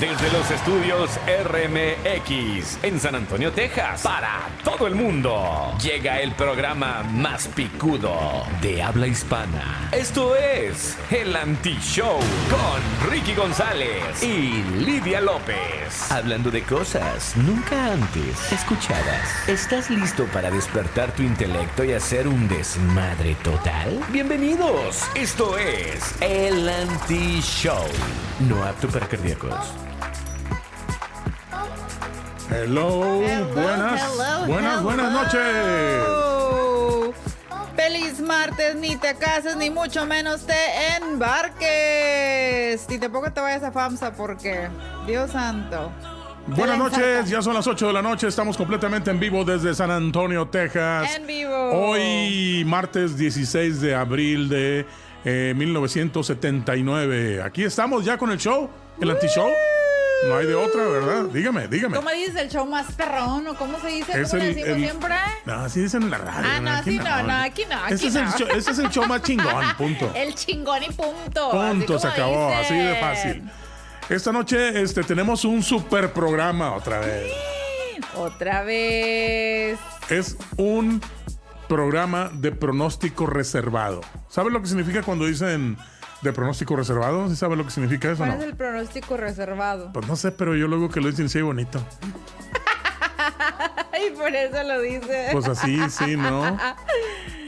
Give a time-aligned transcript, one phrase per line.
[0.00, 1.10] Desde los estudios
[1.44, 8.82] RMX en San Antonio, Texas, para todo el mundo, llega el programa más picudo de
[8.82, 9.90] habla hispana.
[9.92, 12.18] Esto es El Anti-Show
[12.48, 16.10] con Ricky González y Lidia López.
[16.10, 19.46] Hablando de cosas nunca antes escuchadas.
[19.46, 24.00] ¿Estás listo para despertar tu intelecto y hacer un desmadre total?
[24.10, 25.02] Bienvenidos.
[25.14, 27.84] Esto es El Anti-Show.
[28.48, 29.81] No apto para cardíacos.
[32.54, 33.22] Hello,
[33.54, 34.82] buenas, hello, buenas, hello.
[34.82, 35.42] buenas noches.
[37.74, 40.54] Feliz martes, ni te cases, ni mucho menos te
[40.96, 42.86] embarques.
[42.90, 44.68] Y tampoco te vayas a FAMSA porque,
[45.06, 45.90] Dios santo.
[46.46, 49.90] Buenas noches, ya son las 8 de la noche, estamos completamente en vivo desde San
[49.90, 51.16] Antonio, Texas.
[51.16, 51.70] En vivo.
[51.72, 54.84] Hoy, martes 16 de abril de
[55.24, 57.42] eh, 1979.
[57.42, 58.68] Aquí estamos ya con el show,
[59.00, 59.48] el anti-show.
[60.28, 61.24] No hay de otra, ¿verdad?
[61.32, 61.96] Dígame, dígame.
[61.96, 64.20] ¿Cómo dices el show más perrón o cómo se dice?
[64.20, 65.14] Es ¿Cómo el- decimos el- siempre?
[65.46, 66.48] No, así dicen en la radio.
[66.52, 68.30] Ah, no, así no, no, aquí no, aquí Este es el no.
[68.38, 70.12] show- este es el show más chingón, punto.
[70.14, 71.50] El chingón y punto.
[71.50, 72.64] Punto, se acabó, dicen.
[72.64, 73.50] así de fácil.
[74.08, 77.32] Esta noche este, tenemos un super programa otra vez.
[78.14, 79.78] Otra vez.
[80.08, 81.00] Es un
[81.68, 84.02] programa de pronóstico reservado.
[84.28, 85.76] ¿Sabes lo que significa cuando dicen
[86.22, 87.28] de pronóstico reservado?
[87.28, 88.18] ¿Sí sabes lo que significa eso?
[88.18, 88.36] ¿Cuál No?
[88.36, 89.92] es el pronóstico reservado?
[89.92, 91.84] Pues no sé, pero yo luego que lo dicen sí bonito.
[93.92, 95.28] Ay, por eso lo dice.
[95.32, 96.56] Pues así, sí, ¿no?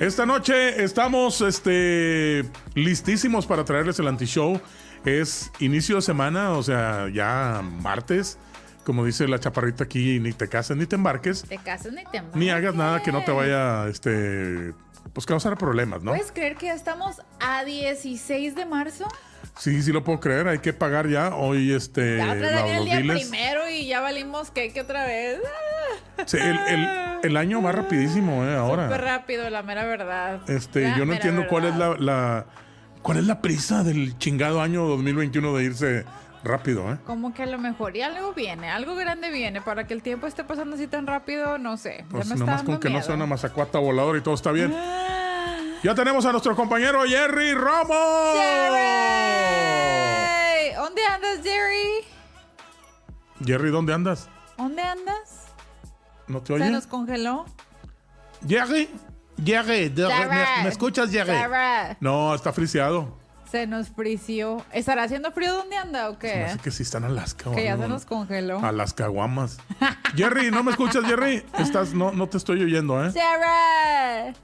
[0.00, 4.61] Esta noche estamos este, listísimos para traerles el anti-show.
[5.05, 8.39] Es inicio de semana, o sea, ya martes.
[8.84, 11.45] Como dice la chaparrita aquí, ni te cases ni te embarques.
[11.48, 13.52] Te casas ni te Ni hagas nada que no te embarques.
[13.55, 14.72] vaya, este,
[15.12, 16.12] pues causar problemas, ¿no?
[16.12, 19.06] ¿Puedes creer que ya estamos a 16 de marzo?
[19.56, 20.48] Sí, sí lo puedo creer.
[20.48, 23.20] Hay que pagar ya hoy, este, Ya la- viene el los día biles.
[23.28, 25.38] primero y ya valimos cake otra vez.
[26.27, 26.88] Sí, el, el-
[27.24, 28.84] el año va rapidísimo, eh, ahora.
[28.86, 30.40] Súper rápido, la mera verdad.
[30.48, 32.46] Este, La yo no entiendo cuál es la-
[33.02, 36.05] cuál es la prisa del chingado año 2021 de irse
[36.44, 36.98] rápido, ¿eh?
[37.06, 40.27] Como que a lo mejor y algo viene, algo grande viene para que el tiempo
[40.27, 42.05] esté pasando así tan rápido, no sé.
[42.10, 44.72] Pues ya me nomás con que no sea una mazacuata voladora y todo está bien.
[44.77, 47.94] Ah, Ya tenemos a nuestro compañero Jerry Romo.
[49.44, 52.05] Jerry, ¿dónde andas, Jerry?
[53.44, 54.28] Jerry, ¿dónde andas?
[54.56, 55.46] ¿Dónde andas?
[56.28, 56.70] ¿No te Se oye?
[56.70, 57.44] nos congeló.
[58.48, 58.88] Jerry,
[59.44, 60.28] Jerry, de- Jerry.
[60.58, 61.32] ¿me, me escuchas, Jerry?
[61.36, 61.96] Jerry.
[62.00, 63.16] No, está friseado.
[63.55, 64.65] Se nos frició.
[64.73, 66.45] ¿Estará haciendo frío dónde anda o qué?
[66.45, 67.53] No sé que sí está en Alaska.
[67.53, 67.87] Que ya se ¿no?
[67.87, 68.59] nos congeló.
[68.59, 69.59] A las caguamas.
[70.17, 71.45] Jerry, ¿no me escuchas, Jerry?
[71.57, 73.13] Estás, no, no te estoy oyendo, ¿eh?
[73.13, 74.37] Jerry.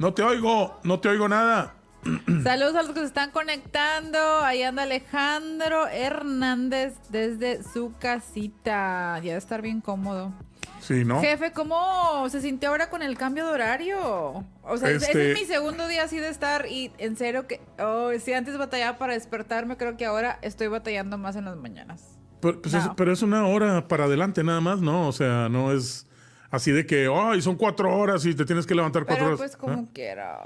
[0.00, 1.74] No te oigo, no te oigo nada.
[2.42, 4.18] Saludos a los que se están conectando.
[4.40, 9.18] Ahí anda Alejandro Hernández desde su casita.
[9.18, 10.32] Ya debe estar bien cómodo.
[10.80, 11.20] Sí, ¿no?
[11.20, 14.44] Jefe, ¿cómo se sintió ahora con el cambio de horario?
[14.62, 17.46] O sea, ese- Este- ese es mi segundo día así de estar y en serio
[17.46, 17.60] que...
[17.78, 22.18] Oh, si antes batallaba para despertarme, creo que ahora estoy batallando más en las mañanas.
[22.40, 22.80] Pero, pues No.
[22.80, 25.06] es, pero es una hora para adelante nada más, ¿no?
[25.08, 26.06] O sea, no es
[26.50, 29.38] así de que, ay, son cuatro horas y te tienes que levantar cuatro Pero horas.
[29.38, 29.86] pues como ¿eh?
[29.92, 30.38] quiera.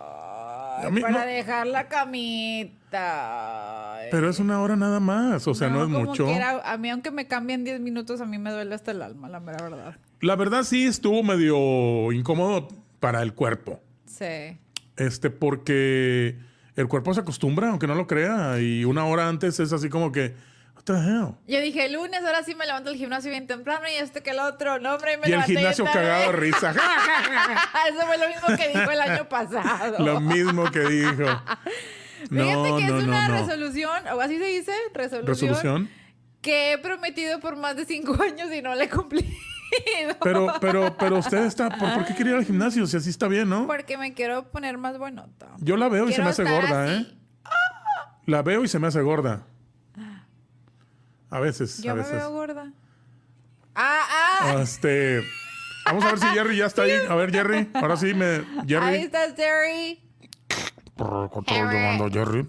[0.91, 1.87] Mí para no- dejar la
[2.91, 3.99] camita.
[4.11, 6.27] Pero es una hora nada más, o sea, no, es como mucho.
[6.27, 6.61] quiera.
[6.65, 9.41] A mí, aunque me cambien 10 minutos, a mí me duele hasta el alma, la
[9.41, 9.97] mera verdad.
[10.25, 12.69] La verdad sí estuvo medio incómodo
[13.01, 13.81] para el cuerpo.
[14.07, 14.59] Sí.
[14.97, 16.39] Este, porque
[16.77, 20.13] el cuerpo se acostumbra, aunque no lo crea, y una hora antes es así como
[20.13, 20.35] que,
[20.77, 21.35] what the hell?
[21.47, 24.39] Yo dije, lunes, ahora sí me levanto al gimnasio bien temprano y este que el
[24.39, 24.79] otro.
[24.79, 26.71] No, hombre, me Y el gimnasio cagado de risa.
[27.91, 29.99] Eso fue lo mismo que dijo el año pasado.
[30.05, 31.25] Lo mismo que dijo.
[32.31, 33.35] Fíjate No, que no, es una no.
[33.41, 35.91] resolución, o así se dice, resolución, Resolución.
[36.41, 38.89] que he prometido por más de cinco años y no la he
[40.23, 42.87] Pero, pero, pero usted está, ¿por, por qué quiere ir al gimnasio?
[42.87, 43.67] Si así está bien, ¿no?
[43.67, 45.49] Porque me quiero poner más buenota.
[45.59, 46.93] Yo la veo y se me hace gorda, así.
[46.95, 47.15] ¿eh?
[48.27, 49.43] La veo y se me hace gorda.
[51.31, 52.17] A veces, Yo a me veces.
[52.17, 52.73] veo gorda.
[53.75, 54.57] Ah, ah.
[54.63, 55.23] Este.
[55.85, 56.93] Vamos a ver si Jerry ya está ahí.
[57.09, 57.69] A ver, Jerry.
[57.75, 58.27] Ahora sí me.
[58.27, 58.97] Ahí Jerry.
[58.99, 60.01] estás, Jerry.
[60.97, 62.49] Control de mando, Jerry.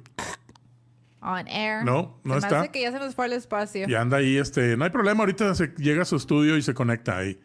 [1.27, 1.83] On air.
[1.83, 2.71] No, no está.
[2.71, 3.87] que ya se nos fue al espacio.
[3.87, 4.77] Ya anda ahí, este.
[4.77, 7.39] No hay problema, ahorita se llega a su estudio y se conecta ahí.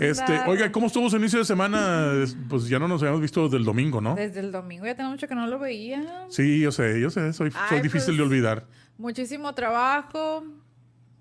[0.00, 2.12] Este, oiga, ¿cómo estuvo su inicio de semana?
[2.22, 4.14] Es- Pues ya no nos habíamos visto desde el domingo, ¿no?
[4.14, 6.24] Desde el domingo ya tengo mucho que no lo veía.
[6.30, 8.66] Sí, yo sé, yo sé, soy, soy Ay, difícil pues, de olvidar.
[8.96, 10.42] Muchísimo trabajo.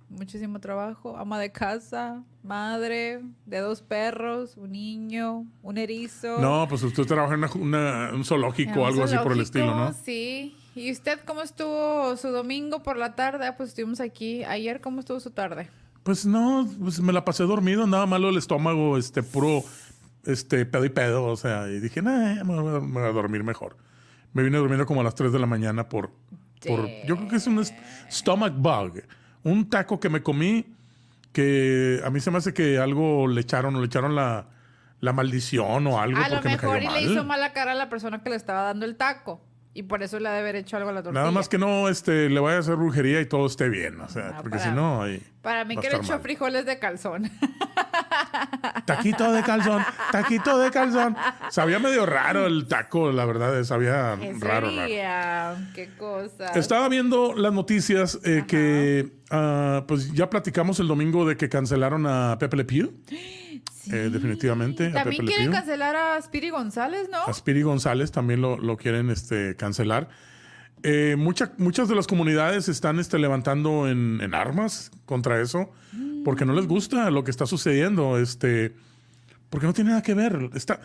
[0.10, 1.18] Muchísimo trabajo.
[1.18, 6.40] Ama de casa, madre de dos perros, un niño, un erizo.
[6.40, 9.76] No, pues usted trabaja en una- una- un zoológico o algo así por el estilo,
[9.76, 9.94] ¿no?
[9.94, 10.56] Sí.
[10.80, 13.46] ¿Y usted cómo estuvo su domingo por la tarde?
[13.48, 14.46] Ah, Pues estuvimos aquí.
[14.46, 15.70] Ayer, ¿cómo estuvo su tarde?
[16.04, 19.64] Pues no, pues me la pasé dormido, andaba malo el estómago, este, puro,
[20.26, 23.12] este, pedo y pedo, o sea, y dije, nah, me voy, a, me voy a
[23.12, 23.76] dormir mejor.
[24.32, 26.12] Me vine durmiendo como a las 3 de la mañana por,
[26.66, 27.62] por yo creo que es un
[28.10, 29.02] stomach bug,
[29.44, 30.66] un taco que me comí
[31.34, 34.48] que a mí se me hace que algo le echaron, o le echaron la,
[35.02, 37.76] la maldición o algo A lo porque me mejor y le hizo mala cara a
[37.76, 39.42] la persona que le estaba dando el taco.
[39.80, 41.22] Y por eso le ha de haber hecho algo a la tortilla.
[41.22, 44.10] Nada más que no este, le vaya a hacer brujería y todo esté bien, o
[44.10, 47.32] sea, Ah, porque si no, ahí Para mí que le echó frijoles de calzón.
[48.86, 49.82] Taquito de calzón,
[50.12, 51.16] taquito de calzón.
[51.50, 54.68] Sabía medio raro el taco, la verdad, sabía ¿En raro?
[54.70, 56.48] Qué cosa.
[56.56, 62.06] Estaba viendo las noticias eh, que ah, pues ya platicamos el domingo de que cancelaron
[62.06, 62.92] a Pepe Le Pew.
[63.92, 64.90] Eh, definitivamente.
[64.92, 67.18] También quieren cancelar a Spiri González, ¿no?
[67.26, 70.10] A Spiri González también lo, lo quieren este, cancelar.
[70.84, 75.72] Eh, mucha- muchas de las comunidades están este, levantando en, en armas contra eso
[76.24, 78.18] porque no les gusta lo que está sucediendo.
[78.20, 78.76] Este,
[79.50, 80.50] porque no tiene nada que ver.
[80.54, 80.80] Está,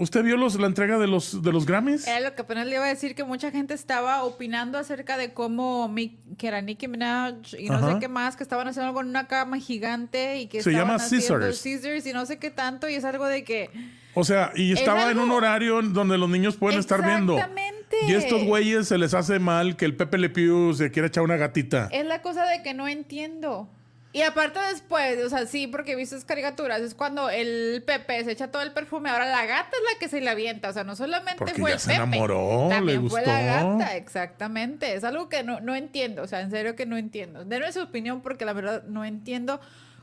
[0.00, 2.06] ¿Usted vio los, la entrega de los, de los Grammys?
[2.08, 5.34] Era lo que apenas le iba a decir que mucha gente estaba opinando acerca de
[5.34, 5.94] cómo
[6.38, 7.92] que era Nicki Minaj y no Ajá.
[7.92, 10.88] sé qué más, que estaban haciendo algo en una cama gigante y que Se estaban
[10.88, 11.58] llama haciendo Scissors.
[11.58, 13.68] scissors y no sé qué tanto y es algo de que
[14.14, 17.34] O sea, y estaba en un horario donde los niños pueden estar viendo.
[17.34, 17.96] Exactamente.
[18.08, 21.24] Y estos güeyes se les hace mal que el Pepe Le Pew se quiera echar
[21.24, 21.88] una gatita.
[21.92, 23.68] es la cosa de que no entiendo.
[24.12, 28.24] Y aparte después, o sea, sí, porque he visto esas caricaturas, es cuando el Pepe
[28.24, 30.72] se echa todo el perfume, ahora la gata es la que se le avienta, o
[30.72, 33.78] sea, no solamente Porque fue ya el se Pepe, enamoró, también le fue la gustó.
[33.78, 37.44] gata, exactamente, es algo que no, no entiendo, o sea, en serio que no entiendo.
[37.44, 39.60] Denme su opinión porque la verdad no entiendo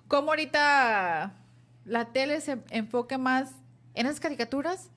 [0.07, 1.33] cómo ahorita
[1.83, 3.51] la tele se enfoque más
[3.93, 4.89] en esas caricaturas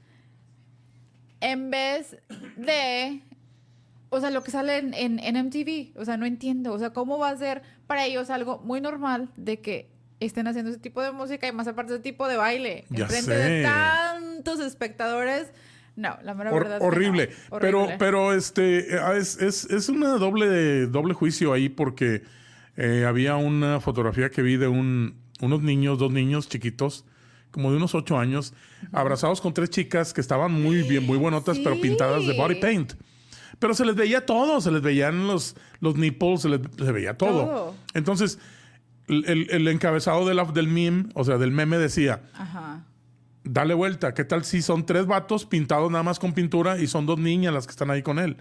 [1.41, 2.17] en vez
[2.57, 3.23] de
[4.11, 6.91] o sea, lo que sale en, en, en MTV, o sea, no entiendo, o sea,
[6.91, 9.91] cómo va a ser para ellos algo muy normal de que
[10.21, 13.11] estén haciendo ese tipo de música y más aparte ese tipo de baile Ya en
[13.11, 15.49] frente de tantos espectadores.
[15.97, 17.31] No, la mera Hor- verdad es que horrible.
[17.51, 17.59] no.
[17.59, 17.97] Pero, Horrible.
[17.99, 22.23] pero este eh, es, es, es una doble, doble juicio ahí porque
[22.77, 27.05] eh, había una fotografía que vi de un, unos niños, dos niños chiquitos,
[27.51, 28.55] como de unos ocho años,
[28.93, 32.93] abrazados con tres chicas que estaban muy bien, muy buenotas, pero pintadas de body paint.
[33.61, 37.17] Pero se les veía todo, se les veían los, los nipples, se les se veía
[37.17, 37.45] todo.
[37.47, 37.75] Todo.
[37.95, 38.39] Entonces,
[39.07, 42.85] el, el- encabezado de la- del meme, o sea, del meme decía, Ajá.
[43.45, 47.07] dale vuelta, ¿qué tal si son tres vatos pintados nada más con pintura y son
[47.07, 48.37] dos niñas las que están ahí con él?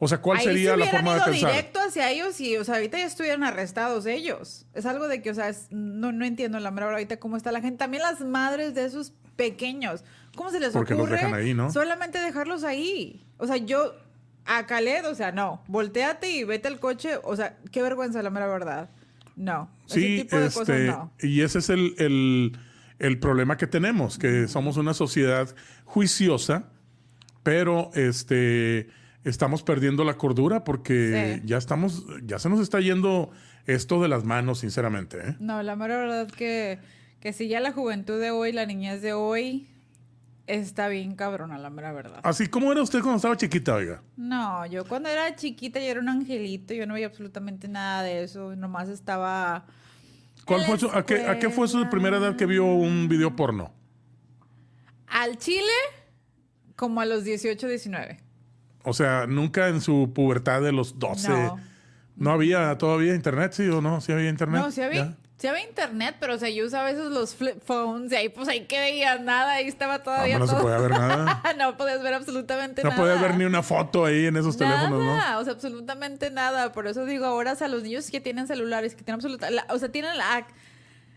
[0.00, 1.50] O sea, ¿cuál Ahí sería se la forma de ido pensar?
[1.52, 4.66] directo hacia ellos y, o sea, ahorita ya estuvieran arrestados ellos.
[4.74, 7.36] Es algo de que, o sea, es- no, no entiendo la mera verdad ahorita cómo
[7.36, 7.78] está la gente.
[7.78, 10.02] También las madres de esos pequeños.
[10.34, 11.70] ¿Cómo se les Porque los ocurre dejan ahí, ¿no?
[11.70, 13.24] solamente dejarlos ahí?
[13.38, 13.94] O sea, yo
[14.46, 15.62] a Khaled, o sea, no.
[15.68, 17.12] Volteate y vete al coche.
[17.22, 18.90] O sea, qué vergüenza la mera verdad.
[19.36, 19.68] No.
[19.86, 21.12] Sí, Ese tipo de cosas este, no.
[21.20, 22.58] y ese es el, el-
[23.00, 25.54] el problema que tenemos, que somos una sociedad
[25.84, 26.68] juiciosa,
[27.42, 28.88] pero este
[29.24, 31.42] estamos perdiendo la cordura porque Sí.
[31.46, 33.30] ya estamos, ya se nos está yendo
[33.66, 35.18] esto de las manos, sinceramente.
[35.30, 35.36] ¿eh?
[35.40, 36.78] No, la mera verdad que,
[37.20, 39.66] que si ya la juventud de hoy, la niñez de hoy,
[40.46, 42.20] está bien cabrona, la mera verdad.
[42.22, 44.02] Así como era usted cuando estaba chiquita, oiga.
[44.16, 48.22] No, yo cuando era chiquita yo era un angelito, yo no veía absolutamente nada de
[48.24, 49.66] eso, nomás estaba...
[50.44, 53.34] ¿Cuál fue su, a, qué, ¿A qué fue su primera edad que vio un video
[53.34, 53.72] porno?
[55.06, 55.72] Al chile,
[56.76, 58.20] como a los 18, 19.
[58.82, 61.28] O sea, nunca en su pubertad de los 12.
[61.30, 61.58] No,
[62.16, 62.30] No.
[62.32, 64.00] había todavía internet, sí o no?
[64.02, 64.60] Sí había internet.
[64.62, 65.16] No, sí había, ¿Ya?
[65.36, 68.48] Sí había internet, pero o sea, yo usaba esos los flip phones y ahí pues
[68.48, 70.62] ahí que veías nada, ahí estaba Ah, todavía no se todo.
[70.62, 71.42] podía ver nada.
[71.58, 73.00] no podías ver absolutamente No nada.
[73.02, 75.16] podías ver ni una foto ahí en esos teléfonos, ¿no?
[75.16, 76.72] Nada, o sea, absolutamente nada.
[76.72, 79.66] Por eso digo, ahora o sea, los niños que tienen celulares, que tienen absoluta, la-
[79.70, 80.46] o sea, tienen la,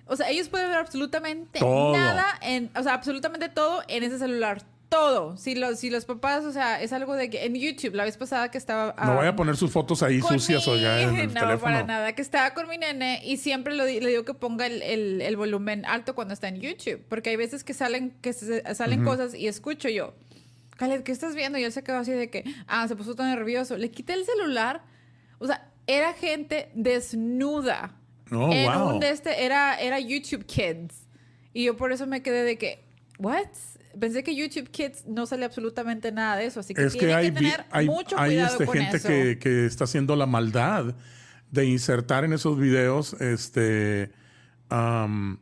[0.07, 1.95] o sea, ellos pueden ver absolutamente Todo.
[1.95, 4.61] nada, en, o sea, absolutamente todo en ese celular.
[4.89, 5.35] Todo.
[5.37, 8.15] Si los, si los papás, o sea, es algo de que en YouTube, la vez
[8.17, 8.95] pasada que estaba...
[9.05, 11.59] No vaya a poner sus fotos ahí sucias mi- oiga en el no, teléfono.
[11.61, 12.13] para nada.
[12.13, 15.21] Que estaba con mi nene y siempre lo di- le digo que ponga el, el-
[15.21, 17.03] el volumen alto cuando está en YouTube.
[17.09, 20.13] Porque hay veces que salen, que se- salen cosas y escucho yo.
[21.03, 21.57] ¿qué estás viendo?
[21.57, 23.77] Y él se quedó así de que, ah, se puso tan nervioso.
[23.77, 24.83] Le quité el celular.
[25.39, 27.95] O sea, era gente desnuda.
[28.31, 28.89] Oh, en wow.
[28.93, 31.07] un de este, era, era YouTube Kids.
[31.53, 32.83] Y yo por eso me quedé de que,
[33.19, 33.47] ¿what?
[33.99, 36.59] Pensé que YouTube Kids no sale absolutamente nada de eso.
[36.59, 39.07] Así que Es que hay, que tener hay, mucho hay, cuidado este, con gente eso.
[39.07, 40.95] que, que está haciendo la maldad
[41.51, 44.11] de insertar en esos videos este,
[44.69, 45.39] am,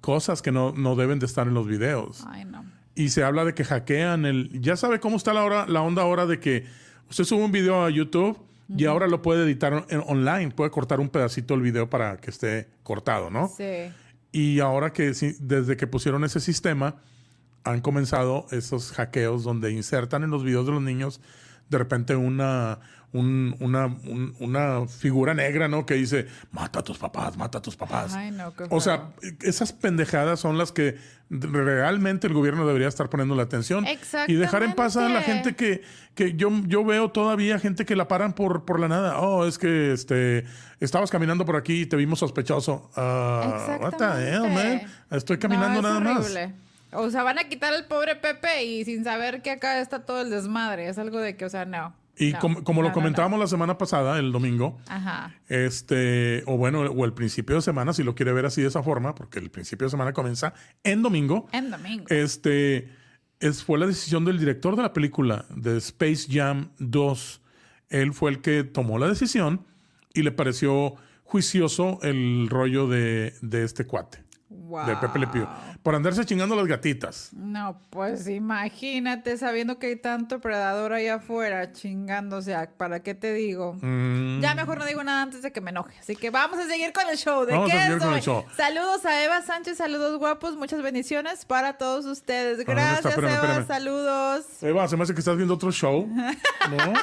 [0.00, 2.24] cosas que no, no deben de estar en los videos.
[2.28, 2.64] Ay, no.
[2.94, 4.60] y se habla de que hackean el.
[4.60, 6.66] Ya sabe cómo está la, hora, la onda ahora de que
[7.10, 8.38] Usted sube un video a YouTube
[8.74, 10.50] y ahora lo puede editar en- online.
[10.52, 13.48] Puede cortar un pedacito del video para que esté cortado, ¿no?
[13.54, 13.92] Sí.
[14.32, 16.96] Y ahora que desde que pusieron ese sistema,
[17.64, 21.20] han comenzado esos hackeos donde insertan en los videos de los niños
[21.68, 22.80] de repente una,
[23.12, 25.86] un- una, un- una figura negra, ¿no?
[25.86, 28.12] Que dice, mata a tus papás, mata a tus papás.
[28.14, 29.10] Ay, no, qué o sea,
[29.42, 30.98] esas pendejadas son las que
[31.30, 33.86] realmente el gobierno debería estar poniendo la atención.
[34.28, 35.82] Y dejar en paz a la gente que,
[36.14, 39.18] que yo, yo veo todavía gente que la paran por, por la nada.
[39.20, 40.44] Oh, es que este
[40.80, 42.90] estabas caminando por aquí y te vimos sospechoso.
[42.96, 44.82] Ah, what the hell, man?
[45.10, 46.26] Estoy caminando No, es nada más.
[46.92, 50.22] O sea, van a quitar al pobre Pepe y sin saber que acá está todo
[50.22, 50.88] el desmadre.
[50.88, 51.94] Es algo de que, o sea, no.
[52.16, 54.78] Y No, como, como no, lo no, comentábamos la semana pasada, el domingo.
[54.86, 55.34] Ajá.
[55.48, 58.82] este, o bueno, o el principio de semana, si lo quiere ver así de esa
[58.82, 60.52] forma, porque el principio de semana comienza
[60.84, 61.48] en domingo.
[61.52, 62.04] En domingo.
[62.10, 62.90] Este
[63.40, 67.40] es, fue la decisión del director de la película de Space Jam 2.
[67.88, 69.66] Él fue el que tomó la decisión
[70.14, 70.94] y le pareció
[71.24, 74.21] juicioso el rollo de, de este cuate,
[74.52, 74.86] wow.
[74.86, 75.46] de Pepe Le Pew,
[75.82, 77.30] por andarse chingando las gatitas.
[77.32, 82.54] No, pues imagínate sabiendo que hay tanto predador ahí afuera chingándose.
[82.54, 83.74] a- ¿Para qué te digo?
[83.80, 84.40] Mm.
[84.40, 85.98] Ya mejor no digo nada antes de que me enoje.
[85.98, 87.44] Así que vamos a seguir con el show.
[87.44, 88.44] ¿De Vamos qué a seguir con el show.
[88.56, 92.64] Saludos a Eva Sánchez, saludos guapos, muchas bendiciones para todos ustedes.
[92.64, 93.66] Gracias, Espérame, Eva, espérame.
[93.66, 94.44] saludos.
[94.62, 96.06] Eva, se me hace que estás viendo otro show.
[96.06, 96.92] ¿No?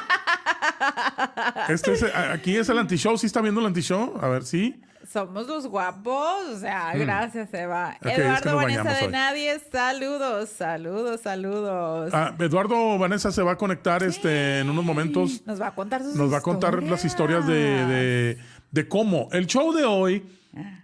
[1.68, 3.16] Este es, a- aquí es el anti-show.
[3.18, 4.18] ¿Sí está viendo el anti-show?
[4.20, 4.80] A ver, ¿sí?
[5.12, 6.46] Somos los guapos.
[6.54, 7.96] O sea, gracias, Eva.
[8.00, 9.12] Ok, es que Eduardo Vanessa de hoy.
[9.12, 12.10] Nadie, saludos, saludos, saludos.
[12.14, 15.42] Ah, Eduardo Vanessa se va a conectar este, en unos momentos.
[15.46, 18.38] Nos va a contar sus Nos va a contar las historias de, de,
[18.70, 19.28] de cómo.
[19.32, 20.24] El show de hoy,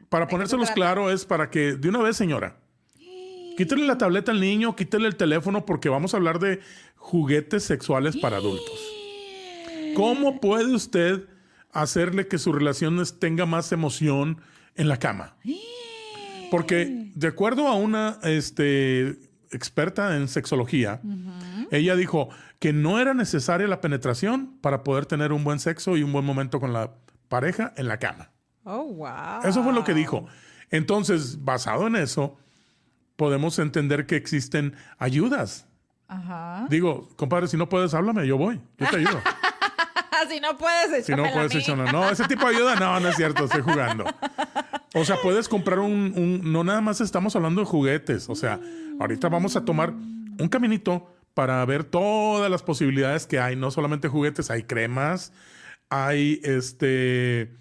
[0.08, 2.56] para ponérselos claro, es para que, de una vez, señora,
[3.56, 6.60] quítele la tableta al niño, quítele el teléfono, porque vamos a hablar de
[6.96, 8.80] juguetes sexuales para adultos.
[9.94, 11.28] ¿Cómo puede usted
[11.82, 14.40] hacerle que su relación es- tenga más emoción
[14.74, 15.36] en la cama?
[16.50, 19.18] Porque de acuerdo a una este,
[19.50, 21.00] experta en sexología,
[21.70, 22.28] ella dijo
[22.58, 26.24] que no era necesaria la penetración para poder tener un buen sexo y un buen
[26.24, 26.94] momento con la
[27.28, 28.30] pareja en la cama.
[28.64, 29.42] Oh, wow.
[29.44, 30.26] Eso fue lo que dijo.
[30.70, 32.36] Entonces, basado en eso,
[33.16, 35.66] podemos entender que existen ayudas.
[36.08, 36.66] Ajá.
[36.70, 39.20] Digo, compadre, si no puedes, háblame, yo voy, yo te ayudo.
[40.30, 41.60] si no puedes, Si no puedes mí.
[41.60, 41.90] echarla.
[41.92, 44.04] No, ese tipo de ayuda, no, no es cierto, estoy jugando.
[44.94, 48.28] O sea, puedes comprar un, un- No nada más estamos hablando de juguetes.
[48.28, 48.58] O sea,
[49.00, 53.56] ahorita vamos a tomar un caminito para ver todas las posibilidades que hay.
[53.56, 55.32] No solamente juguetes, hay cremas,
[55.90, 57.52] hay este.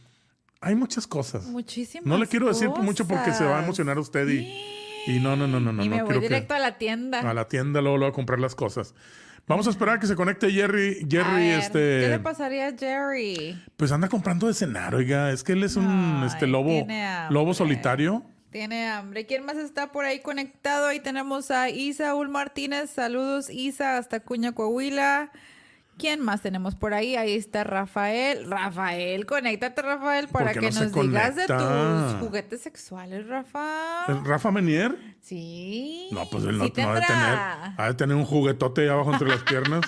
[0.61, 1.45] Hay muchas cosas.
[1.45, 4.71] Muchísimas No le quiero decir mucho porque se va a emocionar usted y.
[5.07, 5.83] Y no, no, no, no, no.
[5.83, 7.19] y me no voy quiero que- directo a la tienda.
[7.19, 8.95] a la tienda luego, luego a comprar las cosas.
[9.47, 11.01] Vamos a esperar a que se conecte Jerry.
[11.03, 11.99] A Jerry, ver, este.
[12.01, 13.61] ¿Qué le pasaría a Jerry?
[13.77, 15.31] Pues anda comprando de cenar, oiga.
[15.31, 16.87] Es que él es un Ay, este lobo,
[17.29, 18.23] lobo solitario.
[18.49, 19.25] Tiene hambre.
[19.25, 20.87] ¿Quién más está por ahí conectado?
[20.87, 22.89] Ahí tenemos a Isaúl Martínez.
[22.89, 25.31] Saludos, Isa, hasta Cuña, Coahuila.
[25.97, 27.15] ¿Quién más tenemos por ahí?
[27.15, 28.49] Ahí está Rafael.
[28.49, 34.05] Rafael, conéctate, Rafael, para que no nos digas de tus juguetes sexuales, Rafa.
[34.07, 34.97] ¿El ¿Rafa Menier?
[35.21, 36.09] Sí.
[36.11, 37.39] No, pues él no, Sí no ha de tener.
[37.77, 39.81] Ha de tener un juguetote ahí abajo entre las piernas.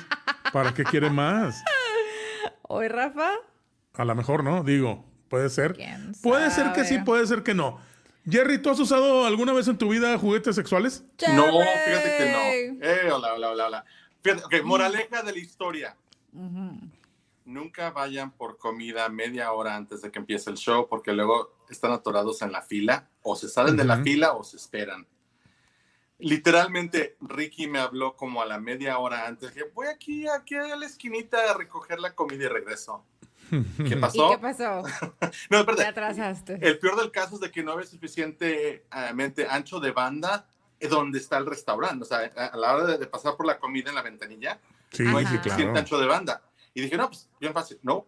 [0.54, 1.62] ¿Para qué quiere más?
[2.62, 3.32] Hoy, Rafa.
[3.94, 5.06] A lo mejor no, digo.
[5.30, 5.74] Puede ser.
[5.74, 7.80] ¿Quién Puede ser que sí, puede ser que no.
[8.30, 11.04] Jerry, ¿tú has usado alguna vez en tu vida juguetes sexuales?
[11.34, 12.86] No, fíjate que no.
[12.86, 13.86] Eh, hola, hola, hola, hola.
[14.22, 15.96] Fíjate, ok, moraleja de la historia.
[17.46, 21.92] Nunca vayan por comida media hora antes de que empiece el show porque luego están
[21.92, 25.08] atorados en la fila o se salen de la fila o se esperan.
[26.20, 29.52] Literalmente, Ricky me habló como a la media hora antes.
[29.52, 33.06] Que voy aquí, aquí a la esquinita a recoger la comida y regreso.
[33.50, 33.58] ¿Qué
[33.94, 34.32] ¿Y pasó?
[34.32, 34.84] qué pasó?
[35.50, 36.58] No, Te atrasaste.
[36.62, 40.48] El peor del caso es de que no había suficientemente ancho de banda
[40.82, 42.04] donde está el restaurante.
[42.04, 44.60] O sea, a la hora de, de pasar por la comida en la ventanilla,
[44.92, 45.76] Sí, no hay sí, claro.
[45.76, 46.42] ancho de banda.
[46.74, 47.78] Y dije, no, pues bien fácil.
[47.82, 48.06] No.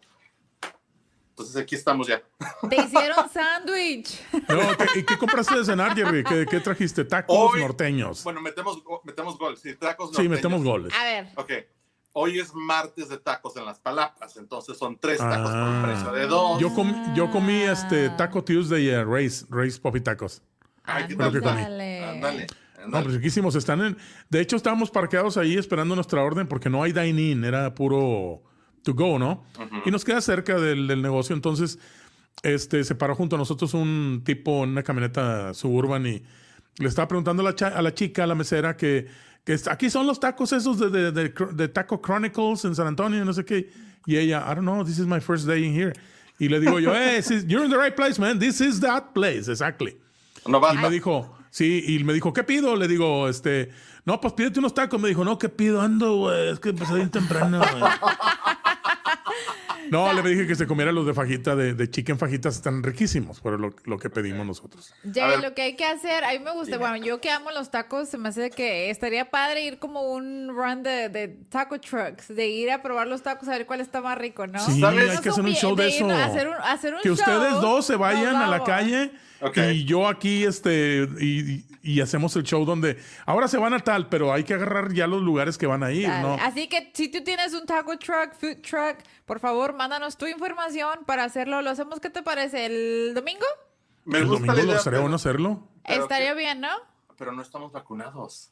[1.31, 2.21] Entonces aquí estamos ya.
[2.69, 4.21] Te hicieron sándwich.
[4.49, 6.23] No, ¿qué- ¿Y qué compraste de cenar, Jerry?
[6.23, 7.05] ¿Qué, qué trajiste?
[7.05, 8.23] Tacos Hoy- norteños.
[8.23, 9.57] Bueno, metemos, metemos gol.
[9.57, 10.31] Sí, tacos sí, norteños.
[10.38, 10.93] metemos goles.
[10.93, 11.27] A ver.
[11.38, 11.51] Ok.
[12.11, 14.35] Hoy es martes de tacos en las palapas.
[14.35, 15.69] Entonces son tres tacos por Ah.
[15.69, 16.59] un precio de dos.
[16.59, 20.41] Yo, com- yo comí este Taco Tuesday eh, Race, Race Poppy Tacos.
[20.93, 21.31] Ay, ¿qué tal?
[21.58, 22.03] Ándale.
[22.03, 22.48] Ándale.
[22.88, 23.55] No, pues riquísimos.
[23.55, 23.98] Están en.
[24.29, 28.41] De hecho, estábamos parqueados ahí esperando nuestra orden porque no hay dine-in, era puro
[28.84, 29.43] to go, ¿no?
[29.86, 31.36] Y nos queda cerca del, del negocio.
[31.36, 31.77] Entonces,
[32.43, 36.24] este, se paró junto a nosotros un tipo en una camioneta suburban y
[36.77, 39.08] le estaba preguntando a la, a la chica, a la mesera, que,
[39.43, 43.25] que aquí son los tacos esos de, de, de- de Taco Chronicles en San Antonio,
[43.25, 43.69] no sé qué.
[44.05, 45.91] Y ella, I don't know, this is my first day in here.
[46.39, 48.39] Y le digo yo, hey, is- you're in the right place, man.
[48.39, 49.98] This is that place, exactly.
[50.46, 52.75] No va, Y me dijo, sí, y me dijo, ¿qué pido?
[52.75, 53.69] Le digo, este,
[54.05, 55.00] no, pues pídete unos tacos.
[55.00, 55.81] Me dijo, no, ¿qué pido?
[55.81, 57.84] Ando, güey, es que empecé bien temprano, güey.
[59.89, 63.39] No, le dije que se comiera los de fajita, de, de chicken fajitas, están riquísimos,
[63.41, 64.93] pero lo, lo que pedimos nosotros.
[65.03, 65.41] Ver.
[65.41, 68.10] lo que hay que hacer, a mí me gusta, bueno, yo que amo los tacos,
[68.10, 72.48] se me hace que estaría padre ir como un run de, de taco trucks, de
[72.48, 74.60] ir a probar los tacos a ver cuál está más rico, ¿no?
[74.60, 75.10] Sí, ¿Sabes?
[75.10, 76.10] hay que hacer un show de eso.
[76.10, 79.12] hacer un, hacer un Que ustedes dos se vayan a la calle
[79.72, 84.10] Y yo aquí, este, y, y hacemos el show donde ahora se van a tal,
[84.10, 86.22] pero hay que agarrar ya los lugares que van a ir, Dale.
[86.22, 86.34] ¿no?
[86.41, 91.00] Así que si tú tienes un taco truck, food truck, por favor, mándanos tu información
[91.05, 91.62] para hacerlo.
[91.62, 92.65] ¿Lo hacemos qué te parece?
[92.65, 93.46] ¿El domingo?
[94.05, 96.69] me El gusta domingo lo estaría bueno hacerlo, Estaría que- bien, ¿no?
[97.17, 98.51] pero no estamos vacunados.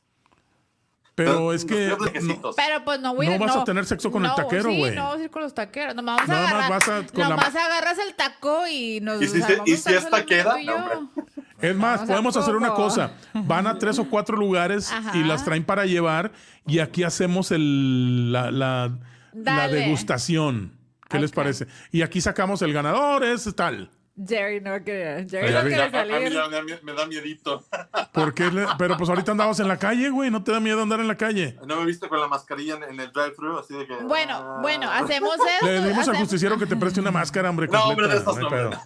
[1.17, 2.51] Pero es que no-.
[2.55, 4.95] Pero pues no voy No vas a tener sexo con el taquero, sí, güey.
[4.95, 5.95] no vas a ir con los taqueros.
[5.95, 8.99] Nomás, vas a Nada más agarrar, vas a- con la- nomás agarras el taco y
[9.01, 10.55] nos ¿Y si se- armamos y si es taquera?
[10.63, 11.11] No,
[11.59, 13.11] Es más, Vamos podemos hacer una cosa.
[13.33, 15.17] Van a tres o cuatro lugares Ajá.
[15.17, 16.31] y las traen para llevar
[16.67, 18.91] y aquí hacemos el, la, la,
[19.33, 20.73] la degustación.
[21.09, 21.35] ¿Qué les Ok.
[21.35, 21.67] parece?
[21.91, 23.89] Y aquí sacamos el ganador, es tal.
[24.25, 26.31] Jerry no quiere, Jerry Ay, no quiere A- a mí salir.
[26.33, 27.63] ya me, da- me da miedito.
[28.11, 30.31] ¿Por qué le- Pero pues ahorita andamos en la calle, güey.
[30.31, 31.55] ¿No te da miedo andar en la calle?
[31.67, 33.95] No me viste con la mascarilla en, en el drive-thru, así de que.
[33.97, 34.59] Bueno, ah.
[34.61, 35.65] bueno, hacemos eso.
[35.65, 37.67] Le decimos al hacemos- justiciero que te preste una máscara, hombre.
[37.71, 38.71] No, hombre, de estas no, pedo.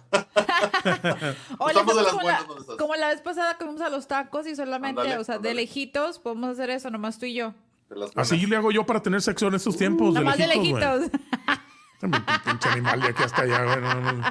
[1.58, 4.54] O Estamos de las como, buenas, la, vez pasada que fuimos a los tacos y
[4.54, 7.54] solamente, o sea, de lejitos, podemos hacer eso, nomás tú y yo.
[7.88, 8.10] De.
[8.16, 10.14] Así le hago yo para tener sexo en estos tiempos.
[10.14, 11.10] nomás de lejitos, güey.
[11.10, 11.20] lejitos.
[12.02, 12.10] Mi
[12.44, 13.80] pinche animal de aquí hasta allá, güey.
[13.80, 14.24] no, no,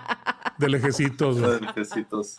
[0.58, 1.38] De lejecitos.
[1.42, 2.38] De lejecitos.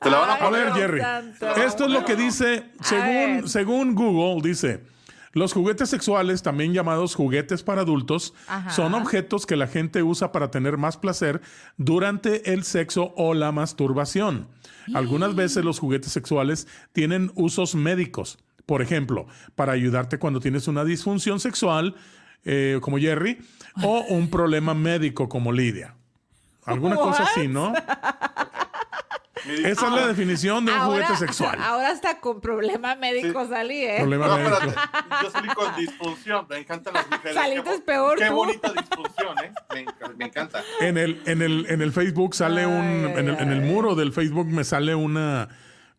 [0.00, 0.80] Te la van a Ay, A ver, poner.
[0.80, 1.62] Jerry.
[1.64, 4.84] Esto es lo que dice, según, según Google, dice,
[5.32, 8.70] los juguetes sexuales, también llamados juguetes para adultos, Ajá.
[8.70, 11.40] son objetos que la gente usa para tener más placer
[11.76, 14.48] durante el sexo o la masturbación.
[14.94, 18.38] Algunas veces los juguetes sexuales tienen usos médicos.
[18.66, 21.94] Por ejemplo, para ayudarte cuando tienes una disfunción sexual,
[22.44, 23.38] eh, como Jerry,
[23.82, 25.94] o un problema médico, como Lidia.
[26.64, 27.72] Alguna cosa así, ¿no?
[29.64, 31.56] Esa es la definición de un Ahora, juguete sexual.
[31.62, 33.50] ahora hasta con problema médico Sí.
[33.50, 33.96] salí, ¿eh?
[34.00, 34.56] Problema No, médico.
[34.56, 34.90] espérate.
[35.22, 36.46] Yo salí con disfunción.
[36.50, 37.34] Me encantan las mujeres.
[37.34, 38.34] Saliste bo- peor Qué tú.
[38.34, 39.52] bonita disfunción, ¿eh?
[39.72, 40.64] Me, enc- me encanta.
[40.80, 43.62] En el, en el, en el Facebook sale Ay, un, ay, en el, en el
[43.62, 43.70] ay.
[43.70, 45.48] muro del Facebook me sale una,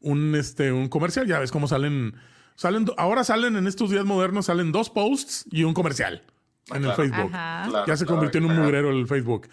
[0.02, 1.26] un, este, un comercial.
[1.26, 2.16] Ya ves cómo salen,
[2.56, 6.22] salen, ahora salen en estos días modernos, salen dos posts y un comercial
[6.70, 6.96] en el claro.
[6.96, 7.32] Facebook.
[7.32, 9.48] Claro, Ya se claro, convirtió en un mugrero el Facebook.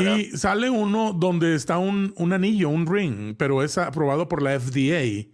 [0.00, 4.58] Y sale uno donde está un, un anillo, un ring, pero es aprobado por la
[4.58, 5.28] FDA,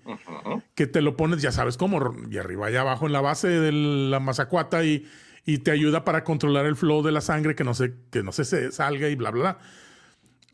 [0.74, 3.72] que te lo pones, ya sabes cómo, y arriba y abajo en la base de
[3.72, 5.06] la mazacuata y,
[5.44, 8.32] y te ayuda para controlar el flow de la sangre, que no se, que no
[8.32, 9.58] se, se salga y bla, bla, bla.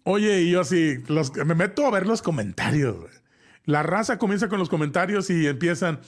[0.05, 2.97] Oye, y yo así, los, me meto a ver los comentarios.
[2.97, 3.11] güey.
[3.65, 6.01] La raza comienza con los comentarios y empiezan,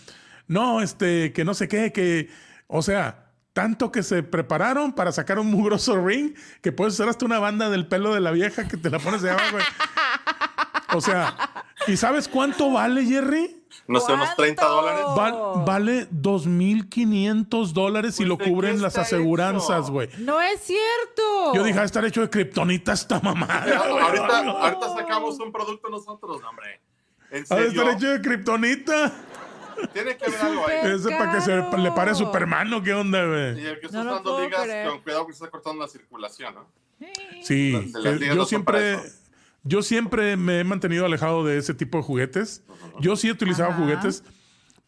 [0.46, 2.28] no, este, que no sé qué, que,
[2.68, 3.27] o sea,
[3.58, 7.68] tanto que se prepararon para sacar un mugroso ring que puedes hacer hasta una banda
[7.70, 9.50] del pelo de la vieja que te la pones de abajo.
[9.52, 9.64] güey.
[10.94, 11.36] O sea,
[11.88, 13.56] ¿y sabes cuánto vale, Jerry?
[13.88, 14.76] No sé, unos 30 ¿Cuánto?
[14.76, 15.04] dólares.
[15.16, 20.08] Val- vale 2.500 dólares y Pues, lo ¿de qué cubren las aseguranzas, güey.
[20.18, 21.52] No es cierto.
[21.54, 23.64] Yo dije, a estar hecho de kriptonita esta mamada.
[23.66, 24.02] güey.
[24.04, 26.80] ahorita, ahorita sacamos un producto nosotros, hombre.
[27.30, 27.66] En serio.
[27.66, 29.12] estar hecho de kriptonita.
[29.92, 30.90] Tiene que haber algo ahí.
[30.94, 33.66] Ese para que se le pare a Superman, ¿o qué onda, Y güey?
[33.66, 34.88] el que está No usando ligas, creer.
[34.88, 36.66] con cuidado que se está cortando la circulación, ¿no?
[37.42, 38.98] Sí, eh, yo no siempre,
[39.62, 42.64] yo siempre me he mantenido alejado de ese tipo de juguetes.
[43.00, 43.78] Yo sí he utilizado Ajá.
[43.78, 44.24] juguetes,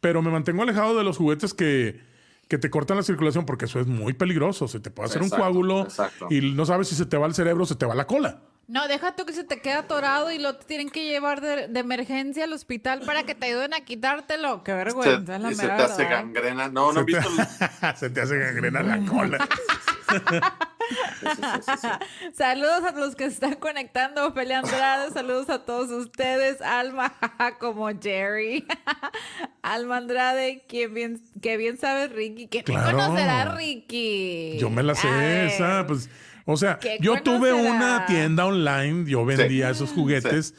[0.00, 2.00] pero me mantengo alejado de los juguetes que,
[2.48, 4.66] que te cortan la circulación porque eso es muy peligroso.
[4.66, 6.26] Se te puede hacer Exacto, un coágulo exacto.
[6.30, 8.40] y no sabes si se te va el cerebro o se te va la cola.
[8.70, 11.80] No, deja tú que se te queda atorado y lo tienen que llevar de, de
[11.80, 14.62] emergencia al hospital para que te ayuden a quitártelo.
[14.62, 16.10] Qué Se, vergüenza, es la y se te hace verdad.
[16.20, 16.68] gangrena.
[16.68, 17.30] No, no Se he te, visto.
[17.82, 19.48] el- se te hace gangrena la cola.
[22.34, 27.12] Saludos a los que se están conectando, Ophelia Andrade, saludos a todos ustedes, Alma
[27.60, 28.66] como Jerry,
[29.62, 32.92] Alma Andrade, quien bien, que bien sabe Ricky, que Claro.
[32.96, 34.56] no conocerá Ricky.
[34.58, 35.46] Yo me la A sé ver.
[35.46, 36.08] esa, pues,
[36.50, 40.54] o sea, ¿Qué yo tuve una tienda online, yo vendía esos juguetes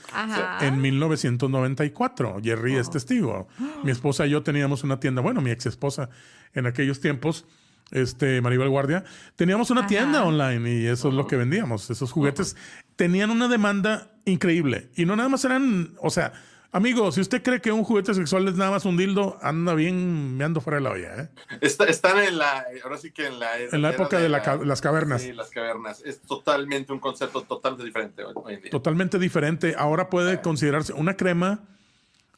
[0.62, 2.40] en 1994.
[2.42, 3.48] Jerry es testigo.
[3.84, 6.10] Mi esposa y yo teníamos una tienda, bueno, mi ex esposa
[6.54, 7.46] en aquellos tiempos,
[7.92, 9.04] este Maribel Guardia,
[9.36, 9.90] teníamos una Ajá.
[9.90, 11.90] tienda online y eso es lo que vendíamos.
[11.90, 12.56] Esos juguetes.
[12.96, 16.34] Tenían una demanda increíble y no nada más eran, o sea,
[16.74, 20.38] Amigo, si usted cree que un juguete sexual es nada más un dildo, anda bien
[20.38, 21.30] me ando fuera de la olla, ¿eh?
[21.60, 23.58] Está- están en la, ahora sí que en la...
[23.60, 25.22] En la época de la ca- las cavernas.
[25.22, 26.02] Sí, las cavernas.
[26.06, 28.72] Es totalmente un concepto totalmente diferente hoy, hoy en día.
[28.72, 29.76] Totalmente diferente.
[29.78, 31.60] Ahora puede considerarse una crema.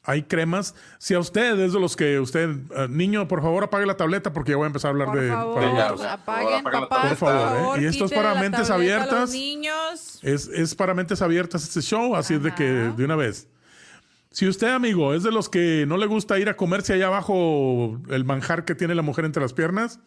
[0.06, 0.74] Hay cremas.
[0.98, 4.34] Si a usted es de los que usted, eh, niño, por favor apague la tableta
[4.34, 7.18] porque ya voy a empezar a hablar Por de favor, para apaguen, la papás, Por
[7.18, 7.84] favor, ¿eh?
[7.84, 9.12] Y esto es para la mentes abiertas.
[9.20, 10.20] los niños.
[10.24, 12.96] Es, es para mentes abiertas este show, así es de que Ajá.
[12.98, 13.48] de una vez.
[14.34, 18.02] Si usted, amigo, es de los que no le gusta ir a comerse allá abajo
[18.10, 20.00] el manjar que tiene la mujer entre las piernas,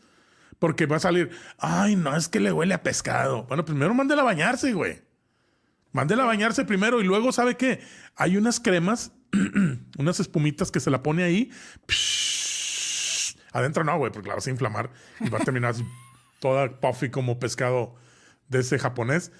[0.58, 3.44] porque va a salir, ay, no, es que le huele a pescado.
[3.44, 5.00] Bueno, primero mándela a bañarse, güey.
[5.92, 7.80] Mándela a bañarse primero y luego, ¿sabe qué?
[8.16, 9.12] Hay unas cremas,
[9.96, 11.52] unas espumitas que se la pone ahí.
[13.52, 15.76] Adentro no, güey, porque la vas a inflamar y va a terminar
[16.40, 17.94] toda puffy como pescado
[18.48, 19.30] de ese japonés.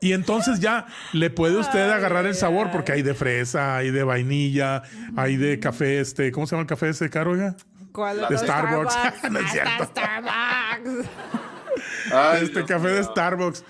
[0.00, 4.04] Y entonces ya le puede usted agarrar el sabor porque hay de fresa, hay de
[4.04, 4.82] vainilla,
[5.16, 7.56] hay de café, este, ¿cómo se llama el café ese caro, oiga?
[7.90, 8.96] ¿Cuál De los Starbucks.
[9.30, 9.84] No es cierto.
[9.84, 11.08] Starbucks.
[12.12, 13.02] Ay, este Dios café de.
[13.02, 13.64] Starbucks.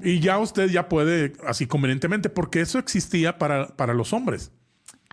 [0.00, 4.52] Y ya usted ya puede, así convenientemente, porque eso existía para, para los hombres.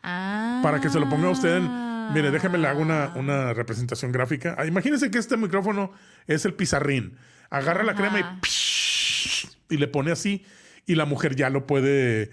[0.01, 0.59] Ah.
[0.63, 1.93] Para que se lo ponga usted en...
[2.13, 4.55] Mire, déjeme le hago una, una representación gráfica.
[4.57, 5.91] Ah, imagínense que este micrófono
[6.27, 7.17] es el pizarrín.
[7.49, 8.23] Agarra la crema y.
[9.73, 10.45] y le pone así.
[10.85, 12.31] Y la mujer ya lo puede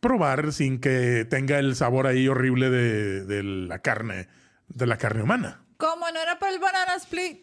[0.00, 4.28] probar sin que tenga el sabor ahí horrible de, de la carne,
[4.68, 5.62] de la carne humana.
[5.78, 7.40] ¿Cómo no era para el banana split?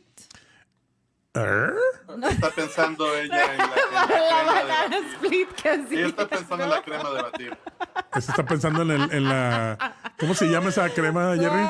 [1.36, 1.74] ¿Er?
[2.30, 5.96] Está pensando ella en la, en la La banana de split que así.
[5.96, 7.58] Ella está pensando en la crema de batir.
[8.13, 9.96] Se está pensando en, el- en la...
[10.19, 11.63] ¿Cómo se llama esa crema, Jerry?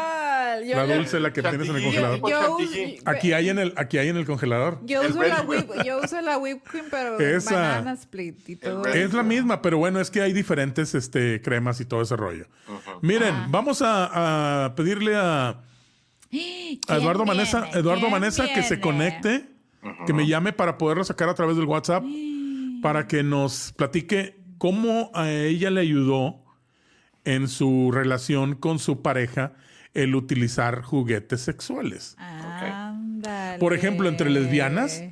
[0.43, 0.65] ¿Cuál?
[0.65, 2.19] Yo La dulce, la que tienes en el congelador.
[2.19, 2.93] Yo- Yo, chantilly.
[2.95, 4.79] uso- Aquí hay en el, aquí hay en el congelador.
[4.85, 7.55] yo El uso la whip, yo uso la whipped cream, pero Esa.
[7.55, 8.85] banana split y todo.
[8.85, 12.45] Es la misma, pero bueno, es que hay diferentes este, cremas y todo ese rollo.
[13.01, 13.47] Miren, Ah.
[13.49, 15.49] vamos a, a pedirle a,
[16.89, 17.79] a Eduardo ¿Quién Manesa, viene?
[17.79, 18.81] Eduardo ¿Quién Manesa que se viene?
[18.81, 19.45] conecte,
[20.05, 22.03] que me llame para poderlo sacar a través del WhatsApp,
[22.81, 26.39] para que nos platique cómo a ella le ayudó
[27.25, 29.53] en su relación con su pareja
[29.93, 32.15] el utilizar juguetes sexuales.
[32.17, 33.59] Ándale.
[33.59, 35.03] Por ejemplo, entre lesbianas,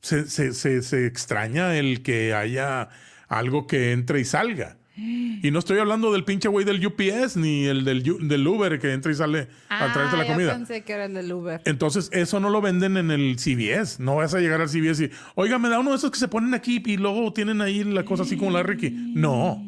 [0.00, 2.88] se, se- se- se extraña el que haya
[3.28, 4.76] algo que entre y salga.
[4.98, 8.94] Y no estoy hablando del pinche güey del UPS ni el del, del Uber que
[8.94, 10.52] entra y sale a traerte la Ah, yo comida.
[10.54, 11.60] pensé que era el del Uber.
[11.66, 14.00] Entonces, eso no lo venden en el CVS.
[14.02, 16.28] No vas a llegar al CVS y, oiga, me da uno de esos que se
[16.28, 18.88] ponen aquí y luego tienen ahí la cosa así como la Ricky.
[18.88, 19.62] No.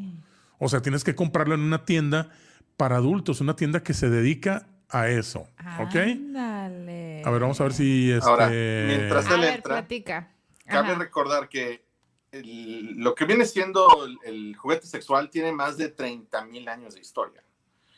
[0.59, 2.31] O sea, tienes que comprarlo en una tienda
[2.79, 5.41] para adultos, una tienda que se dedica a eso.
[5.81, 5.97] ¿Ok?
[5.97, 7.23] Ándale.
[7.25, 8.27] A ver, vamos a ver si este.
[8.27, 10.33] Ahora, mientras A él ver, entra, platica.
[10.65, 10.99] Cabe Ajá.
[10.99, 11.83] recordar que
[12.31, 16.95] el- lo que viene siendo el, el juguete sexual tiene más de 30 mil años
[16.95, 17.43] de historia.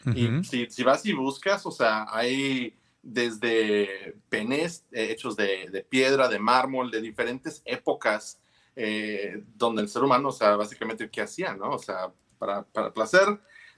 [0.06, 0.16] Ujú.
[0.18, 5.82] Y si, si vas y buscas, o sea, hay desde penes eh, hechos de, de
[5.82, 8.40] piedra, de mármol, de diferentes épocas,
[8.76, 11.70] eh, donde el ser humano, o sea, básicamente, ¿qué hacía, no?
[11.72, 13.26] O sea, para, para placer.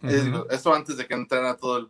[0.05, 1.89] Eh, eso antes de que entraran todos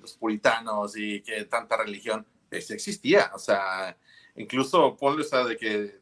[0.00, 3.30] los puritanos y que tanta religión, pues existía.
[3.34, 3.96] O sea,
[4.36, 6.00] incluso ponle, o sea, de que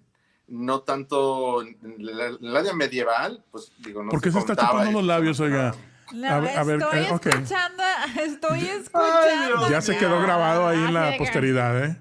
[0.49, 4.57] no tanto en la, en la área medieval, pues digo, no ¿Por qué se está
[4.57, 5.75] chupando y- los labios, oiga?
[6.13, 7.83] No, A ver- a ver, estoy eh, escuchando,
[8.21, 9.71] estoy escuchando.
[9.71, 11.97] Ya se quedó grabado ahí en la posteridad, ¿eh?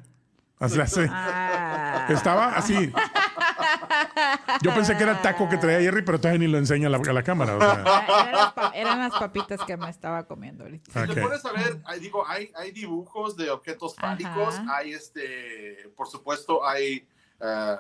[0.60, 1.08] Así hace.
[1.10, 2.06] Ah.
[2.10, 2.92] Estaba así.
[4.62, 6.90] Yo pensé que era el taco que traía Jerry, pero todavía ni lo enseña a
[6.92, 7.56] la, a la cámara.
[7.56, 7.84] o sea.
[7.86, 10.92] Ah, Eran las, pa- eran las papitas que me estaba comiendo ahorita.
[10.92, 11.16] Si Ok.
[11.16, 14.78] te pones a ver, hay, digo, hay, hay dibujos de objetos fálicos, Ajá.
[14.78, 17.08] hay este, por supuesto, hay
[17.40, 17.76] eh,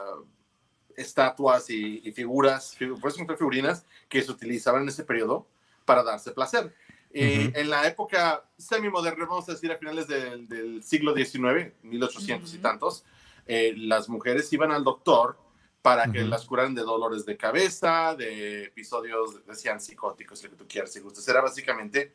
[0.95, 5.45] estatuas y, y figuras, figu- por eso son figurinas que se utilizaban en ese periodo
[5.85, 6.73] para darse placer.
[7.11, 7.51] Y Ujú.
[7.55, 12.55] en la época semi-moderna, vamos a decir a finales del, del siglo XIX, 1800 y
[12.55, 12.61] Ujú.
[12.61, 13.03] tantos,
[13.45, 15.39] eh, las mujeres iban al doctor
[15.81, 16.29] para que Ujú.
[16.29, 20.99] las curaran de dolores de cabeza, de episodios, decían psicóticos, lo que tú quieras, si
[20.99, 21.27] gustas.
[21.27, 22.13] Era básicamente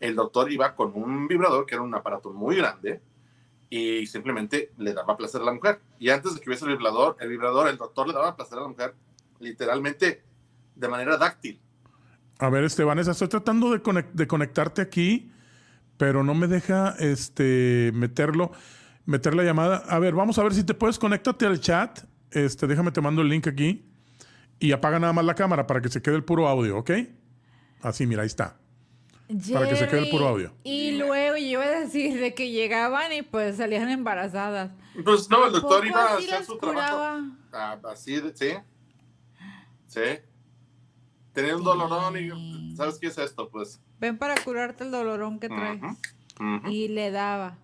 [0.00, 3.00] el doctor iba con un vibrador, que era un aparato muy grande,
[3.70, 5.80] y simplemente le daba placer a la mujer.
[5.98, 8.62] Y antes de que hubiese el vibrador, el vibrador, el doctor le daba placer a
[8.62, 8.94] la mujer
[9.38, 10.24] literalmente
[10.74, 11.60] de manera dáctil.
[12.42, 15.30] A ver, este, Vanessa, estoy tratando de, de conectarte aquí,
[15.96, 18.50] pero no me deja este, meterlo,
[19.06, 19.76] meter la llamada.
[19.88, 22.00] A ver, vamos a ver si te puedes conéctate al chat.
[22.32, 23.84] Este, déjame te mando el link aquí
[24.58, 26.90] y apaga nada más la cámara para que se quede el puro audio, ¿ok?
[27.80, 28.56] Así, mira, ahí está.
[29.52, 30.52] Para que se quede el puro audio.
[30.64, 34.72] Y luego yo iba a decir de que llegaban y pues salían embarazadas.
[35.04, 37.36] Pues no, el ¿A doctor iba a así hacer su trabajo.
[37.52, 38.50] Ah, así, de- sí.
[39.86, 40.00] Sí.
[41.32, 43.48] Tenía un dolorón y ¿sabes qué es esto?
[43.48, 43.80] Pues.
[44.00, 45.80] Ven para curarte el dolorón que traes.
[45.82, 46.68] ujú, ujú.
[46.70, 47.58] Y le daba.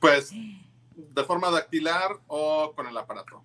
[0.00, 0.32] Pues
[0.94, 3.42] de forma dactilar o con el aparato.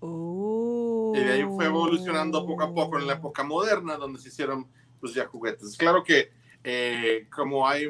[0.00, 1.12] Oh.
[1.14, 4.66] Y de ahí fue evolucionando poco a poco en la época moderna, donde se hicieron
[5.00, 5.76] pues ya juguetes.
[5.76, 6.30] Claro que
[6.64, 7.86] eh, como hay,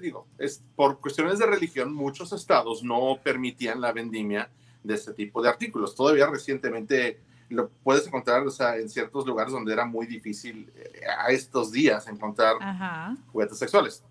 [0.00, 4.50] digo, es por cuestiones de religión, muchos estados no permitían la vendimia
[4.82, 5.94] de este tipo de artículos.
[5.94, 11.02] Todavía recientemente lo puedes encontrar, o sea, en ciertos lugares donde era muy difícil eh,
[11.18, 13.16] a estos días encontrar Ajá.
[13.32, 14.02] juguetes sexuales.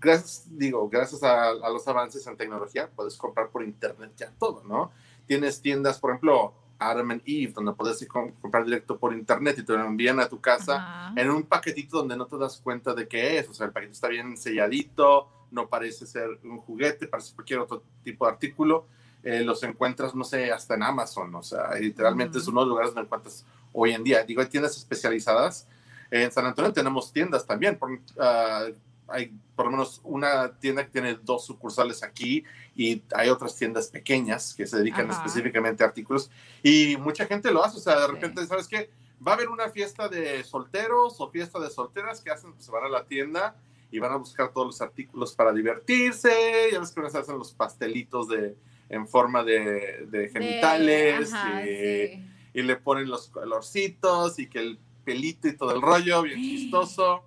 [0.00, 4.64] Gracias, digo, gracias a, a los avances en tecnología, puedes comprar por internet ya todo,
[4.64, 4.90] ¿no?
[5.26, 9.56] Tienes tiendas, por ejemplo, Adam and Eve, donde puedes ir com- comprar directo por internet
[9.58, 10.74] y te lo envían a tu casa
[11.08, 11.20] Ajá.
[11.20, 13.48] en un paquetito donde no te das cuenta de qué es.
[13.48, 17.82] O sea, el paquete está bien selladito, no parece ser un juguete, parece cualquier otro
[18.02, 18.86] tipo de artículo.
[19.28, 21.34] Eh, los encuentras, no sé, hasta en Amazon.
[21.34, 22.52] O sea, literalmente es Ujú.
[22.52, 24.22] uno de los lugares donde encuentras hoy en día.
[24.22, 25.66] Digo, hay tiendas especializadas.
[26.12, 27.76] En San Antonio tenemos tiendas también.
[27.76, 28.66] Por, ah,
[29.08, 32.44] hay por lo menos una tienda que tiene dos sucursales aquí
[32.76, 35.24] y hay otras tiendas pequeñas que se dedican Ajá.
[35.24, 36.30] específicamente a artículos.
[36.62, 37.78] Y mucha gente lo hace.
[37.78, 38.12] O sea, de Sí.
[38.12, 38.90] repente, ¿sabes qué?
[39.26, 42.70] va a haber una fiesta de solteros o fiesta de solteras que hacen, pues se
[42.70, 43.56] van a la tienda
[43.90, 46.68] y van a buscar todos los artículos para divertirse.
[46.70, 48.54] Ya ves que se hacen los pastelitos de,
[48.88, 52.26] en forma de, de De- genitales ajá, y, sí.
[52.54, 57.22] y le ponen los colorcitos y que el pelito y todo el rollo, bien chistoso.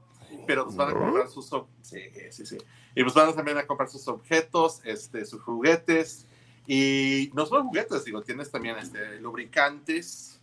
[0.46, 1.50] Pero pues van a comprar sus...
[1.82, 2.58] Sí, sí, sí.
[2.96, 6.28] Y pues van también a comprar sus objetos, este, sus juguetes.
[6.68, 10.39] Y no solo juguetes, digo, tienes también este, lubricantes,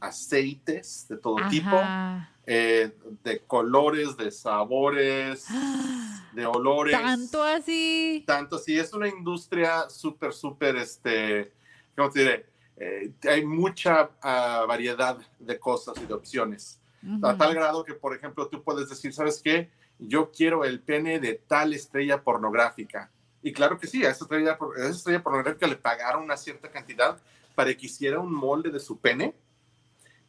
[0.00, 2.30] aceites de todo tipo, Ajá.
[2.46, 5.46] eh, de colores, de sabores,
[6.32, 6.98] de olores.
[6.98, 8.24] Tanto así.
[8.26, 11.52] Tanto así, es una industria súper, súper, este,
[11.96, 12.46] ¿cómo te diré?
[12.76, 16.80] Eh, hay mucha ah, variedad de cosas y de opciones.
[17.22, 17.38] A Ujú.
[17.38, 19.70] tal grado que, por ejemplo, tú puedes decir, ¿sabes qué?
[19.98, 23.10] Yo quiero el pene de tal estrella pornográfica.
[23.42, 26.70] Y claro que sí, a esa estrella, a esa estrella pornográfica le pagaron una cierta
[26.70, 27.18] cantidad
[27.54, 29.34] para que hiciera un molde de su pene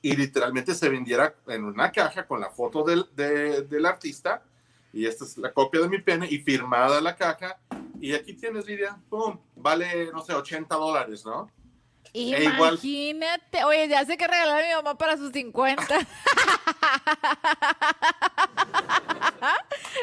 [0.02, 4.44] y literalmente se vendiera en una caja con la foto del, de- del artista.
[4.94, 7.58] Y esta es la copia de mi pene y firmada la caja.
[8.00, 9.38] Y aquí tienes, Lidia, ¡pum!
[9.56, 11.50] Vale, no sé, 80 dólares, ¿no?
[12.14, 13.64] E igual- Imagínate.
[13.64, 15.86] Oye, ya sé que regalar a mi mamá para sus 50.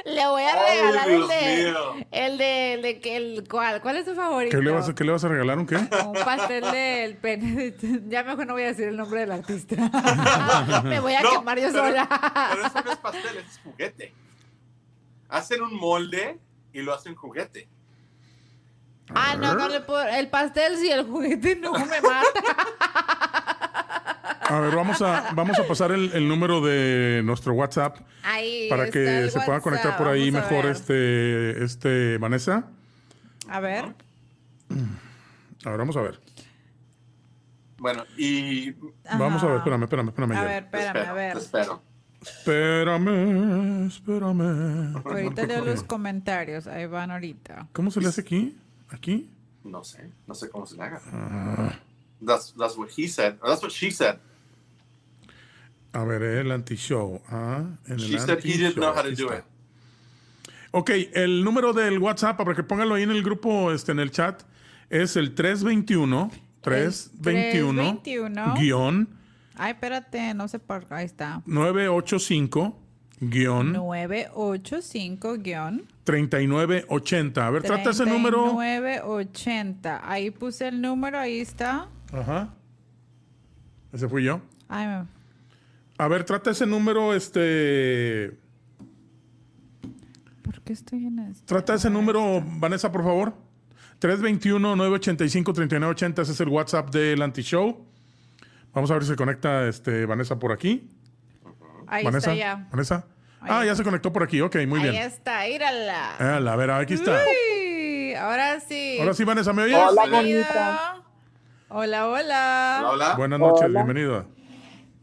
[0.04, 1.68] Le voy a ¡Ay, regalar el de,
[2.10, 4.56] el de, el de que el cuál, ¿cuál es tu favorito?
[4.56, 5.58] ¿Qué le, vas a, ¿Qué le vas a regalar?
[5.58, 5.76] ¿Un qué?
[6.06, 7.74] Un pastel del pene.
[8.08, 9.76] Ya mejor no voy a decir el nombre del artista.
[10.84, 12.08] Me voy a No, quemar yo pero- sola.
[12.52, 14.12] Pero eso no es pastel, eso es juguete.
[15.28, 16.38] Hacen un molde
[16.72, 17.68] y lo hacen juguete.
[19.14, 20.02] Ah, no, no le puedo.
[20.06, 22.66] El pastel sí, el juguete no me mata.
[24.50, 28.84] A ver, vamos a, vamos a pasar el, el número de nuestro WhatsApp Ahí para
[28.86, 29.98] está que el se pueda conectar WhatsApp.
[30.06, 32.64] por ahí Vamos mejor este, este Vanessa.
[33.48, 33.94] A ver.
[35.64, 36.20] A ver, vamos a ver.
[37.78, 38.72] Bueno, y
[39.18, 40.32] Vamos a ver, espérame, espérame, espérame.
[40.32, 40.48] A Jerry.
[40.48, 41.32] ver, espérame, espero, a ver.
[41.34, 41.82] te espero.
[42.22, 44.96] Espérame, espérame.
[45.04, 46.66] Ahorita leo los comentarios.
[46.66, 47.68] Ahí van ahorita.
[47.72, 48.56] ¿Cómo se le hace aquí?
[48.90, 49.30] ¿Aquí?
[49.64, 51.00] No sé, no sé cómo se le haga.
[51.12, 51.78] Ah,
[52.24, 53.38] That's, that's what he said.
[53.44, 54.18] That's what she said.
[55.92, 57.20] a ver, el anti-show.
[57.30, 59.44] Ah, en el She said he didn't know how to do it.
[60.70, 64.10] Ok, el número del WhatsApp, para que pónganlo ahí en el grupo, este, en el
[64.10, 64.42] chat,
[64.90, 68.54] es el 321 321 321.
[68.54, 69.08] guion
[69.54, 71.42] Ay, espérate, no sé por Ahí está.
[71.46, 72.78] 985
[73.20, 77.46] guion 985 guion 3980.
[77.46, 78.44] A ver, trata ese número.
[78.56, 80.00] 3980.
[80.10, 81.88] Ahí puse el número, ahí está.
[82.12, 82.54] Ajá.
[83.92, 84.40] Ese fui yo.
[84.68, 85.06] Ay, me-
[85.98, 88.38] A ver, trata ese número, este.
[90.42, 91.44] ¿por qué estoy en esto?
[91.46, 93.34] Trata ese número, Vanessa, por favor.
[94.00, 96.22] 321-985-3980.
[96.22, 97.84] Ese es el WhatsApp del Anti-Show.
[98.72, 100.88] Vamos a ver si se conecta este, Vanessa por aquí.
[101.88, 102.32] Ahí Vanessa.
[102.32, 102.66] está ya.
[102.70, 103.04] Vanessa.
[103.40, 103.76] Ahí ah, ya está.
[103.76, 104.40] se conectó por aquí.
[104.40, 105.02] Ok, muy ahí bien.
[105.02, 106.16] está, írala.
[106.18, 107.12] Ah, a ver, aquí está.
[107.12, 108.98] Uy, ahora sí.
[109.00, 109.76] Ahora sí, Vanessa, ¿me oyes?
[109.78, 111.02] Hola, bonita.
[111.68, 112.78] Hola, hola.
[112.80, 113.14] Hola, hola.
[113.16, 113.84] Buenas noches, Hola.
[113.84, 114.26] bienvenida.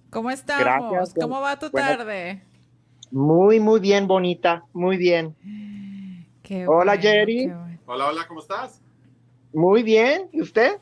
[0.09, 0.63] ¿Cómo estamos?
[0.91, 1.13] Gracias.
[1.19, 2.43] ¿Cómo va tu Buenas- tarde?
[3.11, 4.63] Muy, muy bien, bonita.
[4.73, 5.35] Muy bien.
[6.43, 7.37] Qué Hola, bueno, Jerry.
[7.47, 7.79] qué bueno.
[7.85, 8.81] Hola, hola, ¿cómo estás?
[9.53, 10.27] Muy bien.
[10.33, 10.77] ¿Y usted?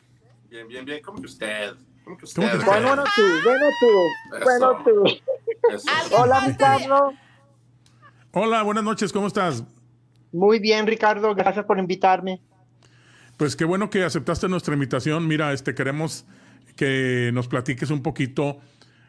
[0.50, 1.02] Bien, bien, bien.
[1.04, 1.74] ¿Cómo que usted?
[2.04, 2.42] ¿Cómo que usted?
[2.42, 2.72] ¿Cómo que usted?
[2.72, 3.22] Bueno, bueno, tú.
[3.44, 4.36] Bueno, tú.
[4.36, 4.44] Eso.
[4.46, 5.04] Bueno, tú.
[6.18, 7.14] Hola, Ricardo.
[8.32, 9.64] Hola, buenas noches, ¿cómo estás?
[10.32, 11.34] Muy bien, Ricardo.
[11.36, 12.42] Gracias por invitarme.
[13.38, 15.28] Pues qué bueno que aceptaste nuestra invitación.
[15.28, 16.26] Mira, este queremos
[16.76, 18.60] que nos platiques un poquito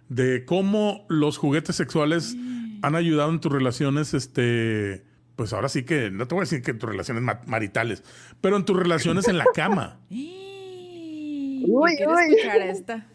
[0.09, 2.37] de cómo los juguetes sexuales
[2.83, 5.05] han ayudado en tus relaciones, este,
[5.37, 8.03] pues ahora sí que, no te voy a decir que en tus relaciones ma- maritales,
[8.43, 10.01] pero en tus relaciones en la cama.
[10.11, 12.21] Uy, Uy, quiero uy.
[12.35, 13.07] escuchar esta.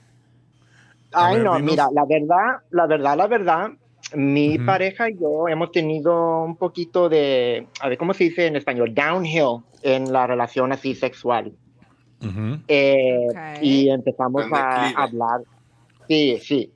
[1.12, 1.72] Ay, ver, no, dinos.
[1.72, 3.70] mira, la verdad, la verdad, la verdad,
[4.16, 4.66] mi Ujú.
[4.66, 8.94] pareja y yo hemos tenido un poquito de, a ver, ¿cómo se dice en español?
[8.94, 11.54] Downhill en la relación así sexual.
[12.22, 12.60] Ujú.
[12.68, 13.38] Eh, Ok.
[13.62, 15.42] Y empezamos a hablar.
[16.08, 16.74] Sí, sí.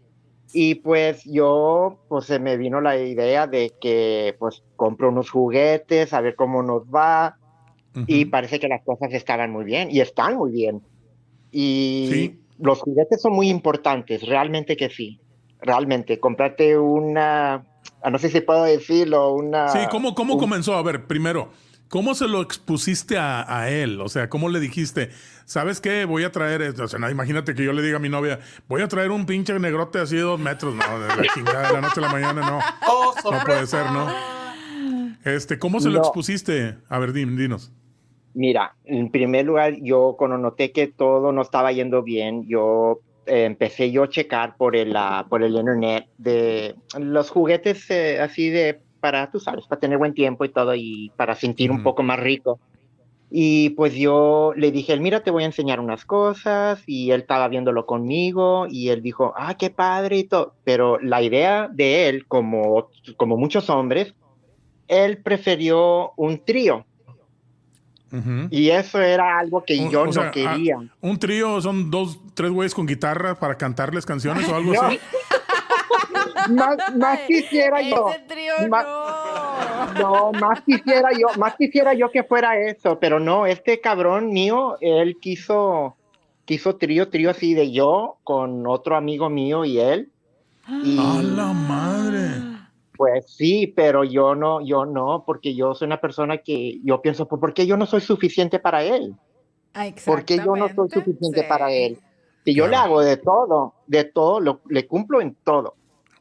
[0.51, 6.13] Y pues yo, pues se me vino la idea de que pues compro unos juguetes,
[6.13, 7.37] a ver cómo nos va.
[8.07, 8.31] Y Ujú.
[8.31, 10.81] parece que las cosas estaban muy bien y están muy bien.
[11.51, 12.42] Y Sí.
[12.59, 15.19] Los juguetes son muy importantes, realmente que sí.
[15.61, 17.65] Realmente, comprarte una,
[18.01, 19.69] ah, no sé si puedo decirlo, una...
[19.69, 20.75] Sí, ¿cómo, cómo un- comenzó?
[20.75, 21.51] A ver, primero,
[21.87, 24.01] ¿cómo se lo expusiste a, a él?
[24.01, 25.09] O sea, ¿cómo le dijiste?
[25.45, 26.03] ¿Sabes qué?
[26.05, 26.83] Voy a traer, esto?
[26.83, 29.25] o sea, no, imagínate que yo le diga a mi novia, voy a traer un
[29.25, 30.75] pinche negrote así de dos metros.
[30.75, 32.59] No, de la chingada de la noche a la mañana, no.
[32.89, 34.07] ¡Oh, No puede ser, ¿no?
[35.23, 36.75] Este, ¿cómo se lo expusiste?
[36.89, 37.71] A ver, dim- dinos.
[38.33, 43.45] Mira, en primer lugar, yo cuando noté que todo no estaba yendo bien, yo eh,
[43.45, 48.49] empecé yo a checar por el, ah, por el internet de los juguetes eh, así
[48.49, 52.03] de, para, tú sabes, para tener buen tiempo y todo y para sentir un poco
[52.03, 52.59] más rico.
[53.35, 57.47] Y pues yo le dije, mira, te voy a enseñar unas cosas y él estaba
[57.47, 60.53] viéndolo conmigo y él dijo, ah, qué padre y todo.
[60.63, 64.13] Pero la idea de él, como, como muchos hombres,
[64.87, 66.85] él prefirió un trío.
[68.13, 68.47] Ujú.
[68.51, 70.77] Y eso era algo que O- yo o no sea, quería.
[70.79, 74.81] ah, ¿Un trío son dos, tres güeyes con guitarra para cantarles canciones o algo No.
[74.83, 74.99] así?
[76.51, 78.09] más, más quisiera yo.
[78.09, 79.93] Ese Ma- no.
[79.99, 84.77] No, más quisiera yo, más quisiera yo que fuera eso, pero no, este cabrón mío,
[84.81, 85.95] él quiso,
[86.45, 90.09] quiso trío, trío así de yo con otro amigo mío y él.
[90.83, 92.52] Y ¡A la madre!
[93.03, 97.27] Pues sí, pero yo no, yo no, porque yo soy una persona que yo pienso,
[97.27, 99.13] "Pues, ¿por qué yo no soy suficiente para él?
[99.73, 101.45] Ah, ¿Por qué yo no soy suficiente sí.
[101.49, 101.99] para él?
[102.45, 105.75] Si yo le hago de todo, de todo, lo- le cumplo en todo.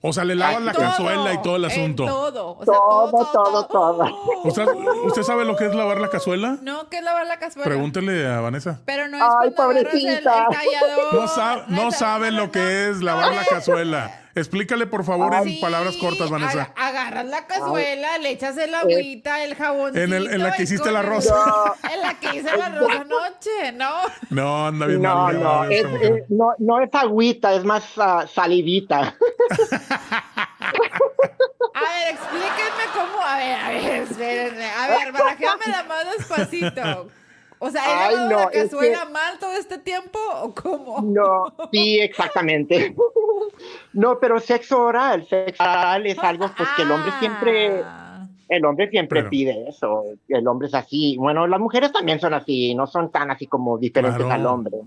[0.04, 2.04] O sea, le lavas la Todo, cazuela y todo el en asunto.
[2.06, 4.04] todo, o sea, Todo, todo, todo.
[4.42, 4.66] ¿Usted,
[5.04, 6.58] ¿Usted sabe lo que es lavar la cazuela?
[6.62, 7.68] No, que es lavar la cazuela.
[7.68, 8.80] Pregúntele a Vanessa.
[8.84, 10.48] Pero no es Ay, el, el pobrecita.
[10.50, 11.14] tallador.
[11.14, 14.21] No, sabe, no sabe lo que es lavar la cazuela.
[14.34, 16.72] Explícale, por favor, en Sí, palabras cortas, Vanessa.
[16.74, 19.96] aga- agarras la cazuela, le echas el agüita, el jabón.
[19.96, 21.26] En el- en la que hiciste el arroz.
[21.92, 23.90] En la que hice el arroz anoche, ¿no?
[24.30, 25.84] No, anda bien No, mal, no, es,
[26.30, 29.14] no, no es agüita, es más ah, salivita.
[31.74, 33.20] A ver, explíquenme cómo.
[33.22, 34.70] A ver, a ver, espérenme.
[34.70, 37.08] A ver, barajéamela más despacito.
[37.64, 41.00] O sea, ¿he Ay, no, la es cazuela que- mal todo este tiempo o cómo?
[41.02, 42.94] No, sí, exactamente.
[43.92, 48.26] No, pero sexo oral, sexo oral es algo pues, que el hombre siempre, Ah.
[48.48, 50.04] el hombre siempre Pero- pide eso.
[50.28, 51.16] El hombre es así.
[51.18, 54.32] Bueno, las mujeres también son así, no son tan así como diferentes Claro.
[54.34, 54.78] al hombre.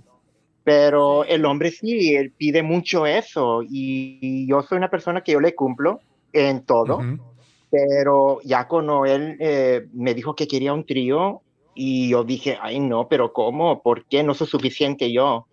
[0.63, 3.61] Pero el hombre sí, él pide mucho eso.
[3.63, 5.99] Y, y yo soy una persona que yo le cumplo
[6.33, 6.97] en todo.
[6.97, 7.19] Ujú.
[7.69, 11.41] Pero ya cuando él eh, me dijo que quería un trío,
[11.75, 13.81] y yo dije, ay no, pero ¿cómo?
[13.81, 15.47] ¿Por qué no soy suficiente yo?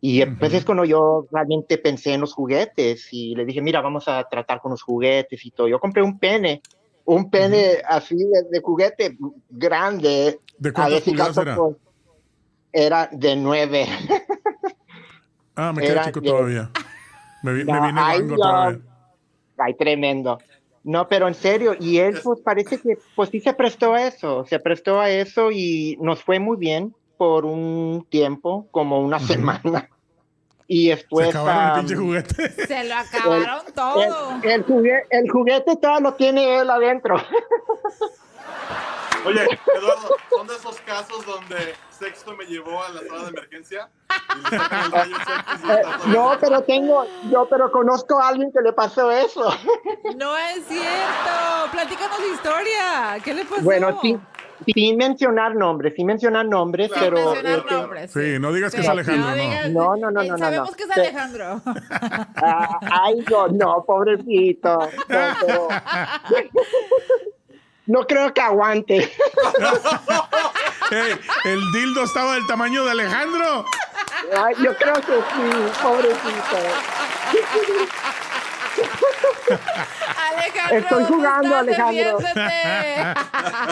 [0.00, 0.58] Y pues Ujú.
[0.58, 4.60] es cuando yo realmente pensé en los juguetes y le dije, mira, vamos a tratar
[4.60, 5.66] con los juguetes y todo.
[5.66, 6.60] Yo compré un pene,
[7.06, 9.16] un pene así de, de juguete
[9.48, 10.40] grande.
[10.58, 11.56] ¿De cuántas pulgadas era?
[11.56, 11.76] pues,
[12.70, 13.86] era de nueve.
[15.56, 16.70] Ah, me queda chico de- todavía.
[17.42, 18.36] Me, vi- me No, ay, no.
[18.36, 18.80] todavía.
[19.56, 20.38] Ay, tremendo.
[20.84, 24.44] No, pero en serio, y él pues parece que pues sí se prestó a eso,
[24.44, 29.88] se prestó a eso y nos fue muy bien por un tiempo, como una semana.
[30.66, 31.30] Y después...
[31.30, 32.50] Se acabaron el juguete.
[32.66, 34.02] Se lo acabaron todo.
[34.42, 37.16] el, el juguete, el juguete todo lo tiene él adentro.
[39.26, 39.40] Oye,
[39.76, 43.88] Eduardo, ¿son de esos casos donde sexto me llevó a la sala de emergencia?
[44.34, 49.10] Y el y todo No, pero tengo, yo pero conozco a alguien que le pasó
[49.10, 49.48] eso.
[50.16, 51.70] No es cierto.
[51.72, 53.18] Platícanos la historia.
[53.24, 53.62] ¿Qué le pasó?
[53.62, 54.18] Bueno, sí,
[54.72, 57.16] sin mencionar nombres, sin mencionar nombres, Sin pero...
[57.32, 58.12] mencionar nombres.
[58.12, 59.34] Sí, no digas que es Alejandro, no.
[59.36, 60.76] digas- No, no, no, eh, no, no, Sabemos no.
[60.76, 60.90] que es.
[60.90, 61.60] Alejandro.
[62.46, 64.78] Ah, ay, no, no, pobrecito.
[64.78, 64.88] No,
[65.40, 65.68] pero-
[67.86, 69.12] no creo que aguante.
[71.44, 73.64] El dildo estaba del tamaño de Alejandro.
[74.36, 76.56] Ay, yo creo que sí, pobrecito.
[80.32, 82.18] Alejandro, Estoy jugando, Alejandro.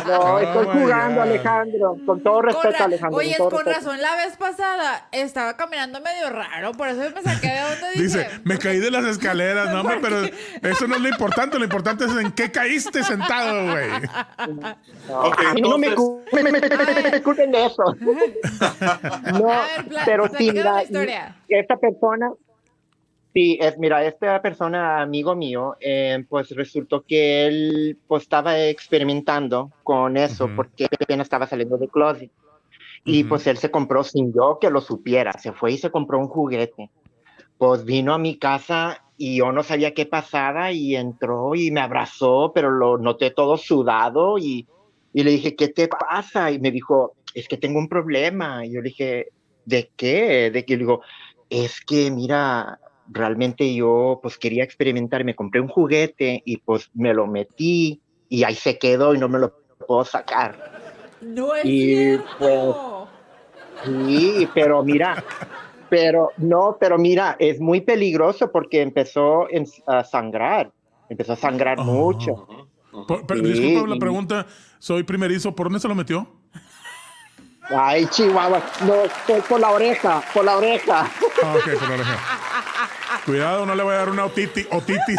[0.06, 1.28] No, estoy jugando, God.
[1.28, 1.96] Alejandro.
[2.06, 3.18] Con todo Con respeto, ra- Alejandro.
[3.18, 7.48] Oye, con con razón, la vez pasada estaba caminando medio raro, por eso me saqué
[7.48, 8.02] de donde dije.
[8.02, 10.24] Dice, me caí de las escaleras, no, hombre, pero
[10.62, 11.58] eso no es lo importante.
[11.58, 13.88] Lo importante es en qué caíste sentado, güey.
[15.08, 17.96] No, Ok, a mí no me, cu- me, me- me- me- me culpen de eso.
[18.00, 18.12] No,
[19.52, 22.30] A ver, pla- pero sí, mira, esta persona,
[23.32, 29.70] sí, es, mira, esta persona, amigo mío, eh, pues resultó que él pues estaba experimentando
[29.82, 32.30] con eso porque apenas estaba saliendo de closet.
[33.04, 36.20] Y pues él se compró sin yo que lo supiera, se fue y se compró
[36.20, 36.90] un juguete.
[37.58, 41.80] Pues vino a mi casa y yo no sabía qué pasaba y entró y me
[41.80, 44.68] abrazó, pero lo noté todo sudado y,
[45.12, 46.50] y le dije, ¿qué te pasa?
[46.52, 48.64] Y me dijo, es que tengo un problema.
[48.64, 49.28] Y yo le dije,
[49.64, 50.50] ¿de qué?
[50.50, 51.02] De que le digo,
[51.50, 52.78] es que mira,
[53.12, 58.44] realmente yo pues quería experimentar, me compré un juguete y pues me lo metí y
[58.44, 59.54] ahí se quedó y no me lo
[59.86, 60.56] puedo sacar.
[61.20, 63.08] No es Y, cierto.
[63.84, 65.22] Sí, pero mira,
[65.88, 70.70] pero no, pero mira, es muy peligroso porque empezó en- a sangrar,
[71.08, 71.84] empezó a sangrar Oh.
[71.84, 72.46] mucho.
[73.06, 74.46] Por- pero, Sí, disculpa la pregunta,
[74.78, 76.26] soy primerizo, ¿por dónde se lo metió?
[77.74, 78.94] Ay, Chihuahua, no,
[79.26, 81.10] fue por la oreja, por la oreja.
[81.42, 82.18] Ah, ok, por la oreja.
[83.24, 85.18] Cuidado, no le voy a dar una otiti- otitis.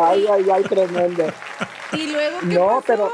[0.00, 1.24] Ay, ay, ay, tremendo.
[1.92, 2.82] ¿Y luego qué No, pasó?
[2.86, 3.10] pero-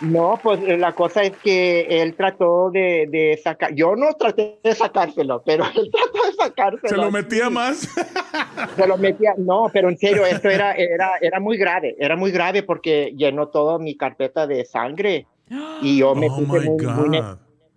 [0.00, 4.74] No, pues la cosa es que él trató de, de sacar, yo no traté de
[4.74, 6.88] sacárselo, pero él trató de sacárselo.
[6.88, 7.12] Se lo así.
[7.12, 7.88] metía más.
[8.76, 12.32] Se lo metía, no, pero en serio, esto era, era, era muy grave, era muy
[12.32, 15.26] grave porque llenó toda mi carpeta de sangre
[15.82, 17.22] y yo me Oh puse muy, muy.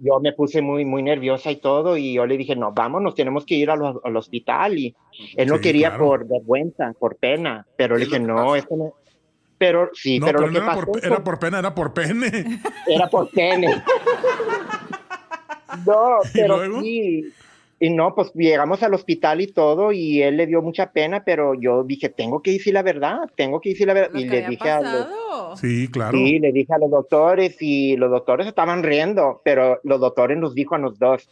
[0.06, 3.46] Yo me puse muy, muy nerviosa y todo y yo le dije, no, vámonos, tenemos
[3.46, 4.96] que ir al, al hospital y
[5.36, 6.06] él no Sí, quería claro.
[6.06, 8.94] por vergüenza, por pena, pero le dije, no, esto no,
[9.58, 11.74] pero sí, No, pero, pero lo no que era pasó por, era por pena, era
[11.76, 12.60] por pene.
[12.88, 13.68] era por pene.
[15.86, 17.24] no, ¿Y pero sí.
[17.80, 21.54] Y no, pues llegamos al hospital y todo, y él le dio mucha pena, pero
[21.56, 24.12] yo dije, tengo que decir la verdad, tengo que decir la verdad.
[24.14, 25.58] Lo Y que le había dije a los, pasado.
[25.58, 26.18] Sí, claro.
[26.18, 30.56] sí, le dije a los doctores, y los doctores estaban riendo, pero los doctores nos
[30.56, 31.28] dijo a los dos,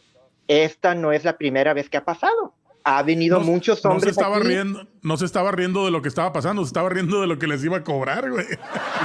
[0.46, 2.52] esta no es la primera vez que ha pasado.
[2.86, 5.90] Ha venido No- muchos no se hombres estaba aquí, riendo, no se estaba riendo de
[5.90, 8.44] lo que estaba pasando, se estaba riendo de lo que les iba a cobrar, güey.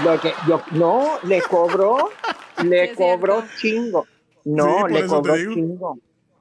[0.04, 2.10] lo que yo, no, le cobró,
[2.66, 3.58] le Sí, cobró cierto.
[3.62, 4.06] chingo.
[4.44, 5.98] Sí, No, por le cobró chingo.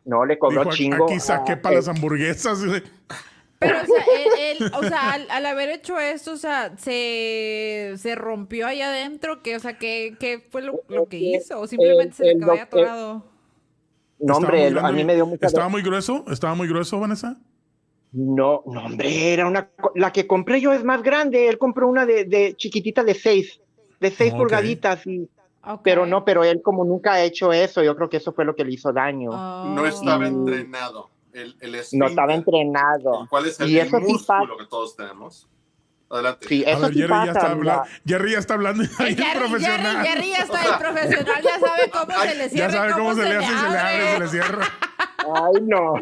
[0.08, 1.04] No, le cobró Dijo, chingo.
[1.04, 2.60] aquí saqué ah, para eh, las hamburguesas.
[3.58, 7.92] Pero, o sea, él, él- o sea, al, al haber hecho esto, o sea, se,
[7.98, 11.60] se rompió ahí adentro, que, o sea, ¿qué, qué fue lo, lo que hizo?
[11.60, 13.26] ¿O simplemente se le quedó ahí atorado?
[14.18, 16.24] No, hombre, a mí me dio mucha ¿Estaba muy grueso?
[16.30, 17.36] ¿Estaba muy grueso, Vanessa?
[18.12, 19.68] No, no, hombre, era una.
[19.94, 21.48] La que compré yo es más grande.
[21.48, 23.60] Él compró una de, de chiquitita de seis,
[24.00, 25.06] de seis pulgaditas.
[25.06, 25.28] Y,
[25.74, 25.80] Ok.
[25.84, 28.54] Pero no, pero él como nunca ha hecho eso, yo creo que eso fue lo
[28.56, 29.30] que le hizo daño.
[29.30, 30.28] No estaba Oh.
[30.28, 31.10] entrenado.
[31.32, 33.26] El, el no estaba entrenado.
[33.30, 34.52] ¿Cuál es el, y el eso sí músculo pasa.
[34.58, 35.48] que todos tenemos?
[36.10, 36.48] Adelante.
[36.48, 37.30] Sí, eso ver, sí Jerry ya, pasa.
[37.32, 37.74] está mira.
[37.74, 40.06] habla- Jerry ya está hablando Jerry, en Jerry, profesional.
[40.06, 42.68] Jerry ya está el profesional, ya sabe cómo se le ya cierra.
[42.68, 44.66] y sabe cómo se le hace, se le abre, se le cierra.
[45.34, 45.94] Ay, no.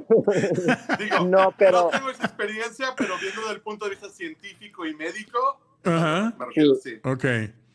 [0.98, 4.86] Digo, No, pero- no tengo esa experiencia, pero viendo desde el punto de vista científico
[4.86, 6.32] y médico, Ajá.
[6.38, 6.90] me refiero Sí.
[6.90, 7.00] sí.
[7.02, 7.24] Ok.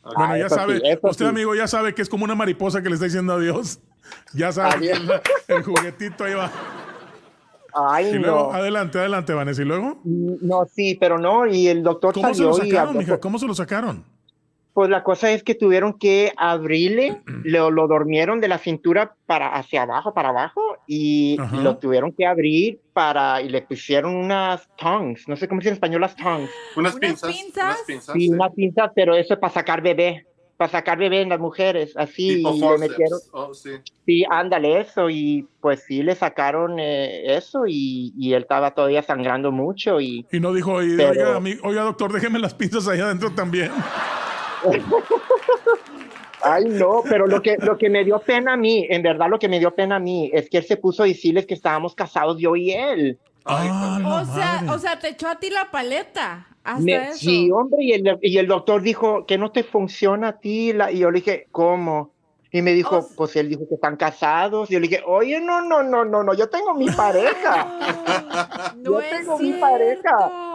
[0.03, 1.29] Bueno, Ah, ya sabe, sí, usted sí.
[1.29, 3.79] amigo ya sabe que es como una mariposa que le está diciendo adiós.
[4.33, 5.11] Ya sabe, que el,
[5.47, 6.51] el juguetito ahí va.
[7.73, 8.53] Ay, Y luego, no.
[8.53, 9.61] adelante, adelante, Vanessa.
[9.61, 10.01] ¿Y luego?
[10.03, 11.45] No, sí, pero no.
[11.47, 13.19] Y el doctor ¿Cómo se salió lo y sacaron, mija?
[13.19, 14.03] ¿Cómo se lo sacaron?
[14.73, 19.47] Pues la cosa es que tuvieron que abrirle, lo, lo dormieron de la cintura para
[19.55, 20.61] hacia abajo, para abajo,
[20.93, 21.55] y Ajá.
[21.61, 25.69] lo tuvieron que abrir para, y le pusieron unas tongues, no sé cómo se dice
[25.69, 27.31] en español las tongues, Unas ¿Unas pinzas.
[27.31, 27.63] pinzas?
[27.63, 28.13] Unas pinzas.
[28.13, 28.29] sí, sí.
[28.29, 30.25] unas pinzas, pero eso es para sacar bebé,
[30.57, 32.89] para sacar bebé en las mujeres, así, Tipo y le forceps.
[32.91, 33.69] metieron, Oh, sí.
[34.05, 39.01] sí, ándale eso, y pues sí, le sacaron eh, eso, y, y él estaba todavía
[39.01, 43.31] sangrando mucho, y Y no dijo, oiga, Pero- oiga, doctor, déjeme las pinzas ahí adentro
[43.31, 43.71] también.
[46.43, 49.39] Ay, no, pero lo que, lo que me dio pena a mí, en verdad lo
[49.39, 51.93] que me dio pena a mí, es que él se puso a decirles que estábamos
[51.95, 53.19] casados yo y él.
[53.45, 56.47] Ay, Ah, O sea, o sea, te echó a ti la paleta.
[56.63, 57.17] Hasta Me- eso.
[57.17, 60.91] sí, hombre, y el, y el doctor dijo que no te funciona a ti, la,
[60.91, 62.13] y yo le dije, ¿cómo?
[62.51, 65.61] Y me dijo, pues él dijo que están casados, y yo le dije, oye, no,
[65.61, 68.73] no, no, no, no, yo tengo mi pareja.
[68.83, 70.17] Yo es tengo mi pareja.
[70.17, 70.51] cierto.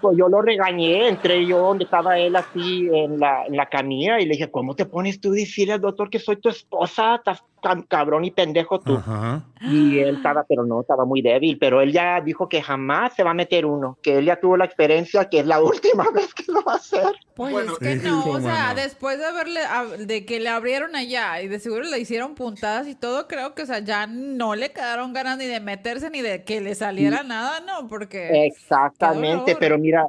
[0.00, 4.18] Pues yo lo regañé, entré yo donde estaba él así en la, en la camilla
[4.20, 7.16] y le dije, ¿cómo te pones tú a decirle al doctor que soy tu esposa?
[7.16, 7.42] Estás
[7.88, 8.96] cabrón y pendejo tú.
[8.96, 9.44] Ajá.
[9.60, 13.22] Y él estaba, pero no, estaba muy débil, pero él ya dijo que jamás se
[13.22, 16.32] va a meter uno, que él ya tuvo la experiencia, que es la última vez
[16.34, 17.14] que lo va a hacer.
[17.34, 18.80] Pues Bueno, es que no, o sea, mano.
[18.80, 22.88] después de haberle, ab- de que le abrieron allá y de seguro le hicieron puntadas
[22.88, 26.22] y todo, creo que, o sea, ya no le quedaron ganas ni de meterse ni
[26.22, 27.86] de que le saliera nada, ¿no?
[27.88, 28.46] Porque...
[28.46, 30.06] Exactamente, pero mira,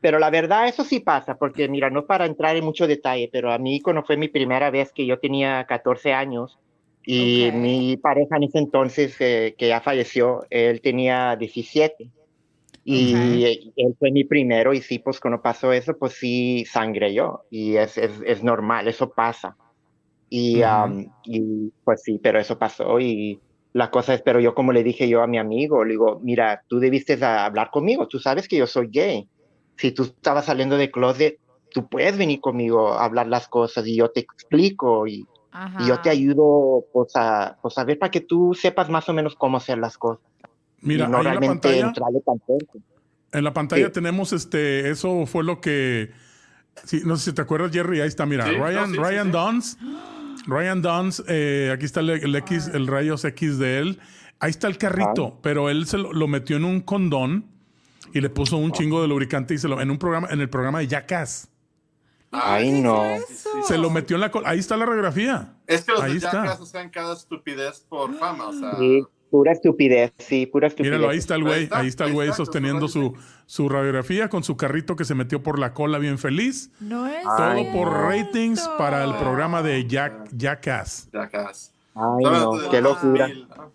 [0.00, 3.52] pero la verdad eso sí pasa, porque mira, no para entrar en mucho detalle, pero
[3.52, 6.58] a mí cuando fue mi primera vez que yo tenía 14 años
[7.04, 7.54] y Ok.
[7.54, 12.10] mi pareja en ese entonces, eh, que ya falleció, él tenía 17.
[12.84, 13.44] Y Ok.
[13.44, 17.42] eh, él fue mi primero y sí, pues cuando pasó eso, pues sí sangré yo.
[17.50, 19.56] Y es, es, es normal, eso pasa.
[20.28, 20.66] Y, Ujú.
[20.68, 23.40] am, y pues sí, pero eso pasó y
[23.72, 26.62] la cosa es, pero yo como le dije yo a mi amigo, le digo, mira,
[26.68, 29.28] tú debiste de hablar conmigo, tú sabes que yo soy gay.
[29.76, 31.38] Si tú estabas saliendo de closet,
[31.70, 35.24] tú puedes venir conmigo a hablar las cosas y yo te explico y,
[35.80, 39.12] y yo te ayudo pues a, pues a ver para que tú sepas más o
[39.12, 40.24] menos cómo hacer las cosas.
[40.80, 42.38] Mira, y no ahí en la realmente pantalla, tan
[43.32, 43.92] en la pantalla Sí.
[43.92, 46.10] tenemos este, eso fue lo que,
[46.84, 49.32] sí, no sé si te acuerdas, Jerry, ahí está, mira, Sí, Ryan, Ryan sí.
[49.32, 49.78] Duns,
[50.46, 54.00] Ryan Duns, eh, aquí está el, el X, el rayos X de él,
[54.38, 57.44] ahí está el carrito, pero él se lo, lo metió en un condón
[58.12, 60.48] y le puso un chingo de lubricante y se lo, en un programa, en el
[60.48, 61.49] programa de Jackass.
[62.32, 63.04] Ay, ¿Qué no.
[63.06, 63.44] es?
[63.64, 65.54] Se lo metió en la col- ahí está la radiografía.
[65.66, 66.30] Es que los Ahí de está.
[66.32, 68.76] Jackass hacen cada estupidez por fama, o sea.
[68.78, 70.92] Sí, pura estupidez, sí, pura estupidez.
[70.92, 73.14] Míralo, ahí está el güey, ahí está el güey sosteniendo su,
[73.46, 76.70] su radiografía con su carrito que se metió por la cola bien feliz.
[76.80, 81.08] No es Todo por ratings para el programa de Jack, Jackass.
[81.12, 81.72] Jackass.
[81.94, 83.26] Ay, no, qué locura.
[83.26, 83.72] 2000, ¿no?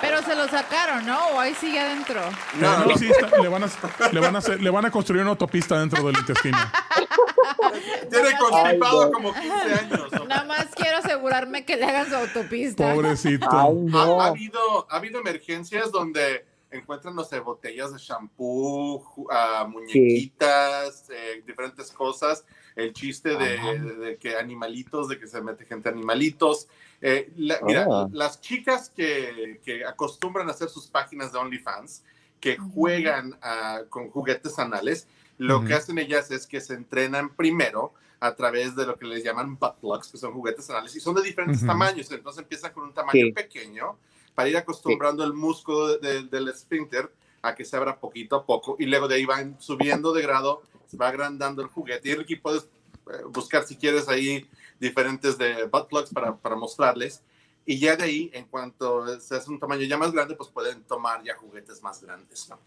[0.00, 1.18] Pero se lo sacaron, ¿no?
[1.28, 2.20] O ahí sigue adentro.
[2.60, 3.68] No, no, sí, está- le, van a,
[4.12, 6.58] le, van a hacer- le van a construir una autopista dentro del intestino.
[8.10, 9.10] Tiene constipado no.
[9.12, 10.12] como 15 años.
[10.12, 10.24] ¿no?
[10.26, 12.92] Nada más quiero asegurarme que le hagan su autopista.
[12.92, 13.48] Pobrecito.
[13.50, 14.20] Ay, Ha, no.
[14.20, 21.42] ha habido, ha habido emergencias donde encuentran, no sé, botellas de shampoo, ah, muñequitas, eh,
[21.46, 22.44] diferentes cosas.
[22.76, 26.68] El chiste de, de- de que animalitos, de que se mete gente animalitos.
[27.00, 28.06] Eh, la- mira, Ah.
[28.12, 32.04] las chicas que, que acostumbran a hacer sus páginas de OnlyFans,
[32.38, 35.08] que juegan ah, con juguetes anales,
[35.38, 35.66] lo Ujú.
[35.68, 39.58] que hacen ellas es que se entrenan primero a través de lo que les llaman
[39.58, 41.66] butt plugs, que son juguetes anales, y son de diferentes Ujú.
[41.66, 42.10] tamaños.
[42.12, 43.32] Entonces empiezan con un tamaño Sí.
[43.32, 43.96] pequeño
[44.34, 47.10] para ir acostumbrando el músculo de- de- del esfínter
[47.46, 50.62] a que se abra poquito a poco, y luego de ahí van subiendo de grado,
[50.86, 52.08] se va agrandando el juguete.
[52.08, 57.22] Y aquí puedes eh, buscar si quieres ahí diferentes de butt plugs para, para mostrarles.
[57.64, 60.84] Y ya de ahí, en cuanto se hace un tamaño ya más grande, pues pueden
[60.84, 62.60] tomar ya juguetes más grandes, ¿no?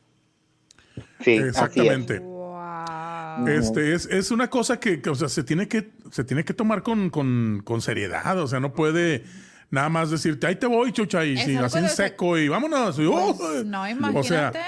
[1.21, 1.47] Sí, así es.
[1.47, 2.19] Exactamente.
[2.19, 3.47] Wow.
[3.47, 6.53] Este es, es una cosa que, que, o sea, se tiene que, se tiene que
[6.53, 8.37] tomar con, con, con seriedad.
[8.39, 9.23] O sea, no puede
[9.71, 12.97] nada más decirte, ahí te voy, chucha, y si, así en seco y vámonos.
[12.99, 13.85] y, oh, Pues, no, o
[14.23, 14.59] sea, imagínate.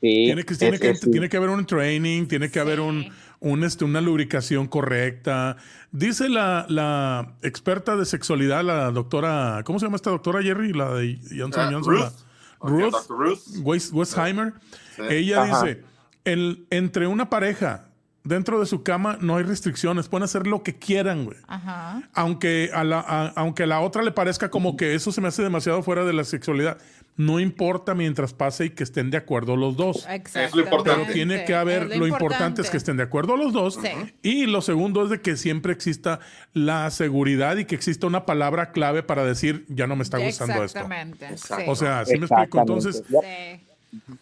[0.00, 1.10] Sí, tiene que, tiene, es- que, sí.
[1.10, 5.56] tiene que haber un training, tiene que haber un, este, una lubricación correcta.
[5.90, 10.72] Dice la, la experta de sexualidad, la doctora, ¿cómo se llama esta doctora, Jerry?
[10.74, 11.94] La de Johnson Ah, Johnson.
[11.94, 12.02] Ruth.
[12.02, 13.40] la- Ruth.
[13.62, 14.52] West- Westheimer.
[14.96, 15.02] Sí.
[15.10, 15.62] Ella Ajá.
[15.64, 15.82] dice,
[16.24, 17.85] el, entre una pareja
[18.26, 21.36] dentro de su cama no hay restricciones, pueden hacer lo que quieran, güey.
[21.46, 22.02] Ajá.
[22.14, 25.28] Aunque a, la, a- aunque a la otra le parezca como que eso se me
[25.28, 26.78] hace demasiado fuera de la sexualidad,
[27.16, 30.06] no importa mientras pase y que estén de acuerdo los dos.
[30.08, 30.58] Exactamente.
[30.60, 31.00] importante.
[31.02, 33.78] Pero tiene que haber, Es lo, importante es que estén de acuerdo los dos.
[33.82, 33.88] Sí.
[34.22, 36.20] Y lo segundo es de que siempre exista
[36.52, 40.62] la seguridad y que exista una palabra clave para decir, ya no me está gustando
[40.62, 40.78] esto.
[40.80, 41.38] Exactamente.
[41.38, 41.54] Sí.
[41.66, 42.60] O sea, ¿sí me explico?
[42.60, 42.60] Exactamente.
[42.60, 43.04] Entonces.
[43.08, 43.65] Sí.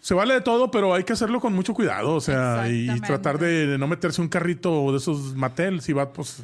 [0.01, 2.15] Se vale de todo, pero hay que hacerlo con mucho cuidado.
[2.15, 5.81] O sea, y, tratar de, de no meterse un carrito de esos Mattel.
[5.81, 6.43] Si va, pues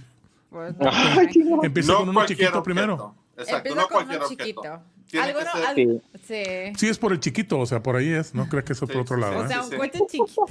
[0.50, 1.62] Pues, no.
[1.64, 2.62] empieza No con uno chiquito objeto.
[2.62, 3.14] primero.
[3.36, 4.44] Exacto, Empieza no con cualquier uno objeto.
[4.44, 4.82] chiquito.
[5.22, 6.72] Algo no, algo- sí.
[6.76, 8.32] Sí, es por el chiquito, o sea, por ahí es.
[8.34, 9.32] No creo que es por Sí, otro sí, lado.
[9.34, 9.40] sí.
[9.40, 9.48] O ¿eh?
[9.48, 9.70] sea, sí.
[9.72, 10.46] un cohete chiquito.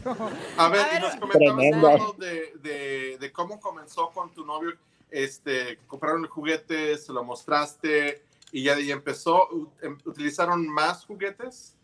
[0.58, 4.72] A ver, A ver, nos comentabas de, de, de cómo comenzó con tu novio.
[5.12, 9.48] Este, compraron el juguete, se lo mostraste y ya de ahí empezó.
[9.82, 11.76] Em- ¿Utilizaron más juguetes?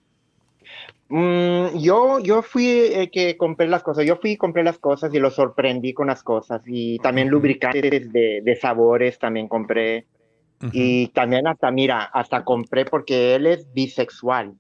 [1.08, 5.14] Mm, yo, yo fui el que compré las cosas, yo fui y compré las cosas
[5.14, 6.62] y lo sorprendí con las cosas.
[6.66, 10.08] Y también lubricantes de, de sabores también compré.
[10.72, 14.54] Y también hasta, mira, hasta compré porque él es bisexual,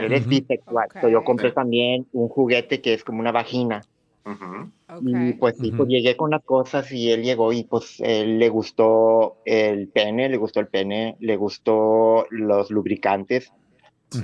[0.00, 3.82] él es bisexual, so yo compré también un juguete que es como una vagina.
[4.26, 4.70] Ujú.
[5.06, 8.48] y pues sí, pues llegué con las cosas y él llegó y pues él le
[8.48, 13.52] gustó el pene, le gustó el pene, le gustó los lubricantes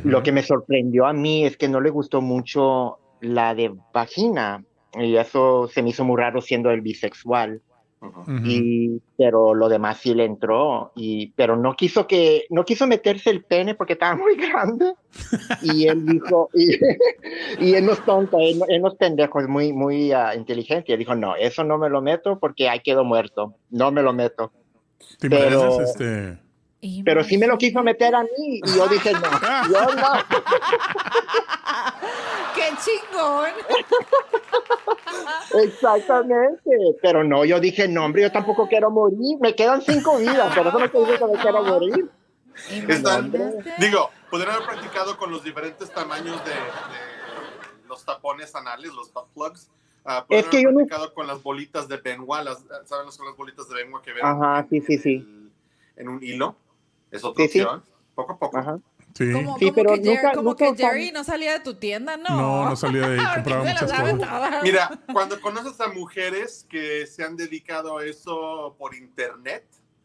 [0.05, 4.64] Lo que me sorprendió a mí es que no le gustó mucho la de vagina.
[4.95, 7.61] Y eso se me hizo muy raro siendo el bisexual.
[8.45, 13.28] Y pero lo demás sí le entró y pero no quiso que no quiso meterse
[13.28, 14.95] el pene porque estaba muy grande
[15.62, 16.78] y él dijo y,
[17.61, 20.34] y él no es tonto él, no- él no es pendejo es muy muy ah,
[20.34, 23.93] inteligente y él dijo no eso no me lo meto porque ahí quedo muerto no
[23.93, 24.51] me lo meto
[25.18, 26.38] ¿Te pero- imaginas, este?
[27.05, 29.20] Pero sí me lo quiso meter a mí y yo dije no
[29.72, 30.12] yo no
[32.55, 33.51] ¡Qué chingón!
[35.62, 36.70] exactamente
[37.03, 40.68] pero no yo dije no hombre yo tampoco quiero morir me quedan cinco vidas pero
[40.70, 42.11] eso no quiere decir que me quiero morir
[42.89, 43.33] Están-.
[43.78, 49.28] Digo, podrían haber practicado con los diferentes tamaños de, de los tapones anales, los butt
[49.33, 49.70] plugs.
[50.05, 53.26] Podrían Es que yo no- practicado con las bolitas de Benoit, las, ¿saben las son
[53.26, 54.24] las bolitas de Benoit que ven?
[54.26, 55.14] Ajá, sí, sí, en sí.
[55.14, 55.51] el-
[55.97, 56.55] en un hilo.
[57.11, 57.61] Es otra Sí, sí.
[57.61, 57.82] opción.
[58.14, 58.58] Poco a poco.
[58.58, 58.78] Ajá.
[59.14, 59.32] Sí.
[59.32, 61.74] Como, Sí, como pero que, Jerry, nunca- como nunca que Jerry no salía de tu
[61.74, 62.28] tienda, ¿no?
[62.36, 64.62] No, no salía de ahí, compraba muchas cosas.
[64.62, 69.64] Mira, cuando conoces a mujeres que se han dedicado a eso por internet,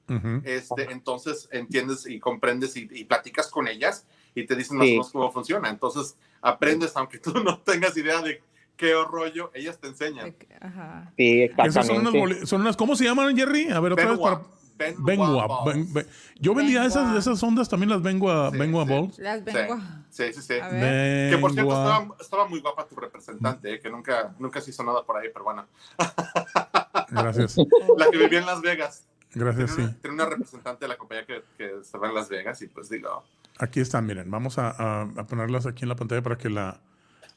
[0.09, 0.41] Ujú.
[0.43, 4.87] este, entonces entiendes y comprendes y, y platicas con ellas y te dicen más o
[4.87, 4.91] Sí.
[4.93, 5.69] menos cómo funciona.
[5.69, 8.41] Entonces aprendes, aunque tú no tengas idea de
[8.75, 10.35] qué rollo, ellas te enseñan.
[10.59, 11.11] Ajá.
[11.15, 12.45] Sí, Esas son unas, exactamente.
[12.47, 13.69] son unas, ¿cómo se llaman, Jerry?
[13.71, 14.41] A ver, otra vez para...
[14.77, 15.63] Bengua.
[15.65, 16.07] ben- ben-
[16.39, 17.01] Yo vendía Bengua.
[17.01, 18.89] esas, esas ondas también, las Bengua, Sí, Bengua sí.
[18.91, 19.19] Balls.
[19.19, 19.79] Las Sí, vengo.
[20.09, 20.41] sí, sí.
[20.41, 20.53] sí.
[20.59, 21.85] Que por cierto, Bengua.
[21.97, 25.29] estaba, estaba muy guapa tu representante, eh, que nunca, nunca se hizo nada por ahí,
[25.31, 25.65] pero bueno.
[27.09, 27.55] Gracias,
[27.97, 29.03] La que vivía en Las Vegas.
[29.33, 29.85] gracias, sí.
[30.01, 33.23] Tenía una, representante de la compañía que, que estaba en Las Vegas y pues digo,
[33.59, 34.29] Aquí están, miren.
[34.29, 36.81] Vamos a, a- a ponerlas aquí en la pantalla para que la,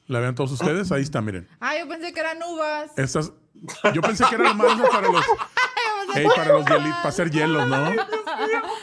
[0.09, 0.91] la vean todos ustedes.
[0.91, 1.47] Ahí está, miren.
[1.61, 2.91] Ah, yo pensé que eran uvas.
[2.97, 3.33] Estas,
[3.95, 5.25] yo pensé que eran más para los,
[6.15, 7.93] Ey, para los para hacer hielos, ¿no?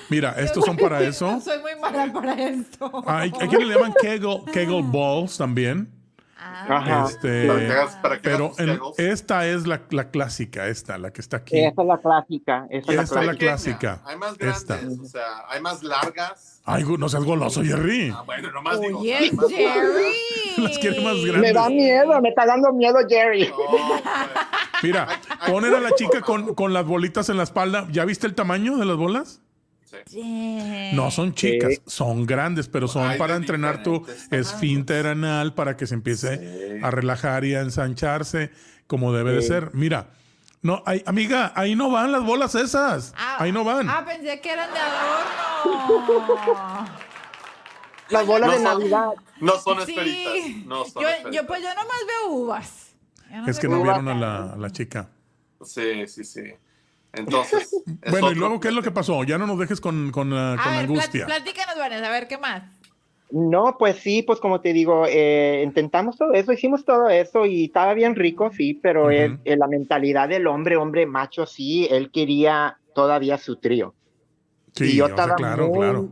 [0.09, 1.39] Mira, estos son para eso.
[1.41, 3.03] Soy muy mala para esto.
[3.07, 5.91] Hay, hay quienes le llaman Kegel, Kegel Balls también.
[6.37, 7.05] Ajá.
[7.09, 11.11] Este, para que hagas, para que pero en- esta es la, la clásica, esta, la
[11.11, 11.57] que está aquí.
[11.59, 12.67] Esa es la clásica.
[12.69, 13.05] Esta es la
[13.35, 13.37] clásica.
[13.37, 14.01] clásica.
[14.05, 14.79] Hay más grandes, Esta.
[15.01, 16.54] o sea, hay más largas.
[16.67, 18.11] Ay, no seas goloso, Jerry.
[18.13, 18.99] Ah, bueno, nomás digo.
[18.99, 19.31] Oye.
[19.49, 20.15] Jerry.
[20.57, 21.53] Las quiere más Me grandes.
[21.53, 23.47] da miedo, me está dando miedo Jerry.
[23.49, 24.01] No,
[24.81, 25.07] Mira,
[25.47, 27.87] ponen a la chica con, con las bolitas en la espalda.
[27.91, 29.41] ¿Ya viste el tamaño de las bolas?
[30.07, 30.91] sí.
[30.93, 35.93] No son chicas, son grandes, pero son para entrenar tu esfínter anal para que se
[35.93, 36.79] empiece Sí.
[36.83, 38.51] a relajar y a ensancharse
[38.87, 39.69] como debe de ser.
[39.73, 40.07] Mira,
[40.65, 43.13] no, ahí- amiga, ahí no van las bolas esas.
[43.17, 43.87] Ah, ahí no van.
[43.89, 46.25] Ah, pensé que eran de adorno.
[48.09, 49.07] Las bolas No de son- Navidad.
[49.39, 49.91] No son Sí.
[49.93, 50.65] esferitas.
[50.67, 51.41] No son yo, esferitas.
[51.41, 52.95] yo, pues yo nomás veo uvas.
[53.31, 55.09] No es que no vieron a la, a la chica.
[55.63, 56.41] Sí, sí, sí.
[57.13, 57.69] Entonces.
[58.01, 59.23] es Bueno, y luego, ¿qué es lo que pasó?
[59.23, 61.25] Ya no nos dejes con, con, con A ver, angustia.
[61.25, 62.63] plat- platícanos, Vanessa, a ver qué más.
[63.37, 67.65] No, pues sí, pues como te digo, eh, intentamos todo eso, hicimos todo eso y
[67.65, 72.11] estaba bien rico, sí, pero es, eh, la mentalidad del hombre, hombre macho, sí, él
[72.11, 73.93] quería todavía su trío.
[74.73, 76.07] Sí, y yo sea, estaba claro, muy- claro.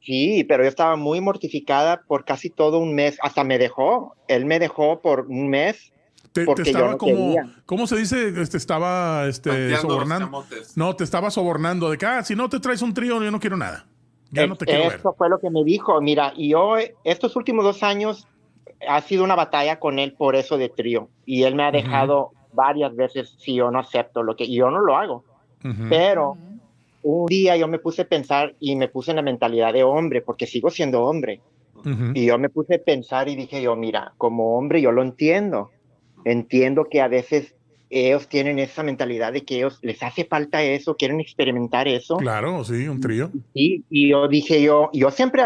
[0.00, 4.46] Sí, pero yo estaba muy mortificada por casi todo un mes, hasta me dejó, él
[4.46, 5.92] me dejó por un mes.
[6.32, 7.46] Te, te porque yo estaba no como, quería.
[7.66, 8.28] ¿cómo se dice?
[8.40, 10.46] Este, estaba este, sobornando.
[10.74, 13.38] No, te estaba sobornando de que, ah, si no te traes un trío, yo no
[13.40, 13.84] quiero nada.
[14.32, 14.94] Ya no te ver.
[14.94, 16.00] Eso fue lo que me dijo.
[16.00, 18.26] Mira, y yo eh, estos últimos dos años
[18.88, 21.08] ha sido una batalla con él por eso de trío.
[21.26, 24.70] Y él me ha dejado varias veces si yo no acepto lo que y yo
[24.70, 25.24] no lo hago.
[25.88, 26.36] Pero
[27.02, 30.22] un día yo me puse a pensar y me puse en la mentalidad de hombre,
[30.22, 31.40] porque sigo siendo hombre.
[32.14, 35.70] Y yo me puse a pensar y dije yo, mira, como hombre yo lo entiendo.
[36.24, 37.54] Entiendo que a veces
[37.92, 42.16] ellos tienen esa mentalidad de que ellos les hace falta eso, quieren experimentar eso.
[42.16, 43.30] Claro, sí, un trío.
[43.52, 45.42] Y, y yo dije yo, yo siempre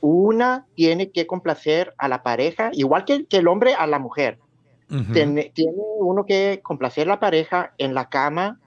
[0.00, 4.38] una tiene que complacer a la pareja, igual que, que el hombre a la mujer.
[4.90, 5.12] Ujú.
[5.12, 8.58] Tiene, tiene uno que complacer a la pareja en la cama,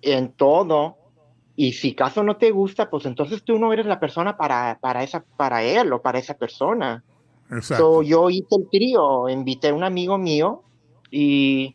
[0.00, 0.96] en todo.
[1.54, 5.02] Y si caso no te gusta, pues entonces tú no eres la persona para, para,
[5.02, 7.04] esa, para él o para esa persona.
[7.50, 7.76] Exacto.
[7.76, 10.62] So, yo hice el trío, invité a un amigo mío
[11.10, 11.74] y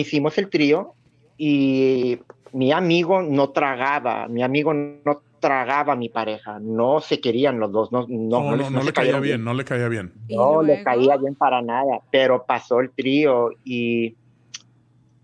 [0.00, 0.94] hicimos el trío
[1.36, 2.18] y
[2.52, 7.70] mi amigo no tragaba, mi amigo no tragaba a mi pareja, no se querían los
[7.70, 9.64] dos, no, no, no, no no, les- no se le caía cayeron bien, no le
[9.64, 10.12] caía bien.
[10.26, 14.16] ¿Y no le caía bien para nada, pero pasó el trío y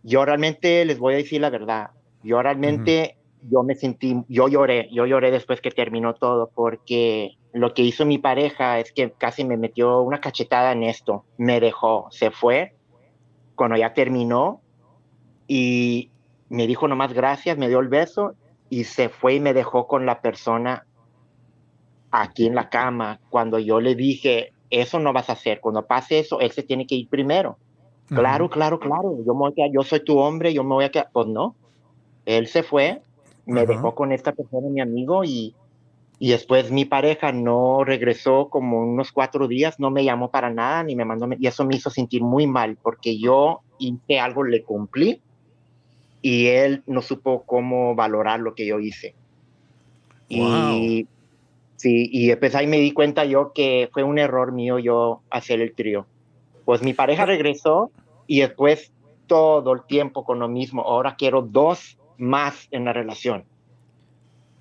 [0.02, 1.88] yo realmente les voy a decir la verdad,
[2.22, 7.74] yo realmente yo me sentí, yo lloré, yo lloré después que terminó todo porque lo
[7.74, 12.06] que hizo mi pareja es que casi me metió una cachetada en esto, me dejó,
[12.10, 12.72] se fue
[13.54, 14.63] cuando ya terminó
[15.46, 16.10] y
[16.48, 18.36] me dijo nomás gracias, me dio el beso
[18.68, 20.86] y se fue y me dejó con la persona
[22.10, 26.20] aquí en la cama cuando yo le dije, eso no vas a hacer, cuando pase
[26.20, 27.58] eso, él se tiene que ir primero.
[28.06, 30.84] Claro, claro, claro, yo, me voy a quedar- yo soy tu hombre, yo me voy
[30.84, 31.56] a quedar, pues no,
[32.26, 33.02] Él se fue,
[33.46, 33.72] me Ajá.
[33.72, 35.56] dejó con esta persona, mi amigo, y,
[36.20, 40.84] y después mi pareja no regresó como unos cuatro días, no me llamó para nada,
[40.84, 44.62] ni me mandó, y eso me hizo sentir muy mal, porque yo hice algo, le
[44.62, 45.23] cumplí,
[46.24, 49.14] y él no supo cómo valorar lo que yo hice.
[50.26, 51.06] Y
[51.76, 55.60] sí, y después ahí me di cuenta yo que fue un error mío yo hacer
[55.60, 56.06] el trío.
[56.64, 57.90] Pues mi pareja regresó
[58.26, 58.90] y después
[59.26, 60.80] todo el tiempo con lo mismo.
[60.80, 63.44] Ahora quiero dos más en la relación.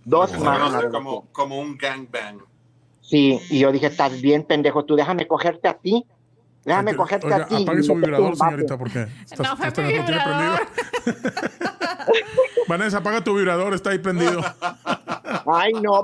[0.04, 0.92] Dos Se más en la relación.
[0.92, 2.40] como, como un gangbang.
[3.00, 6.06] Sí, y yo dije, estás bien, pendejo, tú déjame cogerte a ti.
[6.66, 7.64] Déjame cogerte oiga, a ti.
[7.64, 10.60] Apague su vibrador, señorita, porque estás, No fue este mi no tiene vibrador.
[10.60, 10.93] prendido.
[12.68, 14.42] Vanessa, apaga tu vibrador, está ahí prendido.
[15.46, 16.04] Ay, no.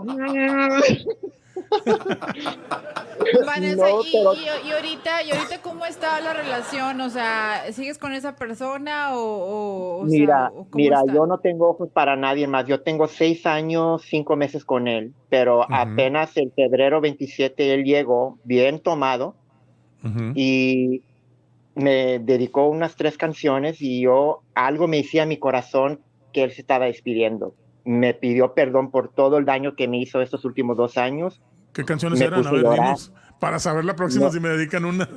[3.46, 7.00] Vanessa, No, y, pero- y- y ahorita, ¿y ahorita cómo está la relación?
[7.02, 11.14] O sea, ¿sigues con esa persona o, o, Mira, o mira, está?
[11.14, 12.66] yo no tengo ojos para nadie más.
[12.66, 18.38] Yo tengo seis años, cinco meses con él, pero apenas el febrero 27 él llegó
[18.44, 19.36] bien tomado
[20.04, 20.32] Ujú.
[20.36, 21.04] y
[21.80, 26.00] me dedicó unas tres canciones y yo algo me decía en mi corazón
[26.34, 27.56] que él se estaba despidiendo.
[27.86, 31.42] Me pidió perdón por todo el daño que me hizo estos últimos dos años.
[31.74, 32.46] ¿Qué canciones Me eran?
[32.46, 33.12] A ver, dinos.
[33.40, 34.32] Para saber la próxima No.
[34.32, 35.08] si me dedican una.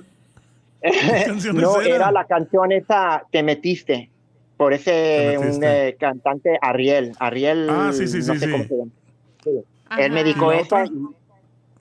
[1.27, 1.93] canciones no, eran?
[1.95, 4.11] era la canción esa Te metiste
[4.57, 7.13] por ese un eh, cantante Ariel.
[7.19, 8.51] Ariel, Ah, sí, sí, no sí, sé sí.
[8.53, 10.03] cómo se llama.
[10.03, 10.91] Él me dijo ¿Y la esa y,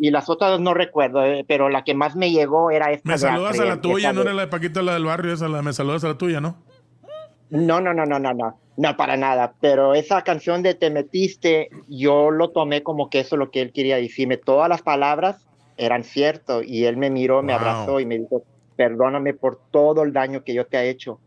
[0.03, 3.07] y las otras no recuerdo, eh, pero la que más me llegó era esta.
[3.07, 5.31] Me de saludas a la tuya, no de- era la de Paquita, la del barrio,
[5.31, 6.55] esa, la me saludas a la tuya, ¿no?
[7.49, 9.53] No, no, no, no, no, no, no, para nada.
[9.59, 13.61] Pero esa canción de Te metiste, yo lo tomé como que eso es lo que
[13.61, 14.37] él quería decirme.
[14.37, 15.47] Todas las palabras
[15.77, 17.61] eran cierto y él me miró, me Wow.
[17.61, 18.43] abrazó y me dijo,
[18.75, 21.21] perdóname por todo el daño que yo te he hecho.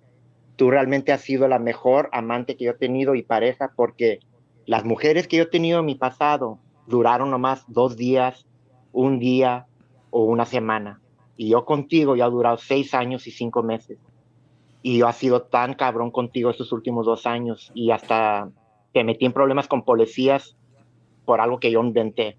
[0.57, 4.19] Tú realmente has sido la mejor amante que yo he tenido y pareja porque
[4.67, 8.47] las mujeres que yo he tenido en mi pasado duraron nomás dos días,
[8.95, 9.67] un día
[10.11, 11.01] o una semana.
[11.37, 13.99] Y yo contigo ya he durado seis años y cinco meses
[14.83, 18.49] y yo ha sido tan cabrón contigo estos últimos dos años y hasta
[18.93, 20.55] te metí en problemas con policías
[21.25, 22.37] por algo que yo inventé.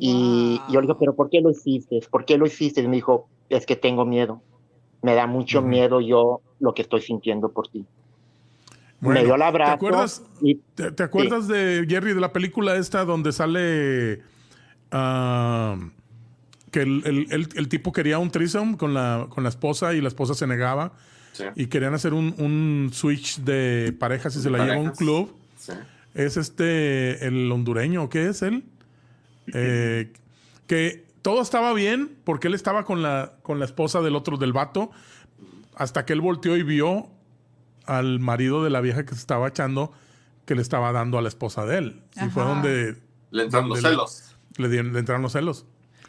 [0.00, 0.72] Y Wow.
[0.72, 2.00] yo le digo, pero ¿por qué lo hiciste?
[2.10, 2.80] ¿Por qué lo hiciste?
[2.80, 4.40] Y me dijo, es que tengo miedo.
[5.02, 7.84] Me da mucho miedo yo lo que estoy sintiendo por ti.
[9.00, 9.70] Bueno, me dio el abrazo.
[9.72, 14.22] ¿Te acuerdas, y te, te acuerdas de Jerry de la película esta donde sale
[14.92, 15.76] ah,
[16.70, 20.00] que el, el- el- el tipo quería un threesome con la, con la esposa y
[20.00, 20.92] la esposa se negaba
[21.32, 21.44] Sí.
[21.56, 25.34] y querían hacer un, un switch de parejas y se la lleva a un club?
[25.58, 25.72] Sí.
[26.14, 28.64] Es este, el hondureño, ¿qué es él?
[29.54, 30.12] Eh,
[30.68, 34.52] que todo estaba bien porque él estaba con la, con la esposa del otro, del
[34.52, 34.92] vato,
[35.74, 37.08] hasta que él volteó y vio
[37.86, 39.92] al marido de la vieja que se estaba echando
[40.44, 42.02] que le estaba dando a la esposa de él.
[42.24, 42.96] Y fue donde
[43.32, 43.96] Le entran los donde
[44.56, 45.66] le- dieron- le entraron los celos.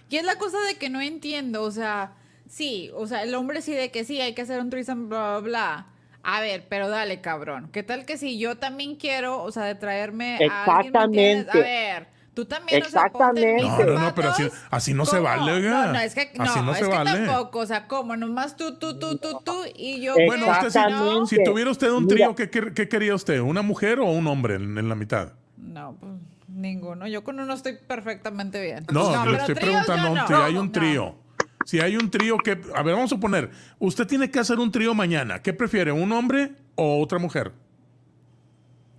[0.09, 2.13] Y es la cosa de que no entiendo, o sea,
[2.47, 5.39] sí, o sea, el hombre sí de que sí, hay que hacer un threesome, bla,
[5.39, 5.87] bla, bla.
[6.23, 7.69] A ver, pero dale, cabrón.
[7.73, 10.51] ¿Qué tal que si yo también quiero, o sea, de traerme a alguien.
[10.51, 11.59] A Exactamente.
[11.59, 13.61] ver, tú también, o sea, Exactamente.
[13.63, 15.23] No, no, no, pero así- así no se ¿Cómo?
[15.23, 15.87] vale, oiga.
[15.87, 17.25] No, no, es que no, Así no es se que vale.
[17.25, 18.15] tampoco, o sea, ¿cómo?
[18.15, 20.13] Nomás tú, tú, tú, tú, tú y yo.
[20.13, 20.51] Bueno, ¿qué?
[20.51, 21.35] usted si, Exactamente.
[21.35, 23.39] si tuviera usted un trío, ¿qué, quer- qué quería usted?
[23.41, 25.33] ¿Una mujer o un hombre en, en la mitad?
[25.57, 26.11] No, pues
[26.53, 27.07] ninguno.
[27.07, 28.85] Yo con uno estoy perfectamente bien.
[28.91, 30.27] No, le pero estoy tríos yo preguntando no.
[30.27, 30.71] si hay un No.
[30.71, 31.15] trío.
[31.65, 32.51] Si hay un trío que...
[32.75, 33.49] A ver, vamos a suponer.
[33.79, 35.41] Usted tiene que hacer un trío mañana.
[35.41, 37.53] ¿Qué prefiere, un hombre o otra mujer?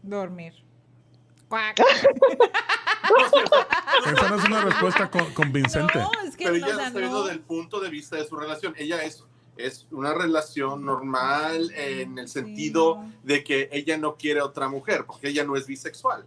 [0.02, 0.54] Dormir.
[1.48, 1.78] Cuac.
[4.06, 5.98] Esa no es una respuesta con- convincente.
[5.98, 7.26] No, es que Pero no, ella está viendo no.
[7.26, 8.74] del punto de vista de su relación.
[8.76, 9.24] Ella es,
[9.56, 13.12] es una relación normal en el sentido no.
[13.22, 16.24] de que ella no quiere otra mujer, porque ella no es bisexual.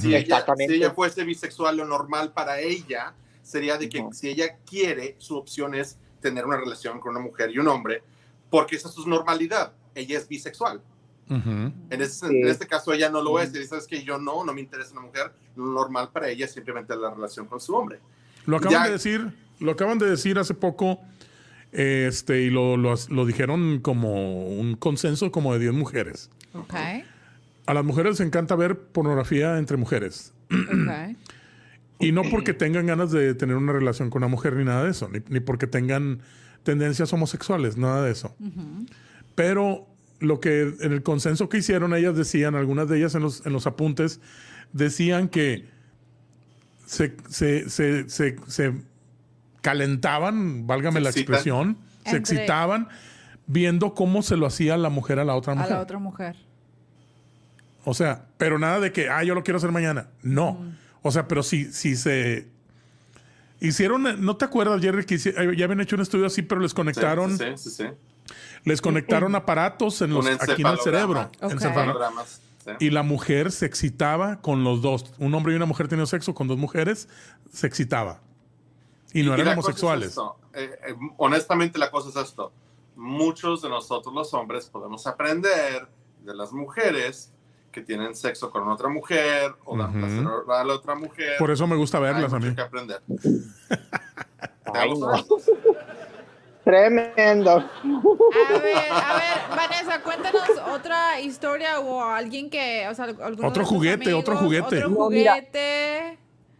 [0.00, 4.12] Si, ella, si ella fuese bisexual, lo normal para ella sería de que Ujú.
[4.12, 8.02] si ella quiere, su opción es tener una relación con una mujer y un hombre,
[8.50, 9.72] porque esa es su normalidad.
[9.94, 10.82] Ella es bisexual.
[11.30, 11.72] Ujú.
[11.90, 12.40] En, ese- Sí.
[12.40, 13.54] en este caso ella no lo es.
[13.54, 15.32] Y sabes que yo no, no me interesa una mujer.
[15.56, 17.98] Lo normal para ella es simplemente la relación con su hombre.
[18.46, 21.00] Lo acaban Ya- de decir, lo acaban de decir hace poco,
[21.72, 26.30] este, y lo, lo- lo dijeron como un consenso como de 10 mujeres.
[26.54, 26.74] Ok,
[27.68, 30.32] A las mujeres les encanta ver pornografía entre mujeres.
[32.00, 34.90] Y no porque tengan ganas de tener una relación con una mujer ni nada de
[34.92, 36.20] eso, ni, ni porque tengan
[36.62, 38.36] tendencias homosexuales, nada de eso.
[39.34, 39.84] Pero
[40.20, 43.52] lo que en el consenso que hicieron, ellas decían, algunas de ellas en los, en
[43.52, 44.20] los apuntes,
[44.72, 45.66] decían que
[46.86, 48.74] se, se, se, se, se
[49.60, 52.88] calentaban, válgame Se la expresión, se Entre- excitaban
[53.48, 55.70] viendo cómo se lo hacía la mujer a la otra A mujer.
[55.72, 56.36] la otra mujer.
[57.84, 60.08] O sea, pero nada de que, ah, yo lo quiero hacer mañana.
[60.22, 60.62] No.
[61.02, 62.48] O sea, pero si, si se
[63.60, 66.74] hicieron, ¿no te acuerdas, Jerry, que eh, ya habían hecho un estudio así, pero les
[66.74, 67.84] conectaron, Sí, sí, sí.
[67.84, 67.84] sí.
[68.64, 71.30] les conectaron aparatos en los, aquí en el cerebro.
[72.80, 75.06] Y la mujer se excitaba con los dos.
[75.18, 77.08] Un hombre y una mujer teniendo sexo con dos mujeres,
[77.50, 78.20] se excitaba.
[79.14, 80.16] Y no Y eran es homosexuales.
[80.52, 82.52] eh, eh, honestamente, la cosa es esto.
[82.94, 85.88] Muchos de nosotros los hombres podemos aprender
[86.24, 87.32] de las mujeres
[87.78, 89.98] que tienen sexo con otra mujer o dan Ujú.
[89.98, 91.34] placer a la otra mujer.
[91.38, 92.54] Por eso me gusta Hay verlas a mucho mí.
[92.56, 93.00] que aprender.
[96.64, 97.50] Tremendo.
[97.50, 103.06] A ver, a ver, Vanessa, cuéntanos otra historia o alguien que, o sea,
[103.42, 104.84] Otro juguete, otro juguete.
[104.84, 105.32] Otro No, mira.
[105.34, 106.18] juguete.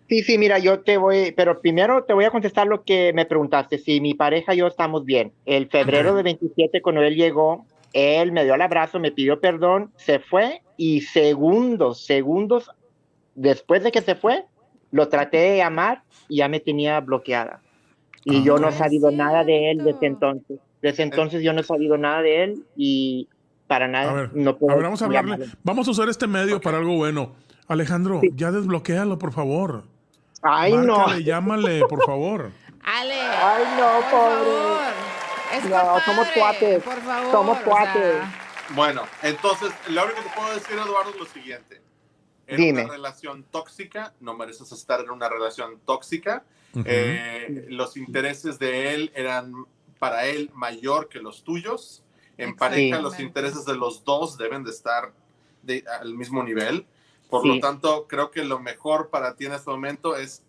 [0.08, 3.26] Sí, sí, mira, yo te voy, pero primero te voy a contestar lo que me
[3.26, 3.76] preguntaste.
[3.76, 5.34] Si mi pareja y yo estamos bien.
[5.44, 9.92] El febrero de 27, cuando él llegó, él me dio el abrazo, me pidió perdón,
[9.96, 12.70] se fue y segundos, segundos
[13.34, 14.46] después de que se fue,
[14.90, 17.60] lo traté de llamar y ya me tenía bloqueada.
[18.24, 18.42] Y Ah.
[18.44, 20.58] yo no he No es sabido nada de él desde entonces.
[20.80, 23.28] Desde entonces yo no he sabido nada de él y
[23.66, 25.32] para nada A ver, no puedo a ver, vamos a hablarle.
[25.32, 25.54] llamarle.
[25.62, 27.32] Vamos a usar este medio para algo bueno.
[27.66, 29.84] Alejandro, ya desbloquéalo, por favor.
[30.42, 30.98] Ay, no.
[30.98, 32.50] Márcale, llámale, por favor.
[32.84, 33.12] Ale.
[33.20, 34.44] Ay, no, por pobre.
[34.46, 34.80] favor.
[35.54, 36.82] Es No, somos cuates.
[36.82, 37.30] Por favor.
[37.32, 38.14] Somos o sea, cuates.
[38.74, 41.80] Bueno, entonces, lo único que puedo decir, Eduardo, es lo siguiente.
[42.46, 42.84] En Dime.
[42.84, 46.44] una relación tóxica, no mereces estar en una relación tóxica.
[46.74, 46.82] Ujú.
[46.86, 49.52] Eh, los intereses de él eran
[49.98, 52.02] para él mayor que los tuyos.
[52.36, 55.12] En pareja, los intereses de los dos deben de estar
[55.62, 56.86] de- al mismo nivel.
[57.28, 57.48] Por Sí.
[57.48, 60.42] lo tanto, creo que lo mejor para ti en este momento es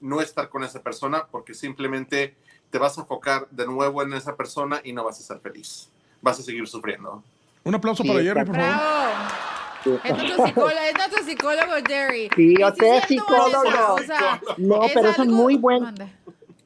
[0.00, 2.36] no estar con esa persona porque simplemente
[2.70, 5.88] te vas a enfocar de nuevo en esa persona y no vas a ser feliz.
[6.20, 7.24] Vas a seguir sufriendo.
[7.64, 8.70] Un aplauso Sí, para Jerry, por favor.
[8.70, 10.00] Bravo.
[10.02, 12.28] Es nuestro psicólogo, es nuestro psicólogo Jerry.
[12.34, 13.94] Sí, yo sé, es psicólogo.
[13.94, 15.84] O sea, No, pero es un algo- muy buen,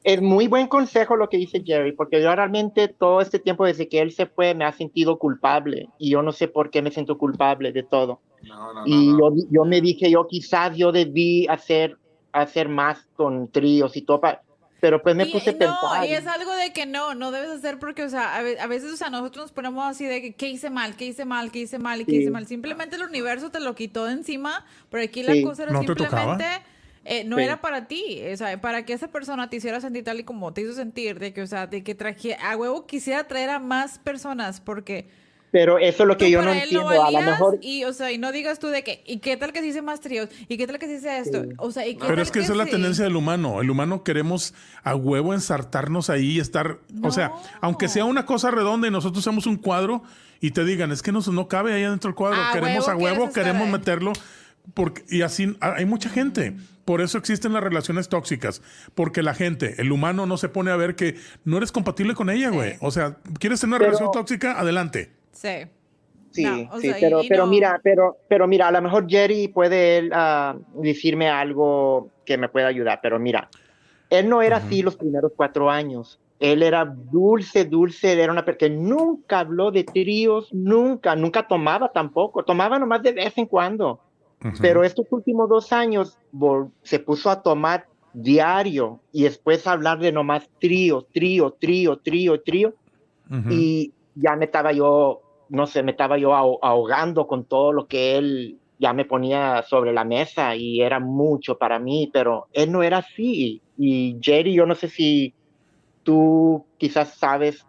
[0.05, 3.89] es muy buen consejo lo que dice Jerry, porque yo realmente todo este tiempo desde
[3.89, 6.91] que él se fue me ha sentido culpable y yo no sé por qué me
[6.91, 8.21] siento culpable de todo.
[8.43, 9.35] No, no, Y no, no.
[9.35, 11.97] yo, yo me dije, yo quizás yo debí hacer,
[12.31, 14.41] hacer más con tríos y todo, pa-
[14.79, 16.05] pero pues me Y- puse a no, pensar.
[16.07, 18.67] y es algo de que no, no debes hacer porque, o sea, a ve- a
[18.67, 20.95] veces, o sea, nosotros nos ponemos así de que, ¿qué hice mal?
[20.95, 21.51] ¿Qué hice mal?
[21.51, 22.01] ¿Qué hice mal?
[22.01, 22.17] ¿Y qué Sí.
[22.19, 22.47] hice mal?
[22.47, 25.27] Simplemente el universo te lo quitó de encima, pero aquí Sí.
[25.41, 26.45] la cosa era ¿No simplemente...
[27.05, 27.43] eh, no Sí.
[27.43, 30.53] era para ti, o sea, para que esa persona te hiciera sentir tal y como
[30.53, 33.57] te hizo sentir, de que, o sea, de que traje, a huevo quisiera traer a
[33.59, 35.07] más personas, porque
[35.51, 36.89] Pero eso es lo que tú yo no entiendo.
[36.89, 39.51] a lo mejor y, o sea, y no digas tú de que, ¿y qué tal
[39.51, 40.29] que se hice más tríos?
[40.47, 41.43] ¿Y qué tal que se hice esto?
[41.43, 41.49] Sí.
[41.57, 42.71] O sea, ¿y qué Pero tal es que esa es la sí?
[42.71, 43.59] tendencia del humano.
[43.61, 46.77] El humano queremos a huevo ensartarnos ahí y estar.
[47.01, 47.31] O sea,
[47.61, 50.03] aunque sea una cosa redonda y nosotros seamos un cuadro
[50.39, 52.39] y te digan, es que no, no cabe ahí adentro el cuadro.
[52.41, 53.71] A queremos huevo a huevo, queremos ahí.
[53.71, 54.13] meterlo.
[54.75, 56.55] Porque, y así ah, hay mucha gente.
[56.85, 58.61] Por eso existen las relaciones tóxicas.
[58.93, 62.29] Porque la gente, el humano, no se pone a ver que no eres compatible con
[62.29, 62.75] ella, güey.
[62.81, 64.59] O sea, ¿quieres tener una Pero- relación tóxica?
[64.59, 65.11] Adelante.
[65.31, 65.65] Sí.
[66.31, 69.09] Sí, No, sí, sea, pero, y pero no- mira, pero, pero mira, a lo mejor
[69.09, 73.49] Jerry puede él, ah, decirme algo que me pueda ayudar, pero mira,
[74.11, 76.19] él no era así los primeros cuatro años.
[76.39, 81.91] Él era dulce, dulce, era una persona que nunca habló de tríos, nunca, nunca tomaba
[81.91, 83.99] tampoco, tomaba nomás de vez en cuando.
[84.61, 86.17] Pero estos últimos dos años
[86.83, 92.39] se puso a tomar diario y después a hablar de nomás trío, trío, trío, trío,
[92.41, 92.73] trío
[93.51, 97.87] y ya me estaba yo, no sé, me estaba yo aho- ahogando con todo lo
[97.87, 102.71] que él ya me ponía sobre la mesa y era mucho para mí, pero él
[102.71, 103.61] no era así.
[103.77, 105.35] Y Jerry, yo no sé si
[106.03, 107.65] tú quizás sabes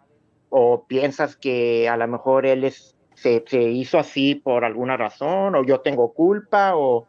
[0.49, 5.55] o piensas que a lo mejor él es, se, se hizo así por alguna razón
[5.55, 7.07] o yo tengo culpa o,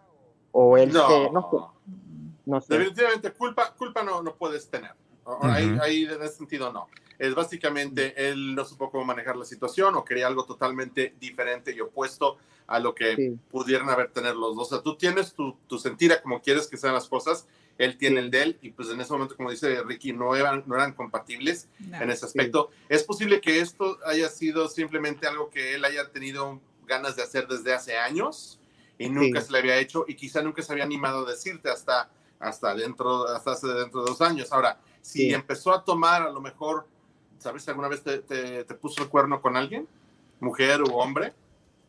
[0.52, 1.56] o él No, se, no sé,
[2.46, 2.74] no sé.
[2.74, 4.90] definitivamente culpa, culpa no, no puedes tener.
[5.42, 6.88] Ahí, ahí en ese sentido no.
[7.18, 11.80] Es básicamente él no supo cómo manejar la situación o quería algo totalmente diferente y
[11.80, 13.38] opuesto a lo que Sí.
[13.50, 14.66] pudieran haber tener los dos.
[14.68, 17.46] O sea, tú tienes tu, tu sentir a como quieres que sean las cosas,
[17.78, 20.64] él tiene el de él y pues en ese momento, como dice Ricky, no eran,
[20.66, 22.00] no eran compatibles No.
[22.02, 22.70] en ese aspecto.
[22.88, 27.46] Es posible que esto haya sido simplemente algo que él haya tenido ganas de hacer
[27.46, 28.58] desde hace años
[28.98, 29.46] y nunca Sí.
[29.46, 32.10] se le había hecho y quizá nunca se había animado a decirte hasta,
[32.42, 34.52] hasta, dentro, hasta hace dentro de dos años.
[34.52, 35.34] Ahora, si Sí.
[35.34, 36.86] empezó a tomar, a lo mejor,
[37.38, 37.66] ¿sabes?
[37.68, 39.86] ¿Alguna vez te, te- te puso el cuerno con alguien?
[40.40, 41.32] ¿Mujer u hombre?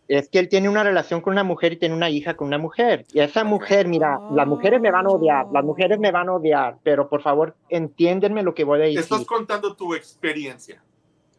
[0.08, 2.58] Es que él tiene una relación con una mujer y tiene una hija con una
[2.58, 3.06] mujer.
[3.14, 6.34] Y esa mujer, mira, las mujeres me van a odiar, las mujeres me van a
[6.34, 9.00] odiar, pero por favor, entiéndenme lo que voy a decir.
[9.00, 10.84] Estás contando tu experiencia.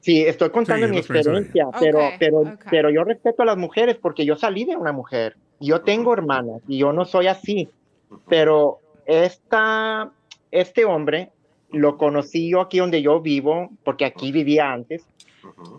[0.01, 1.79] Sí, estoy contando Sí, mi experiencia ella.
[1.79, 2.65] pero, pero, ok.
[2.71, 5.37] pero yo respeto a las mujeres porque yo salí de una mujer.
[5.61, 7.69] Yo tengo hermanas y yo no soy así.
[8.29, 10.11] Pero esta,
[10.51, 11.31] este hombre
[11.71, 15.07] lo conocí yo aquí donde yo vivo, porque aquí vivía antes,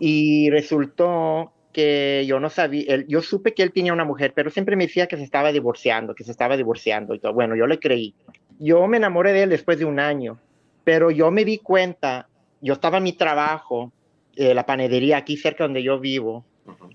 [0.00, 4.50] y resultó que yo no sabía, él- yo supe que él tenía una mujer, pero
[4.50, 7.32] siempre me decía que se estaba divorciando, que se estaba divorciando y todo.
[7.34, 8.14] Bueno, yo le creí.
[8.58, 10.38] Yo me enamoré de él después de un año,
[10.84, 12.28] pero yo me di cuenta,
[12.62, 13.92] yo estaba en mi trabajo,
[14.36, 16.44] eh, la panadería aquí cerca donde yo vivo,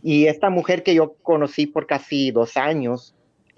[0.04, 3.14] y esta mujer que yo conocí por casi dos años,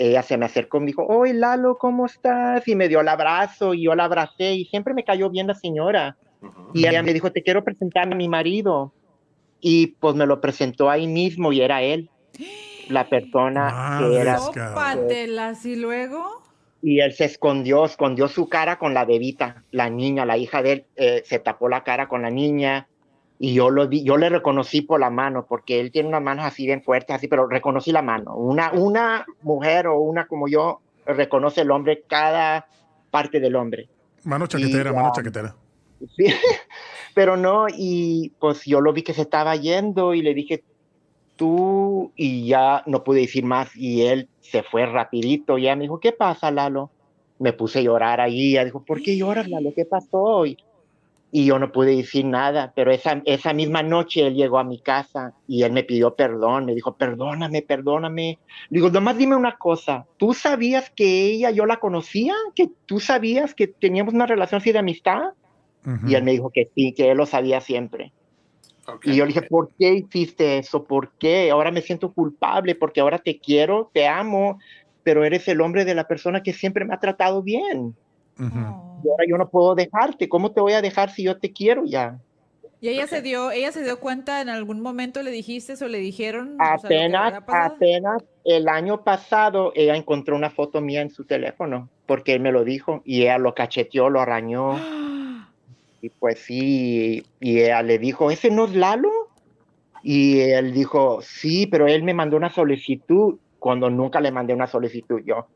[0.09, 2.67] ella se me acercó y me dijo, oye Lalo, ¿cómo estás?
[2.67, 5.55] Y me dio el abrazo y yo la abracé y siempre me cayó bien la
[5.55, 6.17] señora.
[6.73, 8.91] Y ella me dijo, te quiero presentar a mi marido.
[9.61, 12.09] Y pues me lo presentó ahí mismo y era él,
[12.89, 14.33] la persona Madre que era.
[14.33, 14.73] Descarado.
[14.73, 16.41] Ópatelas, y luego.
[16.81, 20.71] Y él se escondió, escondió su cara con la bebita, la niña, la hija de
[20.73, 22.89] él, eh, se tapó la cara con la niña.
[23.39, 26.45] Y yo lo vi, yo le reconocí por la mano, porque él tiene unas manos
[26.45, 28.35] así bien fuertes, así, pero reconocí la mano.
[28.35, 32.67] Una, una mujer o una como yo reconoce el hombre, cada
[33.11, 33.89] parte del hombre.
[34.23, 35.55] Mano chaquetera, Y, mano chaquetera.
[36.15, 36.25] Sí,
[37.15, 40.63] pero no, y pues yo lo vi que se estaba yendo y le dije,
[41.35, 45.83] tú, y ya no pude decir más, y él se fue rapidito, y ella me
[45.83, 46.91] dijo, ¿qué pasa, Lalo?
[47.39, 49.73] Me puse a llorar ahí, ella dijo, ¿por qué lloras, Lalo?
[49.75, 50.45] ¿Qué pasó?
[50.45, 50.57] Y,
[51.35, 54.79] y yo no pude decir nada, pero esa, esa misma noche él llegó a mi
[54.79, 58.37] casa y él me pidió perdón, me dijo, perdóname, perdóname.
[58.69, 62.35] Le digo, nomás dime una cosa, ¿tú sabías que ella, yo la conocía?
[62.53, 65.31] ¿Que tú sabías que teníamos una relación así de amistad?
[65.83, 66.07] Ujú.
[66.07, 68.13] Y él me dijo que sí, que él lo sabía siempre.
[69.01, 69.41] Y yo le dije.
[69.41, 70.83] ¿por qué hiciste eso?
[70.83, 71.49] ¿Por qué?
[71.49, 74.59] Ahora me siento culpable porque ahora te quiero, te amo,
[75.01, 77.95] pero eres el hombre de la persona que siempre me ha tratado bien.
[78.39, 80.29] Y ahora yo no puedo dejarte.
[80.29, 82.19] ¿Cómo te voy a dejar si yo te quiero ya?
[82.81, 85.99] Y ella se dio, ella se dio cuenta en algún momento le dijiste o le
[85.99, 86.57] dijeron.
[86.59, 91.87] o sea, Apenas, apenas el año pasado ella encontró una foto mía en su teléfono
[92.05, 94.75] porque él me lo dijo y ella lo cacheteó, lo arañó.
[96.01, 99.09] Y pues sí, y ella le dijo, ¿ese no es Lalo?
[100.01, 104.67] Y él dijo, sí, pero él me mandó una solicitud cuando nunca le mandé una
[104.67, 105.47] solicitud yo.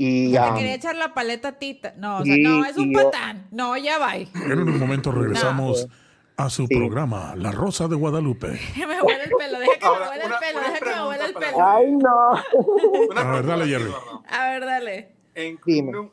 [0.00, 1.92] Y Te um, quería echar la paleta a Tita.
[1.96, 3.48] No, o sea, no, es un yo- patán.
[3.50, 4.14] No, ya va.
[4.16, 5.88] En un momento regresamos
[6.36, 6.76] a su Sí.
[6.76, 8.60] programa, La Rosa de Guadalupe.
[8.76, 11.24] Que me huele el pelo, deja que me huele el pelo, deja que me huele
[11.24, 11.66] el pelo.
[11.68, 12.30] ay no.
[13.20, 13.92] A ver, dale, Jerry.
[14.28, 15.12] A ver, dale.
[15.34, 15.90] En- Dime.
[15.90, 16.12] no-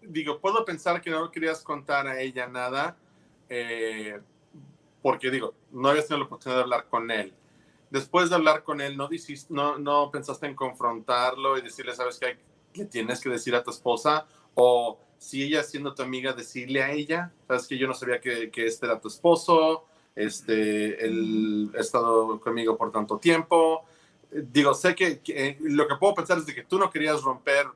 [0.00, 2.96] digo, puedo pensar que no querías contar a ella nada,
[3.50, 4.18] eh,
[5.02, 7.34] porque digo, no habías tenido la oportunidad de hablar con él.
[7.90, 9.08] Después de hablar con él, ¿no,
[9.50, 12.38] no, no pensaste en confrontarlo y decirle, sabes qué,
[12.74, 14.26] le tienes que decir a tu esposa?
[14.54, 18.50] O si ella siendo tu amiga, decirle a ella, sabes que yo no sabía que,
[18.50, 19.84] que este era tu esposo,
[20.16, 23.84] este, él ha estado conmigo por tanto tiempo.
[24.30, 27.22] Digo, sé que, que, eh, lo que puedo pensar es de que tú no querías
[27.22, 27.66] romper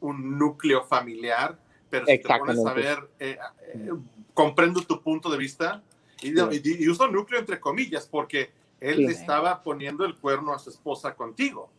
[0.00, 1.58] un núcleo familiar,
[1.88, 3.38] pero si te pones a ver, eh,
[3.74, 3.90] eh,
[4.34, 5.82] comprendo tu punto de vista
[6.20, 8.50] y, y- y uso núcleo entre comillas porque
[8.80, 9.04] él Sí.
[9.12, 11.70] estaba poniendo el cuerno a su esposa contigo.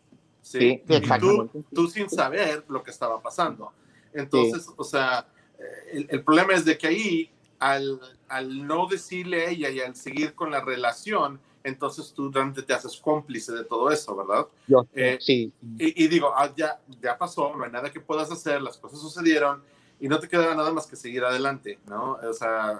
[0.43, 3.71] Sí, Sí, Y tú, tú sin saber lo que estaba pasando.
[4.13, 5.25] Entonces, o sea,
[5.57, 5.63] eh,
[5.93, 9.95] el, el problema es de que ahí, al, al no decirle a ella y al
[9.95, 14.45] seguir con la relación, entonces tú realmente te haces cómplice de todo eso, ¿verdad?
[14.67, 18.29] Yo, Eh, sí, Y, y digo, ah, ya, ya pasó, no hay nada que puedas
[18.29, 19.63] hacer, las cosas sucedieron
[19.99, 22.19] y no te queda nada más que seguir adelante, ¿no?
[22.21, 22.77] O sea,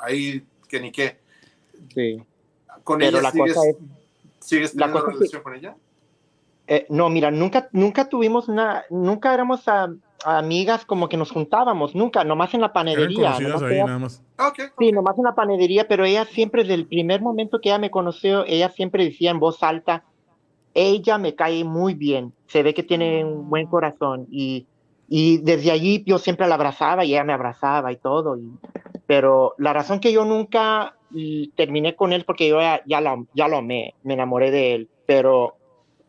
[0.00, 1.18] ahí que ni qué.
[1.94, 2.22] sí.
[2.82, 3.76] ¿Con Pero ella la sigues, cosa es-
[4.40, 5.76] sigues la teniendo cosa es que- relación con ella?
[6.66, 9.88] Eh, no, mira, nunca, nunca tuvimos una, nunca éramos ah,
[10.24, 13.14] amigas como que nos juntábamos, nunca, nomás en la Eran panadería.
[13.16, 14.22] conocidas nomás ahí ella- nada más.
[14.38, 17.78] Ok, Sí, nomás en la panadería, pero ella siempre, desde el primer momento que ella
[17.78, 20.04] me conoció, ella siempre decía en voz alta,
[20.72, 24.66] ella me cae muy bien, se ve que tiene un buen corazón y,
[25.06, 28.50] y desde allí yo siempre la abrazaba y ella me abrazaba y todo, y-
[29.06, 33.22] pero la razón que yo nunca y, terminé con él porque yo ya, ya, la-
[33.34, 35.54] ya lo amé, me enamoré de él, pero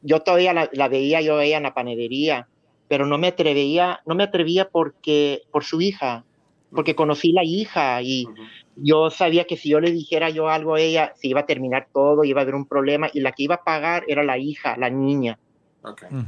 [0.05, 2.47] yo todavía la, la veía yo a ella en la panadería,
[2.87, 6.23] pero no me atrevía, no me atrevía porque, por su hija,
[6.71, 8.27] porque conocí la hija y
[8.75, 11.87] yo sabía que si yo le dijera yo algo a ella, se iba a terminar
[11.91, 14.75] todo, iba a haber un problema y la que iba a pagar era la hija,
[14.77, 15.39] la niña.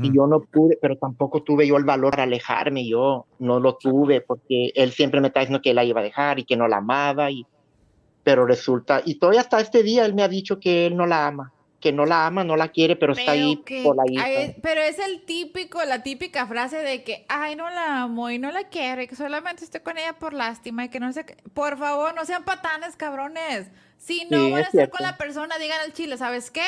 [0.01, 3.75] Y yo no pude, pero tampoco tuve yo el valor para alejarme, yo no lo
[3.75, 6.67] tuve porque él siempre me está diciendo que la iba a dejar y que no
[6.67, 7.45] la amaba y
[8.23, 11.27] pero resulta y todavía hasta este día él me ha dicho que él no la
[11.27, 11.53] ama.
[11.79, 14.53] Que no la ama, no la quiere, pero, está ahí que- por la hija.
[14.63, 18.51] pero es el típico, la típica frase de que, ay, no la amo y no
[18.51, 21.37] la quiero y que solamente estoy con ella por lástima y que no sé qué.
[21.53, 23.67] Por favor, no sean patanes, cabrones.
[23.97, 26.65] Si no Sí, van a es estar con la persona, digan al chile, ¿sabes qué?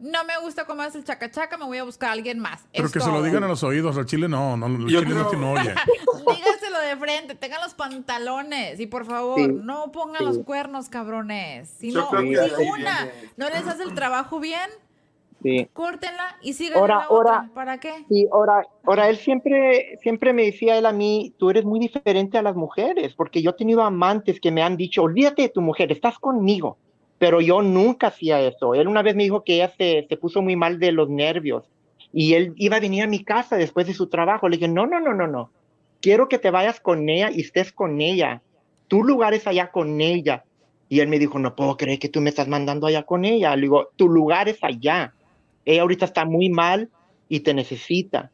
[0.00, 2.66] No me gusta cómo es el chacachaca, me voy a buscar a alguien más.
[2.72, 5.14] Pero Es que se lo digan a los oídos, al chile no, no, Yo chile
[5.14, 5.74] no creo- tiene oye.
[6.36, 10.24] Dígaselo de frente, tengan los pantalones y por favor, Sí, no pongan sí.
[10.24, 11.68] los cuernos, cabrones.
[11.68, 14.70] Si Yo no, ahí una no les hace el trabajo bien,
[15.42, 15.68] Sí.
[15.72, 17.34] córtenla y sigan Ahora- la otra.
[17.36, 18.04] ahora- ¿Para qué?
[18.08, 22.36] Sí, ahora, ahora él siempre, siempre me decía él a mí, tú eres muy diferente
[22.38, 25.60] a las mujeres, porque yo he tenido amantes que me han dicho, olvídate de tu
[25.62, 26.76] mujer, estás conmigo.
[27.20, 28.74] Pero yo nunca hacía eso.
[28.74, 31.64] Él una vez me dijo que ella se, se puso muy mal de los nervios
[32.14, 34.48] y él iba a venir a mi casa después de su trabajo.
[34.48, 35.50] Le dije, no, no, no, no, no.
[36.00, 38.40] Quiero que te vayas con ella y estés con ella.
[38.88, 40.44] Tu lugar es allá con ella.
[40.88, 43.54] Y él me dijo, no puedo creer que tú me estás mandando allá con ella.
[43.54, 45.12] Le digo, tu lugar es allá.
[45.66, 46.88] Ella ahorita está muy mal
[47.28, 48.30] y te necesita.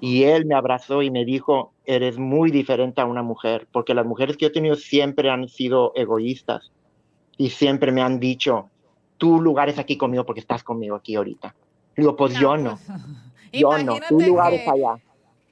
[0.00, 4.06] Y él me abrazó y me dijo, eres muy diferente a una mujer, porque las
[4.06, 6.72] mujeres que yo he tenido siempre han sido egoístas
[7.36, 8.68] y siempre me han dicho,
[9.18, 11.54] tu lugar es aquí conmigo porque estás conmigo aquí ahorita.
[11.96, 12.98] Digo, pues yo no, pues,
[13.52, 14.96] yo no, tu lugar que es allá.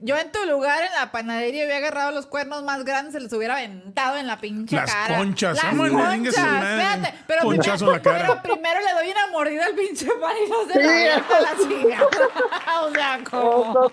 [0.03, 3.31] Yo en tu lugar en la panadería hubiera agarrado los cuernos más grandes, se los
[3.35, 5.19] hubiera aventado en la pinche Las cara.
[5.19, 6.71] conchas, Las conchas, madre.
[6.71, 7.15] espérate.
[7.27, 8.41] Pero Conchazo primero, en la cara.
[8.43, 11.23] pero primero le doy una mordida al pinche pan y no se Sí.
[11.29, 12.07] la la chingada.
[12.83, 13.71] o sea, como...
[13.73, 13.91] Eso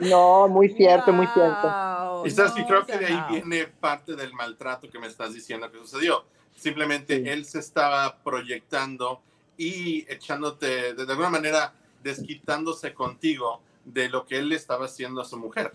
[0.00, 0.08] sí.
[0.08, 1.68] No, muy cierto, muy cierto.
[1.68, 3.28] Wow, Y sabes que no, creo o que sea, de ahí no.
[3.28, 6.24] viene parte del maltrato que me estás diciendo que sucedió.
[6.56, 7.28] Simplemente Sí.
[7.28, 9.20] él se estaba proyectando
[9.56, 15.24] y echándote, de alguna manera, desquitándose contigo de lo que él le estaba haciendo a
[15.24, 15.72] su mujer.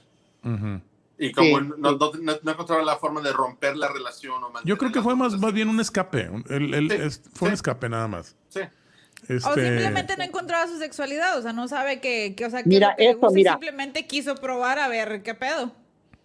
[1.17, 1.97] Y como Sí, no, sí.
[1.99, 5.15] no, no- no encontraba la forma de romper la relación o Yo creo que fue
[5.15, 6.29] más, bien un escape.
[6.49, 8.35] El- el- Sí, es- fue un escape nada más.
[8.49, 8.61] Sí.
[8.61, 12.63] O Este, simplemente no encontraba su sexualidad, o sea, no sabe que, que o sea,
[12.63, 13.51] que Mira, y mira.
[13.53, 15.71] simplemente quiso probar a ver qué pedo.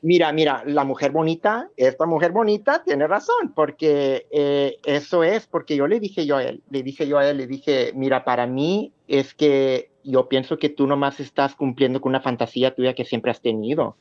[0.07, 5.75] Mira, mira, la mujer bonita, esta mujer bonita tiene razón, porque eh, eso es, porque
[5.75, 8.47] yo le dije yo a él, le dije yo a él, le dije, mira, para
[8.47, 13.05] mí es que yo pienso que tú nomás estás cumpliendo con una fantasía tuya que
[13.05, 13.97] siempre has tenido,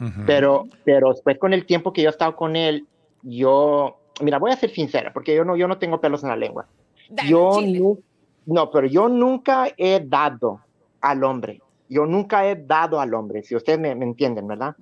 [0.00, 0.22] ujú.
[0.26, 2.86] pero, pero después con el tiempo que yo he estado con él,
[3.22, 6.36] yo, mira, voy a ser sincera, porque yo no, yo no tengo pelos en la
[6.36, 6.68] lengua.
[7.10, 8.00] Dale, Yo nu-
[8.46, 10.60] no, pero yo nunca he dado
[11.00, 11.60] al hombre.
[11.88, 14.76] Yo nunca he dado al hombre, si ustedes me, me entienden, ¿verdad?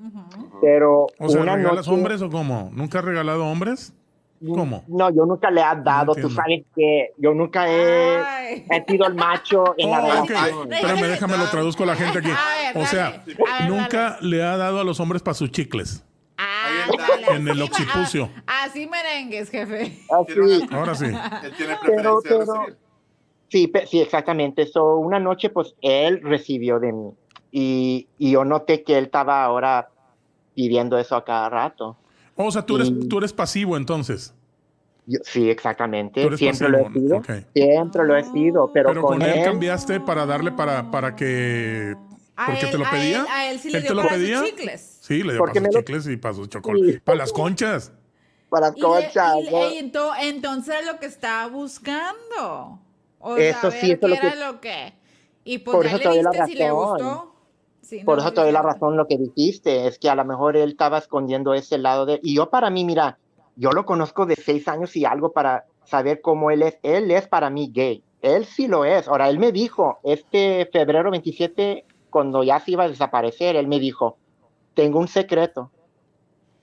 [0.61, 2.71] Pero o sea, una ¿regalas noche, hombres o cómo?
[2.75, 3.93] ¿Nunca has regalado hombres?
[4.47, 4.85] ¿Cómo?
[4.89, 8.23] No, yo nunca le he dado, tú sabes que yo nunca he,
[8.87, 10.29] sido el macho en la Oh, ok.
[10.29, 10.73] relación.
[10.73, 12.29] Espérame, déjame lo traduzco a la gente aquí.
[12.31, 13.37] A ver, O sea, dale.
[13.51, 16.05] A ver, nunca le ha dado a los hombres para sus chicles.
[16.37, 16.67] Ah,
[17.31, 18.29] En el así- occipucio.
[18.47, 19.99] ah, Así merengues, jefe.
[20.11, 21.07] Así, Ahora sí.
[21.07, 22.77] Él tiene Pero- preferencia de pero- recibir.
[23.49, 24.67] Sí, sí, exactamente.
[24.67, 27.11] So, una noche, pues, él recibió de mí.
[27.53, 29.89] Y, y yo noté que él estaba ahora
[30.55, 31.97] pidiendo eso a cada rato.
[32.35, 33.09] O sea, tú eres, Mm.
[33.09, 34.35] tú eres pasivo entonces.
[35.07, 36.21] Yo- sí, exactamente.
[36.21, 37.17] Tú eres Siempre lo he pasivo, sido.
[37.19, 37.31] ok.
[37.55, 38.71] Siempre lo he sido.
[38.73, 41.95] Pero, Pero con, con él él, cambiaste para darle para, para que...
[42.39, 43.21] A Porque él- te lo a pedía.
[43.21, 44.45] él- A él, sí le ¿Él dio te lo para sus pedía?
[44.45, 44.99] chicles.
[45.01, 46.95] Sí, le dio para sus me lo- chicles y para sus chocolates.
[46.97, 47.01] Sí.
[47.01, 47.93] Para las conchas.
[48.51, 49.35] para las Y, le- conchas.
[49.41, 49.71] y- ¿no?
[49.71, 52.81] y ento- entonces era lo que estaba buscando.
[53.29, 54.93] O Eso sí, eso qué lo era que- lo que...
[55.45, 56.79] Y pues Por eso te doy la viste si le razón.
[56.79, 57.33] gustó.
[58.05, 60.57] Por no, eso te doy la razón lo que dijiste, es que a lo mejor
[60.57, 62.19] él estaba escondiendo ese lado de...
[62.23, 63.19] Y yo para mí, mira,
[63.55, 66.79] yo lo conozco de seis años y algo para saber cómo él es.
[66.83, 68.03] Él es para mí gay.
[68.23, 69.07] Él sí lo es.
[69.09, 73.79] Ahora, él me dijo, este febrero 27, cuando ya se iba a desaparecer, él me
[73.79, 74.19] dijo,
[74.75, 75.71] tengo un secreto,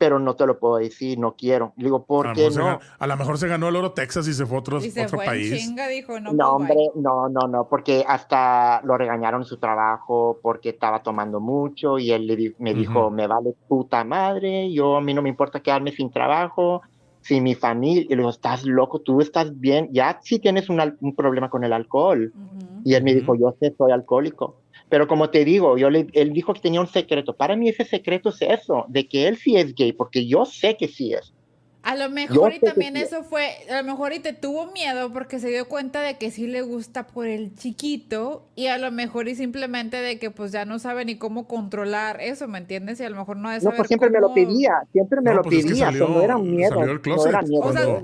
[0.03, 1.71] pero no te lo puedo decir, no quiero.
[1.77, 2.79] Le digo, A ¿por lo, qué mejor se no?
[2.99, 5.05] a lo mejor se ganó el oro Texas y se fue a otro, Y se
[5.05, 5.65] otro fue país.
[5.65, 9.59] chinga, dijo, no, No, pues, hombre, no, no, no, porque hasta lo regañaron en su
[9.59, 13.15] trabajo porque estaba tomando mucho y él le me dijo, Ujú.
[13.15, 16.81] me vale puta madre, yo a mí no me importa quedarme sin trabajo,
[17.21, 18.03] sin mi familia.
[18.03, 21.63] Y le digo, estás loco, tú estás bien, ya sí tienes un, un problema con
[21.63, 22.33] el alcohol.
[22.35, 22.81] Ujú.
[22.83, 24.62] Y él me dijo, yo sé, soy alcohólico.
[24.89, 27.35] Pero como te digo, yo le, él dijo que tenía un secreto.
[27.35, 30.77] Para mí ese secreto es eso, de que él sí es gay, porque yo sé
[30.77, 31.33] que sí es.
[31.81, 35.37] A lo mejor y también eso fue, a lo mejor y te tuvo miedo porque
[35.39, 39.27] se dio cuenta de que sí le gusta por el chiquito y a lo mejor
[39.27, 43.01] y simplemente de que pues ya no sabe ni cómo controlar eso, ¿me entiendes?
[43.01, 45.31] Y a lo mejor no de No, saber pues siempre me lo pedía, siempre me
[45.31, 46.75] No, lo pues es que pedía, no era un miedo.
[46.75, 47.63] salió no era miedo.
[47.65, 48.01] O sea,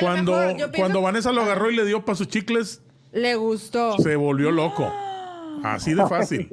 [0.00, 3.98] Cuando, mejor cuando Vanessa lo agarró y le dio para sus chicles, le gustó.
[3.98, 5.00] se volvió loco.
[5.64, 6.48] Así de fácil.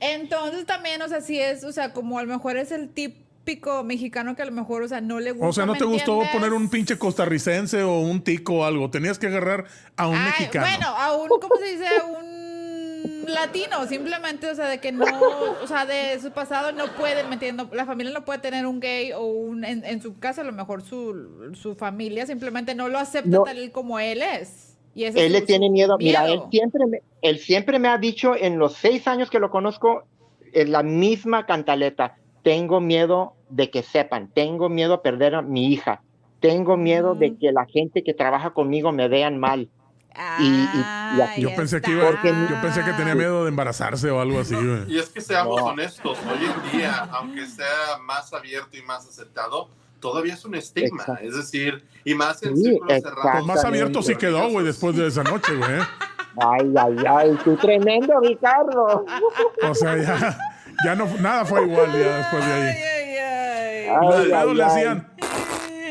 [0.00, 3.24] Entonces también, o sea, sí es, o sea, como a lo mejor es el tip
[3.44, 5.46] típico mexicano que a lo mejor, o sea, no le gusta.
[5.46, 6.32] O sea, ¿no ¿me te gustó entiendes?
[6.32, 8.88] poner un pinche costarricense o un tico o algo?
[8.88, 9.66] Tenías que agarrar
[9.98, 10.66] a un Ay, mexicano.
[10.66, 11.86] Bueno, a un, ¿cómo se dice?
[11.86, 15.04] A un latino, simplemente, o sea, de que no,
[15.62, 17.66] o sea, de su pasado no puede, ¿me entiendes?
[17.72, 20.52] La familia no puede tener un gay o un, en, en su casa, a lo
[20.52, 23.42] mejor su, su familia simplemente no lo acepta No.
[23.42, 24.73] tal como él es.
[24.94, 25.96] Y ese es Él le tiene su miedo.
[25.98, 26.48] Mira, él miedo.
[26.50, 30.04] siempre, me, él siempre me ha dicho en los seis años que lo conozco,
[30.52, 32.16] es la misma cantaleta.
[32.42, 36.02] Tengo miedo de que sepan, tengo miedo a perder a mi hija,
[36.40, 37.38] tengo miedo de Mm.
[37.38, 39.68] que la gente que trabaja conmigo me vean mal.
[40.38, 40.68] y- y-
[41.16, 44.38] y Ay, Yo pensé que iba, yo pensé que tenía miedo de embarazarse o algo
[44.38, 44.84] así, güey.
[44.88, 45.66] Y es que seamos No.
[45.66, 46.38] honestos, hoy
[46.72, 49.70] en día, aunque sea más abierto y más aceptado,
[50.04, 51.00] todavía es un estigma.
[51.00, 51.24] Exacto.
[51.26, 53.22] Es decir, y más en Sí, cerrados.
[53.32, 55.80] Pues más abierto sí quedó, güey, después de esa noche, güey.
[56.36, 59.06] Ay, ay, ay, tú tremendo, Ricardo.
[59.62, 60.38] O sea, ya,
[60.84, 62.76] ya no, nada fue igual ya después de ahí.
[62.76, 64.30] ay, ay.
[64.30, 64.70] Ay, Los le ay.
[64.70, 65.08] hacían.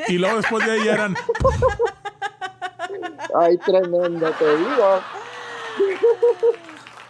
[0.07, 1.15] Y luego después de ahí eran.
[3.39, 4.99] Ay, tremendo, te digo.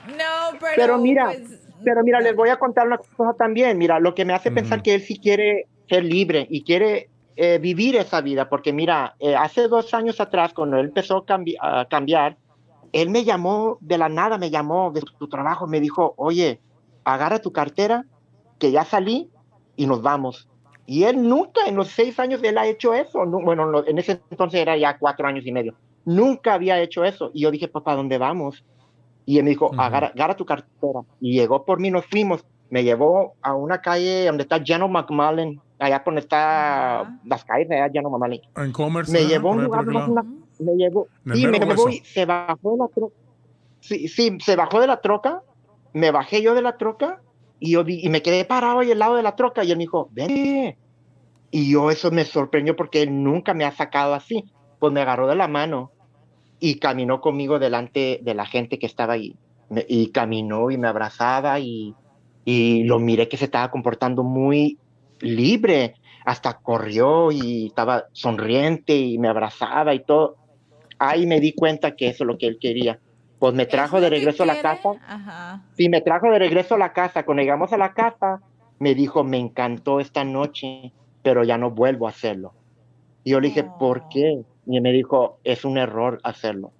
[0.07, 0.73] No, pero.
[0.77, 3.77] Pero mira, pues, Pero mira, les voy a contar una cosa también.
[3.77, 4.83] Mira, lo que me hace pensar Ujú.
[4.83, 9.35] que él sí quiere ser libre y quiere eh, vivir esa vida, porque mira, eh,
[9.35, 12.37] hace dos años atrás, cuando él empezó a, cambi- a cambiar,
[12.91, 16.61] él me llamó de la nada, me llamó de su trabajo, me dijo, oye,
[17.03, 18.03] agarra tu cartera,
[18.59, 19.31] que ya salí
[19.75, 20.47] y nos vamos.
[20.85, 23.25] Y él nunca, en los seis años, él ha hecho eso.
[23.25, 25.75] No- bueno, no, en ese entonces era ya cuatro años y medio.
[26.05, 27.31] Nunca había hecho eso.
[27.33, 28.63] Y yo dije, pues, ¿para dónde vamos?
[29.25, 29.81] Y él me dijo, Ujú.
[29.81, 31.01] agarra, agarra tu cartera.
[31.19, 32.43] Y llegó por mí, nos fuimos.
[32.69, 37.19] Me llevó a una calle donde está General McMullen, allá por donde está Ajá.
[37.23, 38.41] las calles de allá, General McMullen.
[38.55, 39.11] En commerce.
[39.11, 40.23] Me llevó un lugar una-
[40.59, 43.15] me llevó, sí, me llevó y se bajó de la troca.
[43.79, 45.41] Sí, sí, se bajó de la troca,
[45.93, 47.21] me bajé yo de la troca
[47.59, 49.77] y yo vi, y me quedé parado ahí al lado de la troca y él
[49.77, 50.77] me dijo, ven.
[51.51, 54.43] Y yo eso me sorprendió porque él nunca me ha sacado así.
[54.79, 55.92] Pues me agarró de la mano
[56.65, 59.35] y caminó conmigo delante de la gente que estaba ahí.
[59.67, 61.93] Me- y caminó y me abrazaba y,
[62.45, 64.77] y lo miré que se estaba comportando muy
[65.19, 65.95] libre.
[66.23, 70.37] Hasta corrió y estaba sonriente y me abrazaba y todo.
[70.99, 72.97] Ahí me di cuenta que eso es lo que él quería.
[73.39, 74.89] Pues me ¿es trajo de regreso a la casa.
[75.05, 75.65] Ajá.
[75.75, 77.25] Sí, me trajo de regreso a la casa.
[77.25, 78.39] Cuando llegamos a la casa,
[78.79, 82.55] me dijo, me encantó esta noche, pero ya no vuelvo a hacerlo.
[83.25, 84.07] Y yo le dije, ¿por Oh.
[84.09, 84.43] qué?
[84.65, 86.71] Y me dijo, es un error hacerlo.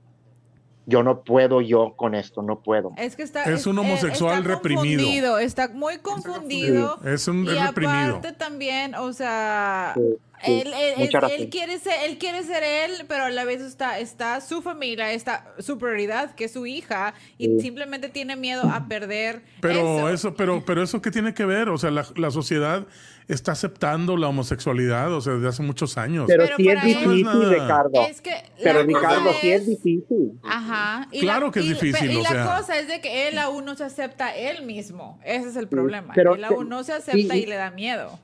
[0.86, 2.92] Yo no puedo yo con esto, no puedo.
[2.98, 3.44] Es que está.
[3.44, 4.98] Es un homosexual está reprimido.
[5.02, 7.00] confundido, Está muy confundido.
[7.06, 8.18] Es un y es reprimido.
[8.18, 10.02] aparte también, o sea, Sí,
[10.44, 14.42] sí, él, él- quiere ser, él quiere ser él, pero a la vez está, está
[14.42, 17.60] su familia, está su prioridad, que es su hija, y Sí.
[17.62, 20.10] simplemente tiene miedo a perder Pero eso.
[20.10, 22.86] eso, pero, pero eso qué tiene que ver, o sea, la, la sociedad
[23.30, 26.26] está aceptando la homosexualidad, o sea, desde hace muchos años.
[26.28, 27.50] Pero, Pero sí es difícil, No es.
[27.62, 28.06] Ricardo.
[28.10, 30.34] Es que Pero Ricardo, sí es difícil.
[30.44, 31.08] Ajá.
[31.10, 32.58] y Claro la- que es y- difícil, Y o la sea.
[32.58, 35.20] cosa es de que él aún no se acepta él mismo.
[35.24, 36.14] Ese es el problema.
[36.14, 38.20] pero él aún no se acepta sí, y le da miedo.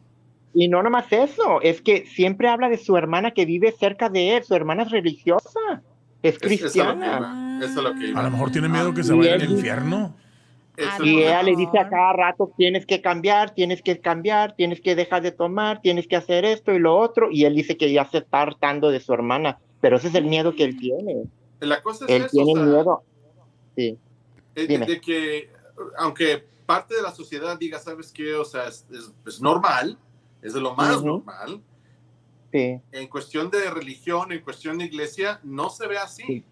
[0.53, 4.37] Y no nomás eso, es que siempre habla de su hermana que vive cerca de
[4.37, 4.43] él.
[4.43, 5.59] Su hermana es religiosa,
[6.23, 7.17] es Es- eso es lo que cristiana.
[7.59, 8.19] iba, eso es lo que iba.
[8.19, 10.15] A lo mejor tiene miedo que se vaya al infierno.
[11.03, 14.95] Y ella le dice a cada rato, tienes que cambiar, tienes que cambiar, tienes que
[14.95, 17.29] dejar de tomar, tienes que hacer esto y lo otro.
[17.31, 20.23] Y él dice que ya se está hartando de su hermana, pero ese es el
[20.25, 21.23] miedo que él tiene.
[21.59, 23.03] La cosa es Él eso, tiene o sea, miedo.
[23.75, 23.97] Sí,
[24.55, 25.49] eh, de, de que,
[25.97, 28.35] aunque parte de la sociedad diga, ¿sabes qué?
[28.35, 29.97] O sea, es, es- es normal,
[30.41, 31.61] es de lo más normal.
[32.51, 36.23] sí, En cuestión de religión, en cuestión de iglesia, no se ve así.
[36.23, 36.43] Sí.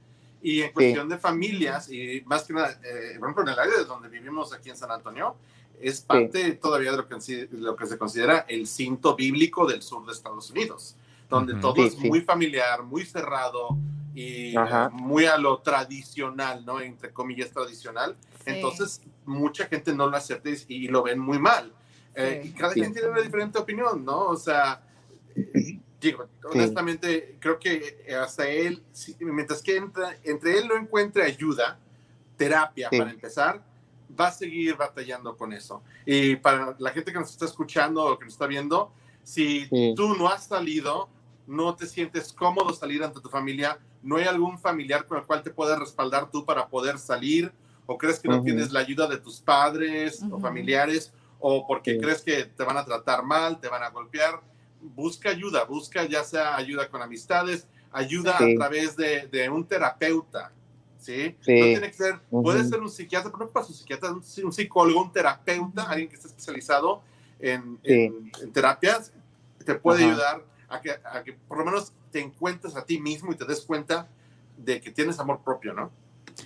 [0.41, 3.77] Y en cuestión de familias, y más que nada, eh, por ejemplo, en el área
[3.77, 5.35] de donde vivimos aquí en San Antonio,
[5.81, 10.05] es parte todavía de lo, que, lo que se considera el cinto bíblico del sur
[10.05, 10.95] de Estados Unidos,
[11.29, 12.07] donde todo Sí, es sí.
[12.07, 13.77] muy familiar, muy cerrado
[14.13, 14.85] y Ajá.
[14.85, 16.81] eh, muy a lo tradicional, ¿no?
[16.81, 18.15] Entre comillas, tradicional.
[18.45, 18.51] Sí.
[18.51, 21.73] Entonces, mucha gente no lo acepta y, y lo ven muy mal.
[22.19, 22.49] Eh, Sí.
[22.49, 22.79] y cada Sí.
[22.81, 24.25] quien tiene una diferente opinión, ¿no?
[24.25, 24.81] O sea,
[25.35, 28.83] eh, digo, honestamente, creo que hasta él,
[29.19, 31.79] mientras que entra- entre él no encuentre ayuda,
[32.35, 32.97] terapia Sí.
[32.97, 33.63] para empezar,
[34.19, 35.83] va a seguir batallando con eso.
[36.05, 38.91] Y para la gente que nos está escuchando o que nos está viendo,
[39.23, 39.93] si Sí.
[39.95, 41.09] tú no has salido,
[41.45, 45.43] no te sientes cómodo salir ante tu familia, no hay algún familiar con el cual
[45.43, 47.51] te puedas respaldar tú para poder salir,
[47.85, 48.45] o crees que no Ujú.
[48.45, 50.39] tienes la ayuda de tus padres o Ujú.
[50.41, 51.99] familiares, o porque Sí.
[51.99, 54.41] crees que te van a tratar mal, te van a golpear,
[54.81, 58.53] busca ayuda, busca ya sea ayuda con amistades, ayuda Sí.
[58.53, 60.51] a través de, de un terapeuta,
[60.99, 61.35] ¿sí?
[61.41, 61.59] Sí.
[61.59, 62.69] No tiene que ser, puede Ujú.
[62.69, 66.15] ser un psiquiatra, pero no pasa un psiquiatra, un, un psicólogo, un terapeuta, alguien que
[66.15, 67.01] esté especializado
[67.39, 69.11] en, en- en terapias,
[69.65, 70.11] te puede Ajá.
[70.11, 73.45] ayudar a que, a que por lo menos te encuentres a ti mismo y te
[73.45, 74.07] des cuenta
[74.57, 75.91] de que tienes amor propio, ¿no?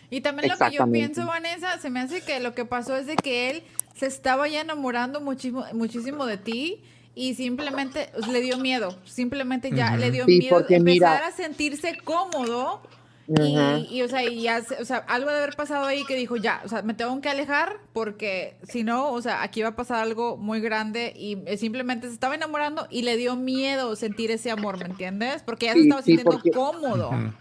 [0.10, 3.06] Y también lo que yo pienso, Vanessa, se me hace que lo que pasó es
[3.08, 3.64] de que él
[3.96, 6.82] se estaba ya enamorando muchísimo, muchísimo de ti
[7.14, 8.98] y simplemente pues, le dio miedo.
[9.06, 9.98] Simplemente ya Ujú.
[9.98, 12.82] le dio Sí, miedo empezar mira- a sentirse cómodo.
[13.28, 13.86] Y, Ujú.
[13.90, 16.36] y, o sea, y ya se- o sea, algo de haber pasado ahí que dijo,
[16.36, 19.76] ya, o sea, me tengo que alejar porque si no, o sea, aquí va a
[19.76, 24.32] pasar algo muy grande y eh, simplemente se estaba enamorando y le dio miedo sentir
[24.32, 25.44] ese amor, ¿me entiendes?
[25.44, 27.10] Porque ya se Sí, estaba sí, sintiendo porque- cómodo.
[27.10, 27.34] Ujú.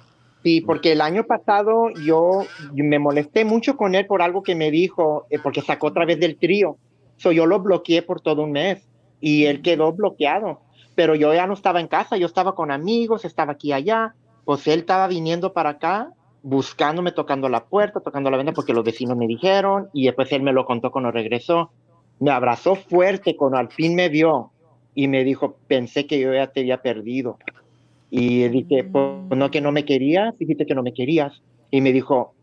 [0.43, 4.71] Sí, porque el año pasado yo me molesté mucho con él por algo que me
[4.71, 6.79] dijo, eh, porque sacó otra vez del trío.
[7.17, 8.89] So, yo lo bloqueé por todo un mes
[9.21, 10.61] y él quedó bloqueado.
[10.95, 14.15] Pero yo ya no estaba en casa, yo estaba con amigos, estaba aquí y allá.
[14.47, 16.11] Pues él estaba viniendo para acá,
[16.43, 20.43] buscándome, tocando la puerta, tocando la ventana, porque los vecinos me dijeron y después él
[20.43, 21.71] me lo contó cuando regresó.
[22.19, 24.53] Me abrazó fuerte cuando al fin me vio
[24.95, 27.39] y me dijo, pensé que yo ya te había perdido.
[28.11, 31.43] Y dije, pues no que no me querías, dijiste que no me querías.
[31.70, 32.35] Y me dijo,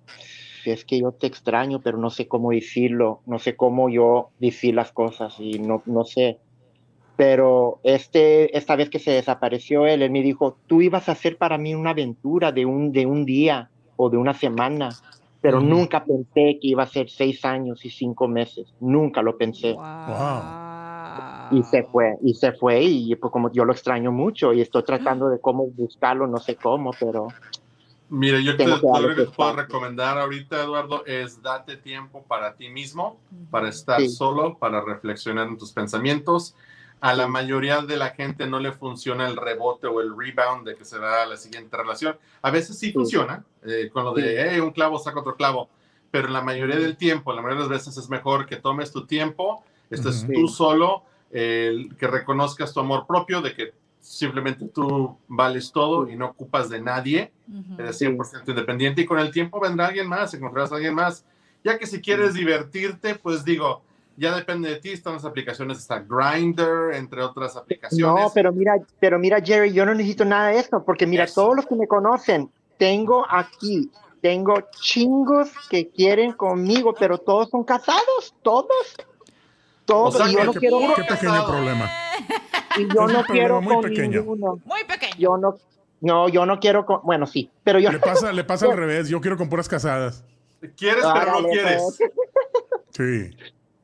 [0.65, 4.75] es que yo te extraño, pero no sé cómo decirlo, no sé cómo yo decir
[4.75, 6.39] las cosas y no, no sé.
[7.15, 11.37] Pero este, esta vez que se desapareció él, él me dijo, tú ibas a hacer
[11.37, 14.89] para mí una aventura de un, de un día o de una semana,
[15.41, 15.67] pero Ujú.
[15.67, 19.73] nunca pensé que iba a ser seis años y cinco meses, nunca lo pensé.
[19.73, 20.66] Wow.
[21.49, 24.83] Y se fue, y se fue, y pues como yo lo extraño mucho y estoy
[24.83, 27.27] tratando de cómo buscarlo, no sé cómo, pero
[28.09, 32.23] Mire, yo te, Tengo que lo que te puedo recomendar ahorita, Eduardo, es date tiempo
[32.23, 33.19] para ti mismo,
[33.49, 34.09] para estar Sí.
[34.09, 36.55] solo, para reflexionar en tus pensamientos.
[37.01, 40.75] A la mayoría de la gente no le funciona el rebote o el rebound de
[40.75, 42.17] que se da la siguiente relación.
[42.41, 42.93] A veces sí, Sí.
[42.93, 44.35] funciona, eh, con lo de, Sí.
[44.37, 45.67] "Hey, un clavo saca otro clavo,
[46.09, 49.05] pero la mayoría del tiempo, la mayoría de las veces es mejor que tomes tu
[49.05, 55.71] tiempo, estés tú solo, el que reconozcas tu amor propio, de que simplemente tú vales
[55.71, 57.81] todo y no ocupas de nadie Ujú.
[57.81, 61.25] eres 100% independiente y con el tiempo vendrá alguien más, encontrarás a alguien más.
[61.63, 63.81] Ya que si quieres divertirte, pues digo,
[64.15, 68.23] ya depende de ti, están las aplicaciones, está Grindr, entre otras aplicaciones.
[68.23, 71.41] No, pero mira, pero mira, Jerry, yo no necesito nada de eso, porque mira, Eso.
[71.41, 73.91] todos los que me conocen, tengo aquí,
[74.21, 78.95] tengo chingos que quieren conmigo, pero todos son casados, todos.
[79.87, 81.91] Todos, O sea y yo que no quiero, Qué pequeño problema.
[82.77, 84.19] y yo es no quiero muy con pequeño.
[84.19, 84.59] ninguno.
[84.65, 85.15] Muy pequeño.
[85.17, 85.55] Yo no,
[86.01, 89.09] no, yo no quiero con, bueno, sí, pero yo Le pasa, le pasa al revés.
[89.09, 90.23] Yo quiero con puras casadas.
[90.75, 91.81] Quieres, pero no quieres.
[91.97, 92.11] pues.
[92.91, 93.37] Sí.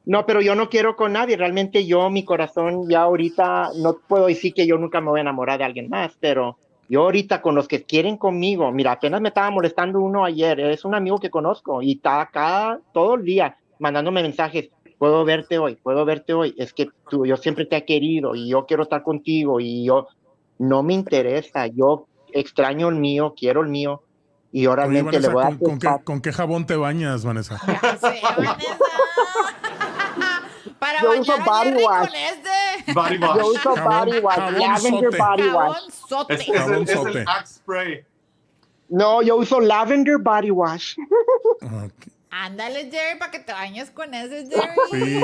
[0.05, 1.37] No, pero yo no quiero con nadie.
[1.37, 5.21] Realmente yo, mi corazón, ya ahorita no puedo decir que yo nunca me voy a
[5.21, 6.57] enamorar de alguien más, pero
[6.89, 10.83] yo ahorita con los que quieren conmigo, mira, apenas me estaba molestando uno ayer, es
[10.83, 14.69] un amigo que conozco y está acá todo el día mandándome mensajes.
[15.03, 16.55] Puedo verte hoy, puedo verte hoy.
[16.57, 20.07] Es que tú, yo siempre te he querido y yo quiero estar contigo y yo
[20.59, 21.67] no me interesa.
[21.67, 24.01] Yo extraño el mío, quiero el mío
[24.53, 27.59] y realmente le voy a ¿con, con qué, con qué jabón te bañas, Vanessa?
[27.83, 28.77] Ya sé, Vanessa.
[30.79, 32.09] Para Yo uso body wash.
[32.13, 32.93] este.
[32.93, 33.37] Body wash.
[33.39, 35.17] Yo uso Jabón- body wash, lavender sote.
[35.17, 35.77] body wash.
[36.07, 36.33] Sote.
[36.35, 37.27] Es, es el, es el.
[37.27, 38.05] Axe Spray.
[38.87, 40.95] No, yo uso lavender body wash.
[41.61, 42.07] Ok.
[42.35, 44.73] Ándale, Jerry, para que te bañes con ese, Jerry.
[44.91, 45.21] Sí.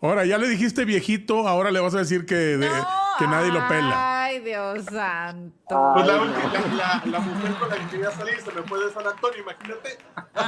[0.00, 2.86] Ahora, ya le dijiste viejito, ahora le vas a decir que, de- No,
[3.18, 4.24] que nadie lo pela.
[4.24, 5.92] Ay, Dios santo.
[5.94, 9.06] Pues la, la, la mujer con la que quería salir se me fue de San
[9.06, 9.98] Antonio, imagínate.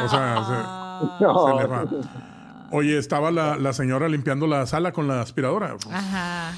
[0.04, 1.16] O sea, Ah.
[1.18, 1.46] se, No.
[1.48, 1.84] se le va.
[2.72, 5.76] Oye, estaba la, la señora limpiando la sala con la aspiradora.
[5.92, 6.52] Ajá.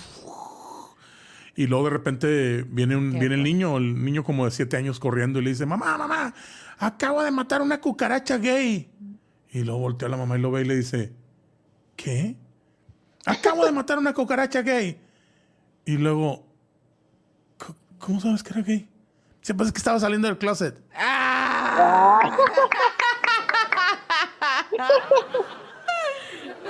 [1.55, 4.76] Y luego de repente viene, un, ¿Qué viene el niño, el niño como de siete
[4.76, 6.34] años corriendo y le dice, mamá, mamá,
[6.78, 8.90] acabo de matar una cucaracha gay.
[9.50, 11.12] Y luego voltea a la mamá y lo ve y le dice,
[11.96, 12.36] ¿qué?
[13.24, 15.00] Acabo de matar una cucaracha gay.
[15.84, 16.46] Y luego,
[17.58, 18.88] "C- ¿cómo sabes que era gay?
[19.40, 20.80] Se pasa que estaba saliendo del closet.
[20.94, 22.36] Ah.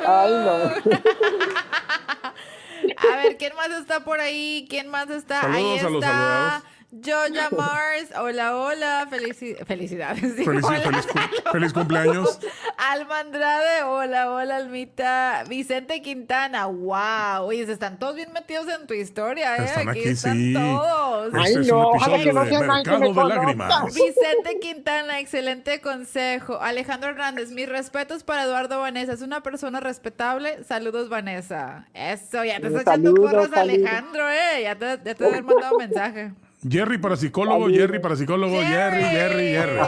[0.06, 0.52] Ay, no.
[3.12, 4.66] A ver, ¿quién más está por ahí?
[4.70, 5.40] ¿Quién más está?
[5.42, 6.04] Saludos ahí a los
[6.92, 10.20] Joja Mars, hola, hola, felici- felicidades.
[10.44, 10.80] Feliz, hola.
[10.80, 12.38] feliz cu- feliz cumpleaños.
[12.78, 15.42] Alma Andrade, hola, hola, Almita.
[15.48, 17.42] Vicente Quintana, wow.
[17.46, 19.64] Oye, se están todos bien metidos en tu historia, ¿eh?
[19.64, 20.54] Están aquí, están sí.
[20.54, 21.34] todos.
[21.34, 23.14] Ay, Este es no, un ojalá que no de sea nadie que Mercado me de
[23.14, 23.34] conozca.
[23.40, 23.94] Lágrimas.
[23.94, 26.60] Vicente Quintana, excelente consejo.
[26.62, 29.12] Alejandro Hernández, mis respetos para Eduardo Vanessa.
[29.12, 30.62] Es una persona respetable.
[30.64, 31.88] Saludos, Vanessa.
[31.94, 33.56] Eso, ya te está echando porras, saludos.
[33.58, 34.62] Alejandro, ¿eh?
[34.62, 36.32] Ya te, ya te he mandado mensaje.
[36.68, 39.80] Jerry para psicólogo, Jerry para psicólogo, Jerry, Jerry, Jerry.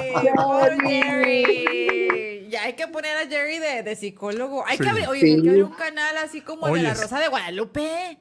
[0.87, 2.49] Jerry.
[2.51, 4.65] Ya hay que poner a Jerry de, de psicólogo.
[4.67, 4.83] Hay Sí.
[4.85, 5.33] que abrir, oye, Sí.
[5.35, 7.03] hay que abrir un canal así como el de la Oyes.
[7.03, 8.19] Rosa de Guadalupe.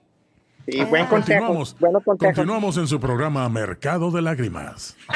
[0.67, 1.09] Sí, buen consejo.
[1.09, 2.27] Continuamos, Bueno consejo.
[2.33, 4.97] continuamos en su programa Mercado de Lágrimas.
[5.07, 5.15] Ah,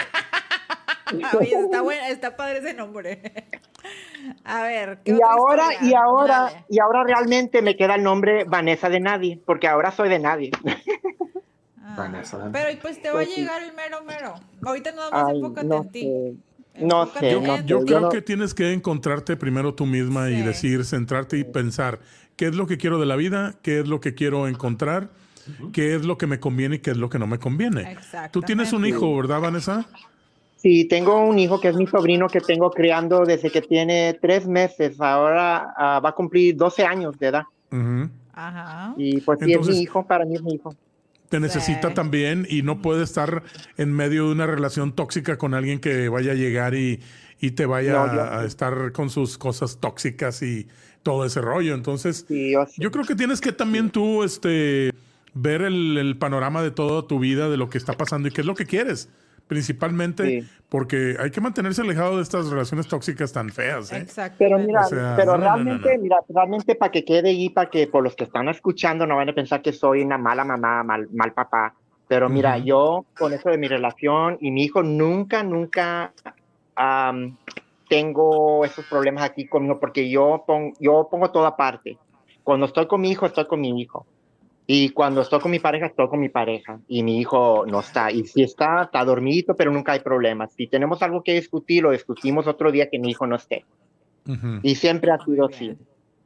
[1.39, 3.21] Oye, está bueno, está padre ese nombre.
[4.45, 8.87] A ver, ¿qué Y ahora, y ahora, y ahora realmente me queda el nombre Vanessa
[8.87, 10.51] de nadie, porque ahora soy de nadie.
[12.51, 13.41] Pero pues te va a Pues sí.
[13.41, 14.33] llegar el mero mero.
[14.65, 16.01] Ahorita nada más Ay, enfócate no en ti.
[16.01, 16.33] sé.
[16.85, 17.63] No sé, en no sé.
[17.65, 21.43] Yo yo creo no- que tienes que encontrarte primero tú misma y decir, centrarte y
[21.43, 21.99] pensar
[22.37, 25.09] qué es lo que quiero de la vida, qué es lo que quiero encontrar,
[25.73, 27.97] qué es lo que me conviene y qué es lo que no me conviene.
[28.31, 29.85] Tú tienes un hijo, ¿verdad, Vanessa?
[30.55, 34.45] Sí, tengo un hijo que es mi sobrino que tengo criando desde que tiene tres
[34.47, 35.01] meses.
[35.01, 37.43] Ahora ah, va a cumplir 12 años de edad.
[38.33, 38.93] Ajá.
[38.97, 40.73] Y pues sí, es mi hijo, para mí es mi hijo.
[41.31, 41.93] Te necesita Sí.
[41.95, 43.41] también y no puede estar
[43.77, 46.99] en medio de una relación tóxica con alguien que vaya a llegar y,
[47.39, 50.67] y te vaya No, yo- a estar con sus cosas tóxicas y
[51.03, 51.73] todo ese rollo.
[51.73, 52.73] Entonces, Sí, yo sé.
[52.77, 54.91] Yo creo que tienes que también tú este,
[55.33, 58.41] ver el, el panorama de toda tu vida, de lo que está pasando y qué
[58.41, 59.07] es lo que quieres.
[59.55, 60.47] Principalmente Sí.
[60.69, 63.91] porque hay que mantenerse alejado de estas relaciones tóxicas tan feas.
[63.91, 63.97] ¿eh?
[63.97, 64.37] Exacto.
[64.39, 66.03] Pero mira, O sea, pero no, no, no, realmente, no.
[66.03, 69.27] mira, realmente para que quede ahí, para que por los que están escuchando no van
[69.27, 71.73] a pensar que soy una mala mamá, mal, mal papá.
[72.07, 72.65] Pero mira, Ujú.
[72.65, 76.13] yo con eso de mi relación y mi hijo nunca, nunca
[76.75, 77.35] am,
[77.89, 81.97] tengo esos problemas aquí conmigo porque yo, pon- yo pongo toda parte.
[82.41, 84.05] Cuando estoy con mi hijo, estoy con mi hijo.
[84.73, 86.79] Y cuando estoy con mi pareja, estoy con mi pareja.
[86.87, 88.09] Y mi hijo no está.
[88.09, 90.53] Y si está, está dormidito, pero nunca hay problemas.
[90.53, 93.65] Si tenemos algo que discutir, lo discutimos otro día que mi hijo no esté.
[94.25, 94.59] Ujú.
[94.63, 95.75] Y siempre ha sido así.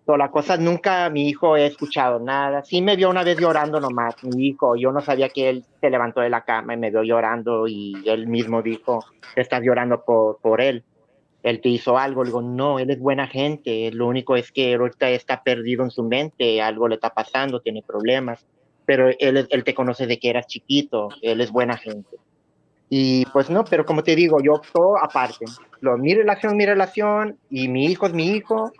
[0.05, 2.63] So, la cosa nunca, mi hijo he escuchado nada.
[2.63, 4.75] Sí me vio una vez llorando nomás, mi hijo.
[4.75, 7.95] Yo no sabía que él se levantó de la cama y me vio llorando y
[8.05, 9.03] él mismo dijo,
[9.35, 10.83] estás llorando por, por él.
[11.45, 12.23] Él te hizo algo.
[12.23, 13.91] Le digo, no, él es buena gente.
[13.91, 17.83] Lo único es que ahorita está perdido en su mente, algo le está pasando, tiene
[17.83, 18.45] problemas.
[18.85, 22.17] Pero él, él te conoce de que eras chiquito, él es buena gente.
[22.89, 25.45] Y pues no, pero como te digo, yo todo aparte.
[25.81, 28.71] Lo, mi relación mi relación y mi hijo es mi hijo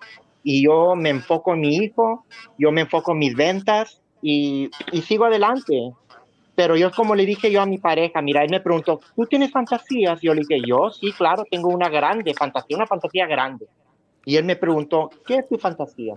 [0.44, 2.26] y yo me enfoco en mi hijo,
[2.58, 5.94] yo me enfoco en mis ventas y, y sigo adelante.
[6.56, 9.52] Pero yo como le dije yo a mi pareja, mira, él me preguntó, ¿tú tienes
[9.52, 10.22] fantasías?
[10.22, 13.68] Yo le dije, yo sí, claro, tengo una grande fantasía, una fantasía grande.
[14.26, 16.14] Y él me preguntó, ¿qué es tu fantasía?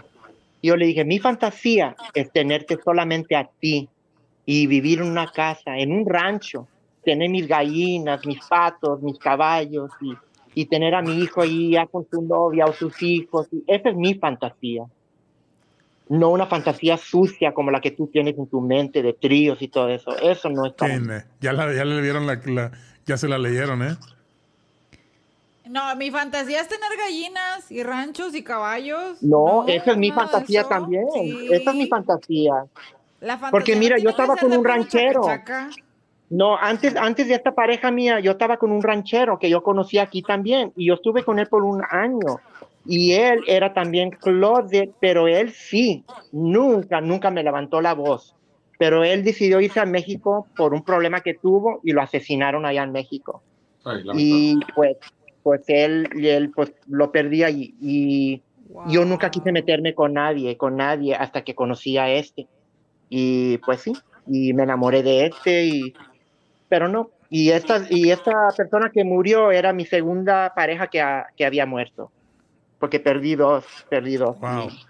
[0.62, 3.88] Yo le dije, mi fantasía es tenerte solamente a ti
[4.46, 6.68] y vivir en una casa, en un rancho,
[7.04, 10.14] tener mis gallinas, mis patos, mis caballos y,
[10.54, 13.48] y tener a mi hijo ahí ya con su novia o sus hijos.
[13.52, 14.84] Y esa es mi fantasía.
[16.08, 19.68] No una fantasía sucia como la que tú tienes en tu mente de tríos y
[19.68, 20.16] todo eso.
[20.18, 21.06] Eso no es para mí.
[21.06, 21.24] ¿Quién, eh?
[21.40, 22.72] Ya, la, ya le vieron la, la-
[23.06, 23.96] ya se la leyeron, ¿eh?
[25.66, 29.22] No, mi fantasía es tener gallinas y ranchos y caballos.
[29.22, 30.68] No, esa es mi fantasía eso.
[30.70, 31.04] también.
[31.12, 31.48] Sí.
[31.52, 32.52] Esa es mi fantasía.
[33.20, 35.22] La fantasía Porque no mira, yo estaba con un ranchero.
[35.24, 35.70] chaca-chaca.
[36.30, 39.98] No, antes, antes de esta pareja mía, yo estaba con un ranchero que yo conocí
[39.98, 42.40] aquí también y yo estuve con él por un año.
[42.84, 48.34] Y él era también closet, pero él sí, nunca, nunca me levantó la voz.
[48.78, 52.84] Pero él decidió irse a México por un problema que tuvo y lo asesinaron allá
[52.84, 53.42] en México.
[53.84, 54.02] Ay.
[54.14, 54.96] Y pues,
[55.42, 57.74] pues él, y él pues lo perdí allí.
[57.80, 58.42] Y
[58.86, 59.54] yo nunca quise Wow.
[59.54, 62.46] meterme con nadie, con nadie, hasta que conocí a este.
[63.10, 63.92] Y pues sí,
[64.26, 65.94] y me enamoré de este, y,
[66.68, 67.10] pero no.
[67.30, 71.66] Y esta, y esta persona que murió era mi segunda pareja que, ha- que había
[71.66, 72.12] muerto.
[72.78, 74.38] Porque perdí dos, perdí dos.
[74.38, 74.70] Wow.
[74.70, 74.86] Sí.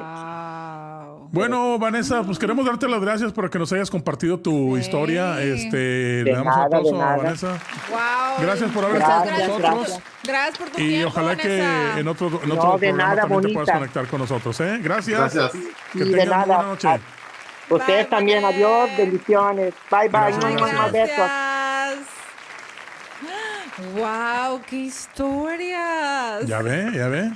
[0.00, 1.28] Wow.
[1.30, 4.80] Bueno, Vanessa, pues queremos darte las gracias por que nos hayas compartido tu Sí.
[4.82, 5.40] historia.
[5.40, 7.16] Este, De le damos un nada, de aplauso a nada.
[7.16, 7.48] Vanessa.
[7.88, 8.42] Wow.
[8.42, 9.48] Gracias por haber estado con gracias.
[9.60, 10.00] nosotros.
[10.24, 11.58] Gracias por tu Y tiempo, ojalá que
[12.00, 14.60] en otro, en No, otro de nada, también te puedas conectar con nosotros.
[14.60, 14.78] ¿eh?
[14.82, 15.18] Gracias.
[15.34, 15.52] Gracias.
[15.92, 16.44] Que Y de nada.
[16.46, 16.88] buena noche.
[16.88, 17.00] A-
[17.68, 19.74] Ustedes Bye, también, adiós, bendiciones.
[19.90, 20.10] Bye, bye.
[20.10, 20.82] Gracias, Ay, Muah, Vanessa.
[20.82, 21.16] muah, besos.
[21.16, 22.06] gracias.
[23.94, 26.46] Wow, qué historias.
[26.46, 27.32] Ya ve, ya ve.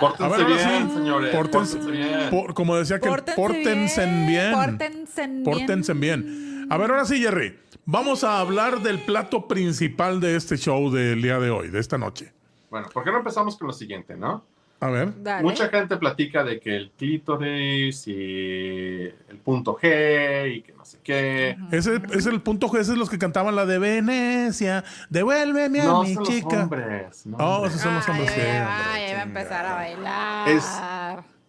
[0.00, 0.94] Pórtense ver, bien, sí.
[0.96, 1.34] señores.
[1.34, 2.30] Pórtense, Pórtense bien.
[2.30, 4.52] por- como decía que Pórtense, pórtense bien.
[4.52, 5.44] Pórtense bien.
[5.44, 6.66] Pórtense bien.
[6.70, 7.58] A ver, ahora sí, Jerry.
[7.86, 11.98] Vamos a hablar del plato principal de este show del día de hoy, de esta
[11.98, 12.32] noche.
[12.70, 14.44] Bueno, ¿por qué no empezamos con lo siguiente, no?
[14.84, 15.14] A ver.
[15.22, 15.42] Dale.
[15.42, 20.98] Mucha gente platica de que el clítoris y el punto G y que no sé
[21.02, 21.56] qué.
[21.72, 24.84] Ese es el punto G, ese es los que cantaban la de Venecia.
[25.08, 26.48] Devuélveme a No mi son chica.
[26.50, 27.26] los hombres.
[27.26, 27.72] no, Oh, hombres.
[27.72, 30.48] esos son los hombres ay, hombre, ay, va a empezar a bailar.
[30.50, 30.80] Es-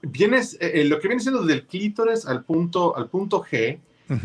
[0.07, 3.79] Vienes, eh, eh, lo que viene siendo del clítoris al punto, al punto G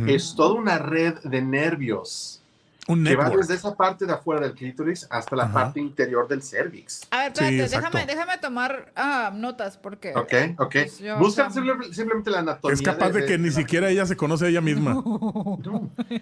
[0.07, 2.40] es toda una red de nervios
[2.89, 5.53] Un que va desde esa parte de afuera del clítoris hasta la Ajá.
[5.53, 7.03] parte interior del cervix.
[7.11, 10.13] A ver, espérate, déjame, déjame tomar ah, notas porque.
[10.17, 10.73] Ok, ok.
[10.73, 12.75] Pues yo, Buscan o sea, simple- simplemente la anatomía.
[12.75, 14.95] Es capaz de que ni la- siquiera ella se conoce a ella misma.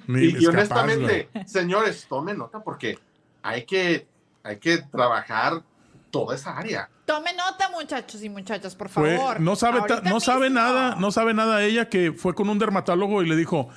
[0.07, 2.99] Ni Y, capaz, honestamente, señores, tomen nota porque
[3.43, 4.07] hay que,
[4.43, 5.63] hay que trabajar
[6.11, 6.89] toda esa área.
[7.07, 9.41] Tome nota, muchachos y muchachas, por Fue- favor.
[9.41, 13.23] no sabe, ta- no sabe nada, no sabe nada ella que fue con un dermatólogo
[13.23, 13.69] y le dijo,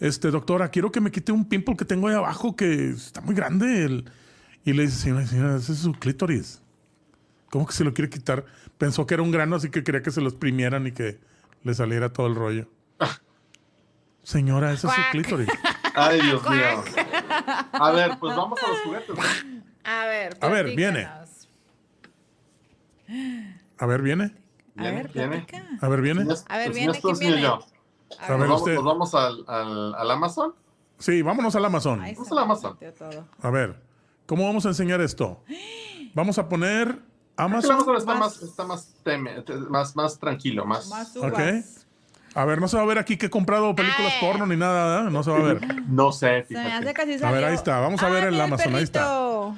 [0.00, 3.34] este doctora, quiero que me quite un pimple que tengo ahí abajo que está muy
[3.34, 3.84] grande.
[3.84, 4.10] El-
[4.64, 6.60] Y le dice, señora, señora, ese es su clítoris.
[7.50, 8.44] ¿Cómo que se lo quiere quitar?
[8.78, 11.20] Pensó que era un grano, así que quería que se lo exprimieran y que
[11.62, 12.68] le saliera todo el rollo.
[14.24, 15.48] Señora, ese es su clítoris.
[15.94, 16.84] Ay, Dios mío.
[17.72, 19.16] A ver, pues vamos a los juguetes.
[19.16, 19.22] ¿no?
[19.84, 21.08] A ver, A ver, viene.
[23.78, 24.24] A ver, viene.
[24.76, 25.28] A Viene, ver, viene.
[25.46, 25.64] platica.
[25.80, 26.22] A ver, viene.
[26.48, 27.48] A ver, viene, ¿quién enseño viene?
[28.18, 28.74] A ver, ver, vamos, usted.
[28.74, 30.54] nos vamos al, al, al Amazon.
[30.98, 32.00] Sí, vámonos al Amazon.
[32.00, 32.78] Vamos se a la me Amazon.
[33.42, 33.76] A ver,
[34.26, 35.42] ¿cómo vamos a enseñar esto?
[36.14, 36.98] Vamos a poner El
[37.36, 37.72] Amazon.
[37.72, 40.88] Amazon está Más- más, está más, teme- te- más, más tranquilo, más.
[40.88, 41.24] Más Ok.
[41.38, 41.86] uvas.
[42.34, 44.26] A ver, no se va a ver aquí que he comprado películas Ay.
[44.26, 45.10] porno ni nada, ¿verdad?
[45.10, 45.82] No se va a ver.
[45.88, 47.24] No sé, Se me hace fíjate.
[47.24, 47.80] A ver, ahí está.
[47.80, 49.54] Vamos a ver Ay, el Amazon, ahí está.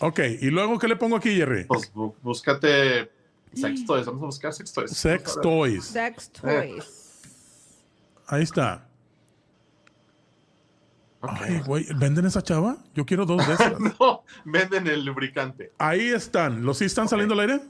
[0.00, 1.64] Ok, y luego, ¿qué le pongo aquí, Jerry?
[1.64, 3.10] Pues bú- búscate
[3.54, 4.06] sex toys.
[4.06, 4.90] Vamos a buscar sex toys.
[4.90, 5.42] Sex ver.
[5.42, 5.84] Toys.
[5.84, 6.72] Sex Eh.
[6.76, 7.05] toys.
[8.26, 8.86] Ahí está.
[11.22, 12.76] Ay, güey, ¿venden esa chava?
[12.94, 13.72] Yo quiero dos de esas.
[14.00, 15.72] No, venden el lubricante.
[15.78, 16.64] Ahí están.
[16.64, 17.60] ¿Los sí están saliendo al aire?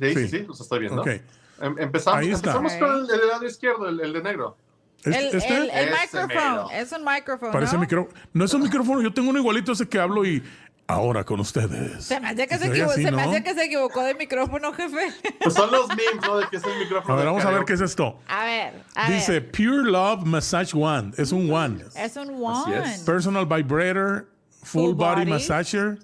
[0.00, 0.28] Sí, sí, Sí.
[0.28, 1.02] sí, los estoy viendo.
[1.02, 1.08] Ok.
[1.08, 2.52] Em- empezamos Ahí está.
[2.56, 4.56] empezamos con el, el lado izquierdo, el, el de negro.
[5.04, 5.48] El, este?
[5.56, 6.70] el, el Ese micrófono.
[6.70, 7.52] Es un micrófono.
[7.52, 7.80] Parece ¿no?
[7.80, 8.14] micrófono.
[8.32, 9.02] No es un micrófono.
[9.02, 10.42] Yo tengo uno igualito ese que hablo y
[10.92, 12.04] ahora con ustedes.
[12.04, 13.28] Se me hacía que, se, equivo- así, se me ¿no?
[13.28, 15.12] hacía que se equivocó de micrófono, jefe.
[15.42, 16.36] Pues son los memes, ¿no?
[16.38, 17.14] De que es el micrófono.
[17.14, 18.18] A ver, vamos a ver qué es esto.
[18.28, 19.50] A ver, a Dice ver.
[19.50, 21.18] Pure Love Massage Wand.
[21.18, 21.82] Es un wand.
[21.96, 22.92] Es un Así one.
[22.94, 23.00] es.
[23.00, 24.28] Personal Vibrator,
[24.62, 25.30] Full, Full body, body.
[25.30, 25.98] Massager.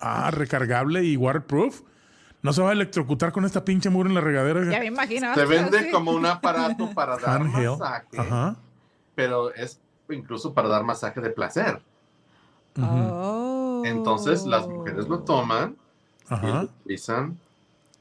[0.00, 1.82] Ah, recargable y waterproof.
[2.40, 4.60] No se va a electrocutar con esta pinche muro en la regadera.
[4.70, 5.34] Ya me imagino.
[5.34, 5.90] Se vende Sí.
[5.90, 8.56] como un aparato para dar masaje, Ajá.
[9.16, 11.80] pero es incluso para dar masaje de placer.
[12.80, 13.67] Oh.
[13.84, 15.76] Entonces las mujeres lo toman
[16.26, 16.62] y lo Ajá.
[16.62, 17.38] utilizan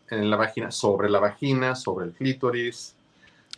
[0.09, 2.93] en la vagina, sobre la vagina, sobre el clítoris,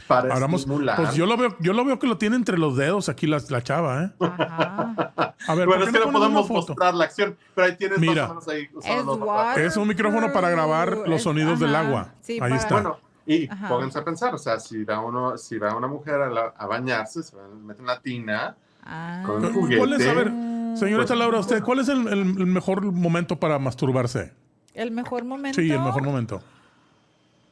[0.08, 0.96] para Ahora vamos, estimular.
[0.96, 3.42] pues yo lo veo, yo lo veo que lo tiene entre los dedos aquí la,
[3.50, 4.12] la chava, ¿eh?
[4.22, 5.36] Ajá.
[5.48, 8.24] A ver, bueno, ¿por es que no podemos mostrar la acción, pero ahí tienes Mira.
[8.24, 9.54] más o menos ahí Es usando.
[9.58, 11.88] Es un micrófono para grabar los sonidos del ajá.
[11.88, 12.08] agua.
[12.22, 12.74] Sí, Ahí para- está.
[12.76, 13.68] Bueno, y Ajá.
[13.68, 16.66] pónganse a pensar, o sea, si va uno, si va una mujer a, la- a
[16.66, 18.56] bañarse, se mete en la tina,
[18.92, 19.22] Ah.
[19.26, 19.96] Con un ¿Cuál juguete.
[20.04, 20.32] es, a ver,
[20.80, 24.32] señorita Pues- Laura, usted, cuál es el, el- el mejor momento para masturbarse?
[24.74, 25.60] El mejor momento.
[25.62, 26.42] Sí, el mejor momento.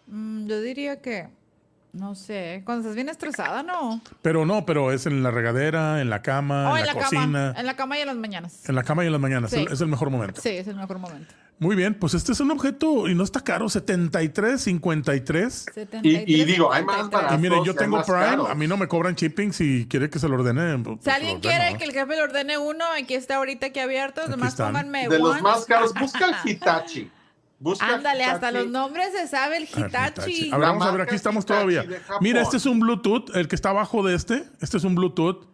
[0.07, 1.27] Mm, yo diría que.
[1.97, 2.61] No sé.
[2.63, 4.01] Cuando estás bien estresada, ¿no?
[4.21, 6.99] Pero no, pero es en la regadera, en la cama, o en en la, la,
[7.01, 7.53] cocina, cama.
[7.57, 8.69] En la cama y en las mañanas.
[8.69, 9.51] en la cama y en las mañanas.
[9.51, 9.65] Sí.
[9.69, 10.39] Es, el, mejor momento.
[10.41, 11.33] Sí, es el mejor momento.
[11.59, 15.65] Muy bien, pues este es un objeto y no está caro, 73, 53.
[15.73, 17.09] 73, y digo, hay más 53.
[17.09, 17.39] Y baratos.
[17.39, 18.49] miren, yo y tengo Prime, caros.
[18.51, 20.77] a mí no me cobran shipping si quiere que se lo ordene.
[20.83, 21.77] pues, Si alguien ordeno, quiere ¿no?
[21.79, 24.21] que el jefe le ordene uno, aquí está ahorita aquí abierto.
[24.21, 24.67] Aquí Nomás están.
[24.67, 27.09] pónganme De los más caros, busca el Hitachi.
[27.59, 30.51] Busca Ándale, hasta los nombres se sabe el A ver, Hitachi.
[30.51, 31.85] A ver, vamos a ver, aquí estamos Hitachi todavía.
[32.21, 34.43] Mira, este es un Bluetooth, el que está abajo de este.
[34.61, 35.45] Este es un Bluetooth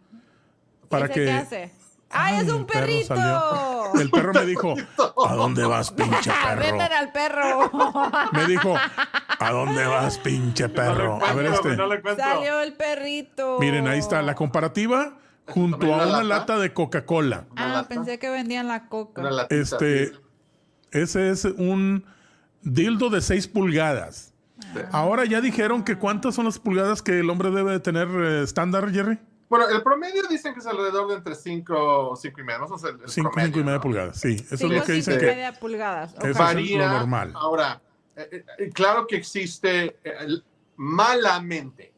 [0.90, 1.24] para ¿Ese que...
[1.24, 1.72] ¿Qué hace?
[2.16, 3.14] ¡Ay, es un el perro perrito!
[3.16, 4.00] salió.
[4.00, 4.74] El perro me dijo,
[5.26, 6.60] ¿a dónde vas, pinche Ah, perro?
[6.60, 7.70] Venden al perro.
[8.32, 8.74] Me dijo,
[9.40, 11.18] ¿a dónde vas, pinche No perro?
[11.24, 11.76] A ver este.
[11.76, 11.98] no.
[12.16, 13.56] Salió el perrito.
[13.58, 15.14] Miren, ahí está la comparativa
[15.48, 16.24] junto ¿También a una lata?
[16.24, 17.46] lata de Coca-Cola.
[17.56, 17.88] Ah, lata.
[17.88, 19.22] pensé que vendían la coca.
[19.22, 20.12] Una Este.
[20.94, 22.04] Ese es un
[22.62, 24.32] dildo de 6 pulgadas.
[24.92, 28.42] Ahora ya dijeron que cuántas son las pulgadas que el hombre debe de tener eh,
[28.42, 29.18] estándar, Jerry.
[29.48, 33.30] Bueno, el promedio dicen que es alrededor de entre 5 o 5 y el, 5
[33.30, 33.80] promedio, y media ¿no?
[33.80, 34.34] pulgadas, sí.
[34.34, 35.26] Eso Cinco, es lo que cinco dicen y que...
[35.26, 36.10] media pulgadas.
[36.12, 36.24] Eso ok.
[36.24, 36.78] es Varía.
[36.78, 37.32] lo normal.
[37.34, 37.80] Ahora,
[38.16, 40.40] eh, eh, claro que existe eh,
[40.76, 41.92] malamente.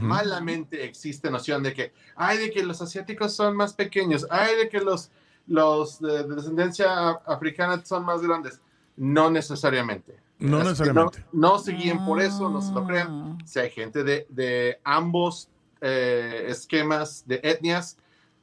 [0.00, 4.68] Malamente existe noción de que, ay, de que los asiáticos son más pequeños, ay, de
[4.68, 5.10] que los,
[5.48, 8.60] los de, de descendencia africana son más grandes.
[8.96, 10.16] No necesariamente.
[10.38, 11.24] No necesariamente.
[11.32, 12.86] No, no se guíen por eso, no se lo Ah.
[12.86, 13.38] crean.
[13.46, 15.48] Si hay gente de, de ambos
[15.80, 17.96] eh, esquemas de etnias,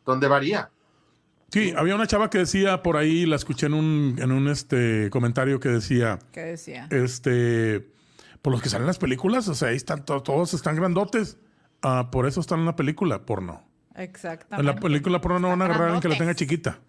[0.06, 0.70] donde varía.
[1.52, 5.10] Sí, había una chava que decía por ahí, la escuché en un, en un este,
[5.10, 6.88] comentario que decía, ¿Qué decía?
[6.92, 7.88] este,
[8.42, 11.38] por los que salen en las películas, o sea, ahí están to- todos están grandotes.
[11.82, 13.62] Ah, por eso están en la película porno.
[13.94, 14.64] En Exactamente.
[14.74, 16.80] la película porno no van a agarrar a alguien que la tenga chiquita.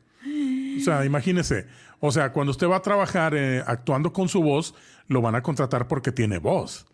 [0.78, 1.66] O sea, imagínese.
[2.01, 4.74] O sea, cuando usted va a trabajar eh, actuando con su voz,
[5.09, 6.86] lo van a contratar porque tiene voz.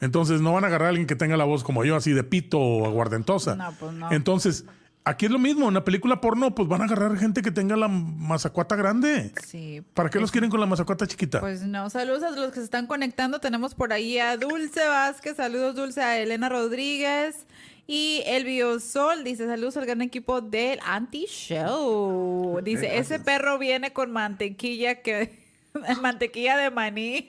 [0.00, 2.24] Entonces no van a agarrar a alguien que tenga la voz como yo, así de
[2.24, 3.56] pito o aguardentosa.
[3.56, 4.10] No, pues no.
[4.12, 4.64] Entonces,
[5.02, 7.74] Aquí es lo mismo, en una película porno, pues van a agarrar gente que tenga
[7.74, 9.32] la mazacuata grande.
[9.46, 9.82] Sí.
[9.94, 11.40] ¿Para qué los quieren con la mazacuata chiquita?
[11.40, 13.40] Pues no, saludos a los que se están conectando.
[13.40, 17.46] Tenemos por ahí a Dulce Vázquez, saludos Dulce a Elena Rodríguez.
[17.92, 22.60] Y el Biosol dice, saludos al gran equipo del Anti-Show.
[22.62, 25.36] Dice, ese perro viene con mantequilla que...
[26.00, 27.26] mantequilla de maní.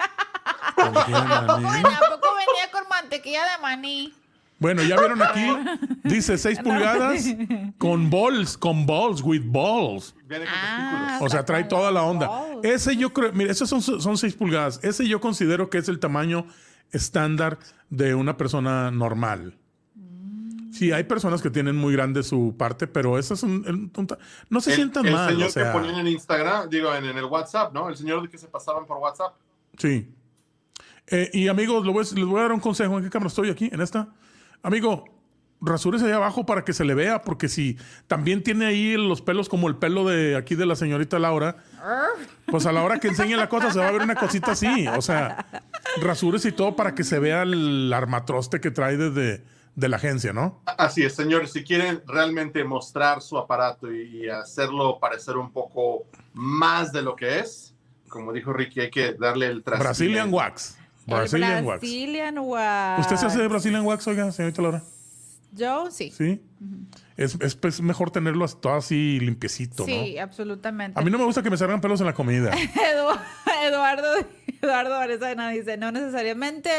[0.75, 1.79] ¿Con quién, ¿A poco, Ani?
[1.79, 4.13] ¿A poco venía con mantequilla de maní?
[4.59, 5.47] Bueno, ya vieron aquí,
[6.03, 7.25] dice 6 pulgadas
[7.79, 10.13] con balls, con balls, with balls.
[10.27, 11.17] Viene con Ah.
[11.21, 12.27] O sea, trae toda la onda.
[12.27, 12.63] Balls.
[12.65, 14.79] Ese yo creo, mire, esos son, son 6 pulgadas.
[14.83, 16.45] Ese yo considero que es el tamaño
[16.91, 17.57] estándar
[17.89, 19.57] de una persona normal.
[20.81, 24.07] Sí, hay personas que tienen muy grande su parte, pero eso es un, un- un
[24.07, 24.17] ta-
[24.49, 25.29] no se El, sientan el mal.
[25.29, 27.87] señor o sea, que ponían en Instagram, digo, en, en el WhatsApp, ¿no?
[27.87, 29.35] El señor de que se pasaban por WhatsApp.
[29.77, 30.09] Sí.
[31.05, 32.97] Eh, y amigos, les voy, a- les voy a dar un consejo.
[32.97, 33.69] ¿En qué cámara estoy aquí?
[33.71, 34.07] ¿En esta?
[34.63, 35.05] Amigo,
[35.61, 37.77] rasúrese ahí abajo para que se le vea, porque si
[38.07, 41.57] también tiene ahí los pelos como el pelo de aquí de la señorita Laura,
[42.47, 44.87] pues a la hora que enseñe la cosa se va a ver una cosita así.
[44.97, 45.45] O sea,
[46.01, 49.43] rasúrese y todo para que se vea el armatroste que trae desde
[49.75, 50.61] de la agencia, ¿no?
[50.65, 56.05] Así es, señores, si quieren realmente mostrar su aparato y, y hacerlo parecer un poco
[56.33, 57.73] más de lo que es,
[58.09, 59.83] como dijo Ricky, hay que darle el traste.
[59.83, 60.77] Brazilian Wax.
[61.07, 61.81] Brazilian Wax.
[61.81, 62.99] Brazilian Wax.
[62.99, 64.83] ¿Usted se hace de Brazilian Wax, oiga, señorita Laura?
[65.53, 66.11] Yo sí.
[66.11, 66.41] Sí.
[67.23, 70.21] Es, es, pues, mejor tenerlo todo así limpiecito, Sí, ¿no?
[70.23, 70.99] absolutamente.
[70.99, 72.51] A mí no me gusta que me salgan pelos en la comida.
[72.55, 73.19] Edu-
[73.63, 74.07] Eduardo,
[74.61, 76.69] Eduardo Arezana dice, no necesariamente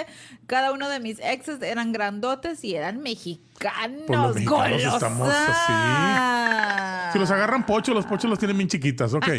[0.46, 4.02] cada uno de mis exes eran grandotes y eran mexicanos.
[4.06, 7.10] Pues los mexicanos estamos ¡Golosa!
[7.12, 9.14] Si los agarran pocho, los pochos los tienen bien chiquitas.
[9.14, 9.26] Ok.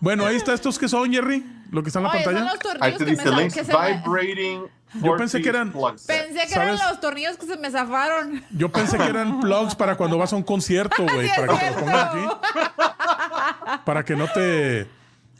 [0.00, 1.44] Bueno, ahí está estos que son, Jerry.
[1.72, 2.52] Lo que está en la Oye, son pantalla.
[2.52, 4.62] los tornillos Ahí te que me dice sa- links que se me- vibrating.
[5.02, 5.72] Yo pensé que eran-.
[5.72, 6.80] Pensé que eran ¿Sabes?
[6.90, 8.44] los tornillos que se me zafaron.
[8.50, 11.28] Yo pensé que eran plugs para cuando vas a un concierto, güey.
[11.34, 12.40] Para que te los pongan cierto.
[12.44, 13.80] aquí.
[13.84, 14.86] Para que no te.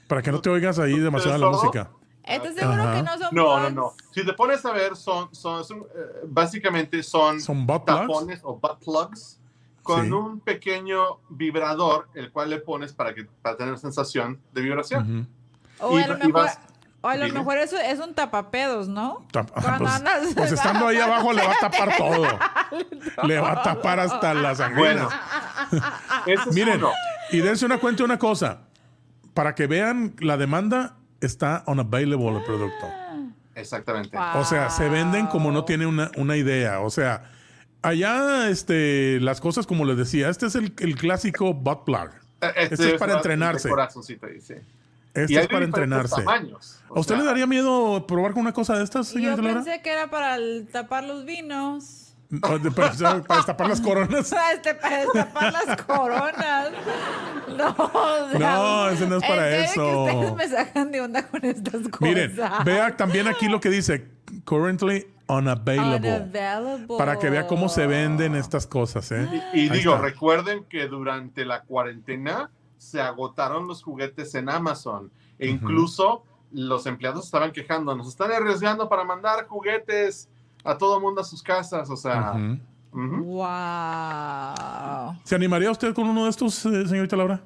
[0.09, 1.90] Para que no te oigas ahí demasiado la música.
[2.24, 2.94] ¿Estás seguro Ajá.
[2.94, 3.74] que no son No, no, plugs?
[3.74, 3.92] no.
[4.12, 8.00] Si te pones a ver, son, son, son, eh, básicamente son, ¿Son butt plugs?
[8.00, 9.38] tapones o butt plugs
[9.82, 10.12] con Sí.
[10.12, 15.20] un pequeño vibrador, el cual le pones para, que, para tener sensación de vibración.
[15.22, 15.28] Ujú.
[15.82, 16.59] O Y a lo mejor, vas-
[17.00, 17.38] o a lo Dime.
[17.40, 19.26] mejor eso es un tapapedos, ¿no?
[19.32, 22.26] Tap- ah, Cuando pues, andas- pues estando ahí abajo le va a tapar todo.
[23.26, 25.09] Le va a tapar hasta las Bueno,
[25.70, 25.92] anguilas.
[26.26, 26.92] es Miren, uno.
[27.30, 28.60] y dense una cuenta de una cosa.
[29.34, 32.86] Para que vean la demanda, está unavailable el producto.
[33.54, 34.16] Exactamente.
[34.16, 34.40] Wow.
[34.40, 36.80] O sea, se venden como no tiene una, una idea.
[36.80, 37.24] O sea,
[37.82, 42.10] allá este, las cosas como les decía, este es el, el clásico butt plug.
[42.40, 43.68] Eh, Este es para entrenarse.
[43.68, 44.54] corazoncito ahí, sí.
[45.14, 46.16] Y hay es para entrenarse.
[46.22, 46.80] tamaños.
[46.89, 49.62] ¿A usted sea, le daría miedo probar con una cosa de estas, Yo señorita Laura?
[49.62, 51.98] pensé que era para el- tapar los vinos.
[52.30, 52.59] De- Para,
[53.26, 54.30] para destapar las coronas.
[54.30, 56.70] Para este- para destapar las coronas.
[57.52, 60.05] No, o sea, No, ese no es para serio que eso.
[60.05, 62.01] ustedes me sacan de onda con estas cosas.
[62.01, 62.34] Miren,
[62.64, 64.09] vea también aquí lo que dice
[64.47, 65.97] currently unavailable.
[66.09, 66.97] Unavailable.
[66.97, 69.28] Para que vea cómo se venden estas cosas, ¿eh?
[69.52, 70.02] Y digo, está.
[70.06, 72.51] recuerden que durante la cuarentena
[72.82, 78.88] se agotaron los juguetes en Amazon e incluso los empleados estaban quejando, nos están arriesgando
[78.88, 80.28] para mandar juguetes
[80.64, 82.32] a todo mundo a sus casas, o sea,
[82.92, 83.24] ujú.
[83.24, 83.46] Wow.
[85.24, 87.40] ¿Se animaría usted con uno de estos, eh, señorita Laura?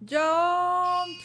[0.00, 0.20] Yo,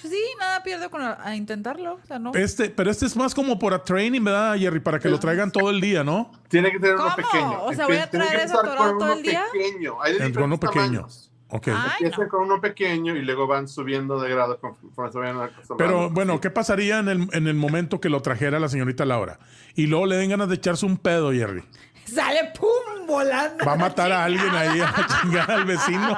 [0.01, 1.95] pues sí, nada pierdo con a, a intentarlo.
[1.95, 2.31] O sea, no.
[2.33, 4.79] Este, pero este es más como por a training, ¿verdad, Jerry?
[4.79, 6.31] Para que lo traigan todo el día, ¿no?
[6.47, 7.63] tiene que tener uno pequeño.
[7.63, 9.45] O sea, voy a traer eso todo uno el día.
[9.51, 10.01] pequeño.
[10.01, 10.85] Hay de uno pequeño.
[10.85, 11.26] tamaños.
[11.49, 11.69] Ok.
[11.69, 12.29] Ay, Empiezan no.
[12.29, 15.77] con uno pequeño y luego van subiendo de grado conforme se vayan acostumbrando.
[15.77, 19.39] Pero bueno, ¿qué pasaría en el, en el momento que lo trajera la señorita Laura?
[19.75, 21.63] Y luego le den ganas de echarse un pedo, Jerry.
[22.05, 23.63] Sale pum volando.
[23.65, 26.17] Va a matar a alguien ahí a chingar al vecino.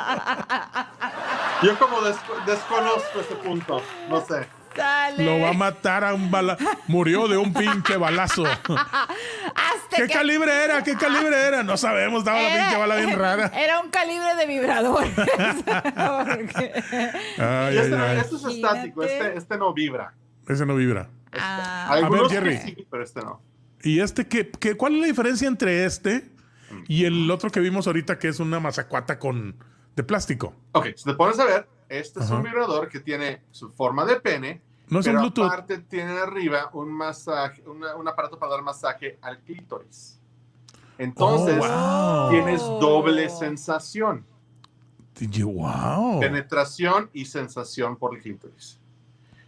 [1.63, 4.47] Yo como desco- desconozco ese punto, no sé.
[5.17, 6.57] Lo va a matar a un bala.
[6.87, 8.45] Murió de un pinche balazo.
[9.55, 10.83] Hasta ¿Qué que- calibre era?
[10.83, 11.63] ¿Qué calibre era?
[11.63, 13.47] No sabemos, estaba la Era- pinche bala bien rara.
[13.55, 15.05] Era un calibre de vibrador.
[15.15, 16.73] Porque-
[17.37, 18.17] Ay, este, ay.
[18.19, 20.13] este es estático, este, este no vibra.
[20.47, 21.09] Ese no vibra.
[21.33, 22.57] Ah, Algunos Jerry.
[22.57, 23.41] sí, pero este no.
[23.83, 24.75] ¿Y este qué, qué?
[24.75, 26.29] ¿Cuál es la diferencia entre este
[26.87, 29.55] y el otro que vimos ahorita que es una mazacuata con
[29.95, 30.53] de plástico?
[30.73, 34.19] Ok, si te pones a ver, este es un vibrador que tiene su forma de
[34.19, 35.45] pene, No es un pero Bluetooth.
[35.45, 40.19] aparte tiene arriba un masaje, una- un aparato para dar masaje al clítoris.
[40.97, 42.29] Entonces, Oh, wow.
[42.31, 44.25] tienes doble sensación,
[45.17, 46.19] Did you- wow.
[46.19, 48.79] penetración y sensación por el clítoris.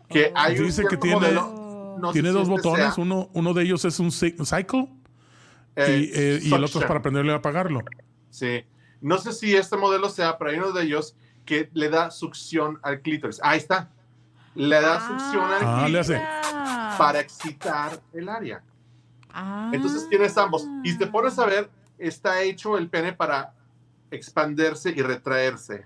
[0.10, 2.94] Que hay un Dice que cierto tiene- modelo, no sé Tiene si dos este botones.
[2.96, 4.90] sea, Uno, uno de ellos es un cy- cycle
[5.76, 7.82] eh, y, eh, y el otro es para aprenderle a apagarlo.
[8.30, 8.64] Sí.
[9.02, 11.16] No sé si este modelo sea, pero hay uno de ellos
[11.46, 13.40] que le da succión al clítoris.
[13.42, 13.90] Ahí está.
[14.56, 16.14] Le da succión al Ah, le hace.
[16.18, 16.96] mira.
[16.98, 18.62] para excitar el área.
[19.34, 19.72] Ah.
[19.74, 20.68] Entonces tienes ambos.
[20.84, 23.54] Y te pones a ver, está hecho el pene para
[24.12, 25.86] expandirse y retraerse.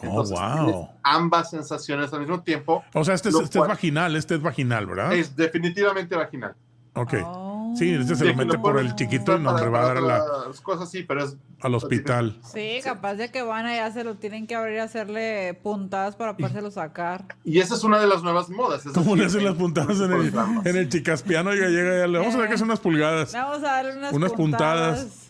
[0.00, 0.90] Oh, Entonces, wow.
[1.02, 2.84] ambas sensaciones al mismo tiempo.
[2.92, 5.12] O sea, este, es- este es vaginal, este es vaginal, ¿verdad?
[5.12, 6.54] Es definitivamente vaginal.
[6.94, 7.14] Ok.
[7.24, 7.53] Oh.
[7.76, 9.86] Sí, este se Sí, lo mete por pones el chiquito y no, hombre, va a
[9.86, 12.38] dar a la- las cosas así, pero es al hospital.
[12.52, 16.36] Sí, capaz de que van allá se lo tienen que abrir y hacerle puntadas para
[16.36, 17.24] podérselo sacar.
[17.44, 18.84] y esa es una de las nuevas modas.
[18.86, 21.50] es ¿Cómo le hacen las puntadas en el, por en el chicaspiano?
[21.50, 23.32] Oiga, llega y le vamos a ver que son unas pulgadas.
[23.32, 25.23] Vamos a darle unas, Unas puntadas.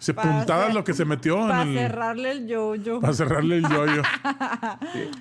[0.00, 1.78] Se para puntadas lo que se metió Para en el.
[1.78, 3.00] cerrarle el yo-yo.
[3.00, 4.02] Para cerrarle el yoyo.
[4.24, 4.78] A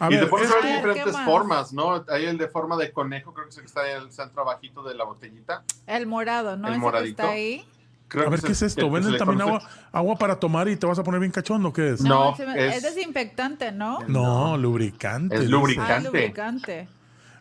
[0.08, 2.04] y te ver, pones es- a ver ¿qué diferentes formas, ¿no?
[2.10, 4.42] Hay el de forma de conejo, creo que es el que está en el centro
[4.42, 5.64] abajito de la botellita.
[5.86, 6.68] El morado, ¿no?
[6.68, 7.16] El Ese moradito.
[7.18, 7.66] que está ahí.
[8.08, 8.86] Creo a ver, ¿qué es esto?
[8.88, 9.62] que ¿Venden también agua,
[9.92, 11.72] agua para tomar y te vas a poner bien cachondo?
[11.72, 12.02] ¿Qué es?
[12.02, 14.00] No, me- es, es- desinfectante, ¿no?
[14.08, 15.36] No, lubricante.
[15.36, 15.94] Es lubricante.
[15.94, 16.88] Ah, lubricante.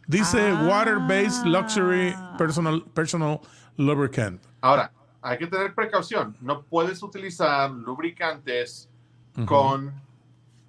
[0.06, 0.66] Dice Ah.
[0.69, 3.40] water-based luxury personal, personal
[3.78, 4.43] lubricant.
[4.60, 4.90] Ahora,
[5.23, 6.36] hay que tener precaución.
[6.40, 8.89] No puedes utilizar lubricantes
[9.47, 9.93] con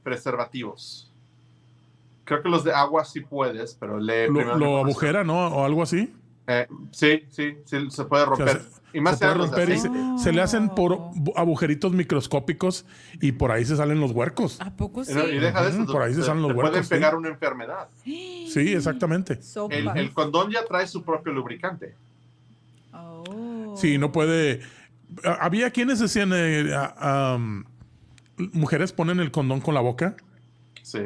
[0.03, 1.11] preservativos.
[2.23, 5.47] Creo que los de agua sí puedes, pero le Lo, lo agujera, ¿no?
[5.47, 6.13] O algo así.
[6.47, 8.61] Eh, sí, sí, sí, se puede O sea, romper.
[8.61, 9.79] se, y más se puede romper y
[10.19, 12.85] se, le hacen por bu- agujeritos microscópicos
[13.21, 14.59] y por ahí se salen los huercos.
[14.61, 15.13] ¿A poco sí?
[15.13, 16.93] Y deja de eso, por ahí se salen los pueden huercos, sí.
[16.95, 17.87] pegar una enfermedad.
[18.03, 19.39] Sí, exactamente.
[19.69, 21.93] El, el condón ya trae su propio lubricante.
[23.77, 24.61] Sí, no puede.
[25.23, 27.65] Ah, Había quienes decían, eh, am,
[28.53, 30.15] mujeres ponen el condón con la boca
[30.83, 30.99] Sí.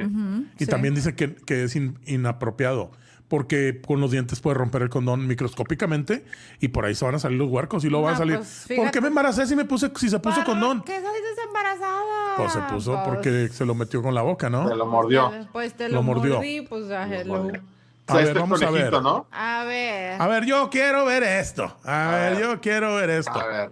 [0.59, 0.69] Y sí.
[0.69, 2.91] también dice que, que es in- inapropiado
[3.27, 6.23] porque con los dientes puede romper el condón microscópicamente
[6.61, 8.37] y por ahí se van a salir los huercos y luego van a salir.
[8.37, 10.83] pues, ¿Por qué me embaracé si me puse si se puso ¿Para condón?
[10.83, 12.35] qué saliste embarazada?
[12.37, 14.67] Pues se puso Pues, porque se lo metió con la boca, ¿no?
[14.69, 15.31] Se lo mordió.
[15.51, 16.35] Pues te Lo lo, mordió.
[16.35, 17.33] mordí, pues Lo hello.
[17.43, 17.61] mordió.
[18.07, 18.91] A ver, este vamos a ver.
[19.01, 19.27] ¿no?
[19.31, 20.21] A ver.
[20.21, 21.77] A ver, yo quiero ver esto.
[21.85, 22.41] A, A ver, ver.
[22.43, 23.39] yo quiero ver esto.
[23.39, 23.71] A ver.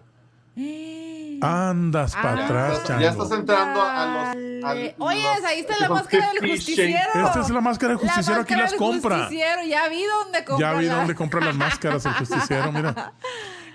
[1.44, 3.24] Andas para Ah, atrás, ya chango.
[3.24, 4.64] estás entrando a los.
[4.64, 4.96] a Dale.
[4.98, 7.26] los- Oye, ahí está la máscara del 50 justiciero.
[7.26, 9.18] Esta es la máscara del La justiciero, aquí máscara las compra.
[9.22, 10.74] justiciero, Ya vi dónde compra.
[10.74, 13.14] Ya vi la- dónde compra las máscaras el justiciero, mira.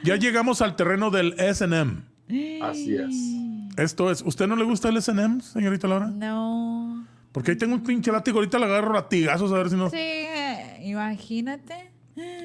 [0.04, 2.02] Ya llegamos al terreno del S&M.
[2.62, 3.14] Así es.
[3.78, 6.06] Esto es, ¿usted no le gusta el S&M, señorita Laura?
[6.06, 7.04] No.
[7.32, 9.90] Porque ahí tengo un pinche látigo, ahorita le agarro latigazos a ver si no...
[9.90, 10.45] Sí, eh,
[10.90, 11.90] imagínate.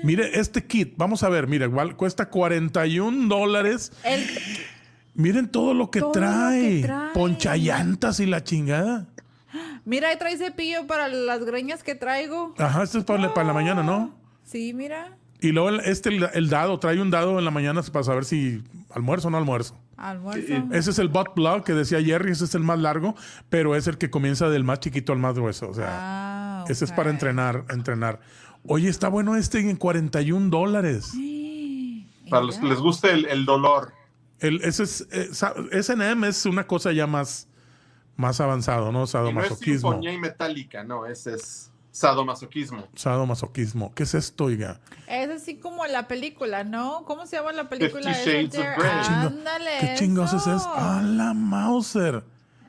[0.03, 3.93] Mire, este kit, vamos a ver, mira, igual cuesta 41 dólares.
[4.03, 4.25] El,
[5.13, 6.81] Miren todo lo que Todo lo que trae.
[6.81, 7.13] trae.
[7.13, 9.07] Ponchayantas y la chingada.
[9.85, 12.53] mira, ahí trae cepillo para las greñas que traigo.
[12.57, 14.13] Ajá, este es para, la- para la mañana, ¿no?
[14.45, 15.17] Sí, mira.
[15.41, 18.23] Y luego el- este, el, el dado, trae un dado en la mañana para saber
[18.25, 19.77] si almuerzo o no almuerzo.
[19.97, 20.53] Almuerzo.
[20.71, 23.15] Ese es el butt plug que decía Jerry, ese es el más largo,
[23.49, 25.69] pero es el que comienza del más chiquito al más grueso.
[25.69, 26.30] O sea, Ah,
[26.67, 28.19] ese es para entrenar, entrenar.
[28.67, 31.11] Oye, está bueno este en 41 dólares.
[32.29, 33.91] Para los que les guste el, el dolor.
[34.39, 35.29] El, ese es, eh,
[35.71, 37.49] S&M es una cosa ya más,
[38.15, 38.91] más avanzado, ¿no?
[38.91, 40.01] Y no es Sadomasoquismo.
[40.01, 42.87] y metálica, no, ese es sadomasoquismo.
[42.95, 43.93] Sadomasoquismo.
[43.93, 44.79] ¿Qué es esto, oiga?
[45.07, 47.03] Es así como la película, ¿no?
[47.05, 48.13] ¿Cómo se llama la película?
[48.13, 48.65] Fifty Shades of?
[48.77, 48.91] Grey.
[48.91, 49.71] Ándale.
[49.81, 50.71] ¿Qué chingados es eso.
[50.73, 52.23] ¡Ah, la Mauser!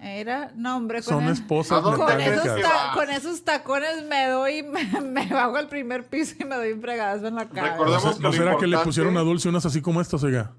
[0.05, 2.49] Era, no, hombre, con, Son el- esposas ¿A dónde con, esos
[2.95, 6.81] con esos tacones me doy, me, me bajo al primer piso y me doy un
[6.81, 7.77] fregadazo en la cara.
[7.77, 10.23] ¿No, Recordemos que no será que le importante- pusieron a Dulce unas así como estas,
[10.25, 10.51] oiga?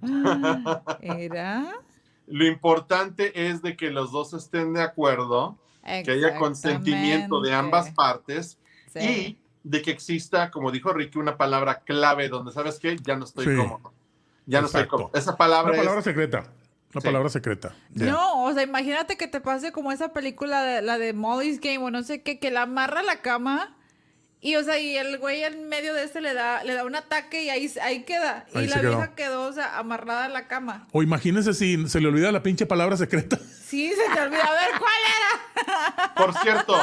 [1.02, 1.66] Era.
[2.28, 7.92] Lo importante es de que los dos estén de acuerdo, que haya consentimiento de ambas
[7.92, 8.58] partes
[8.94, 9.00] Sí.
[9.00, 12.96] y de que exista, como dijo Ricky, una palabra clave donde, ¿sabes qué?
[13.04, 13.56] Ya no estoy Sí.
[13.58, 13.92] cómodo.
[14.46, 14.98] Ya no estoy Exacto.
[14.98, 15.12] cómodo.
[15.20, 16.06] Esa palabra, La palabra es...
[16.06, 16.44] secreta.
[16.94, 17.08] La Sí.
[17.08, 17.74] palabra secreta.
[17.94, 21.80] No, o sea, imagínate que te pase como esa película, de, la de Molly's Game
[21.80, 23.76] o no sé qué, que la amarra a la cama
[24.42, 26.96] y, o sea, y el güey en medio de este le da, le da un
[26.96, 28.46] ataque y ahí, ahí queda.
[28.54, 28.90] Ahí y la quedó.
[28.98, 30.88] vieja quedó, o sea, amarrada a la cama.
[30.92, 33.38] O imagínese si se le olvida la pinche palabra secreta.
[33.66, 34.44] Sí, se te olvidó.
[34.44, 36.14] A ver, ¿cuál era?
[36.16, 36.76] Por cierto,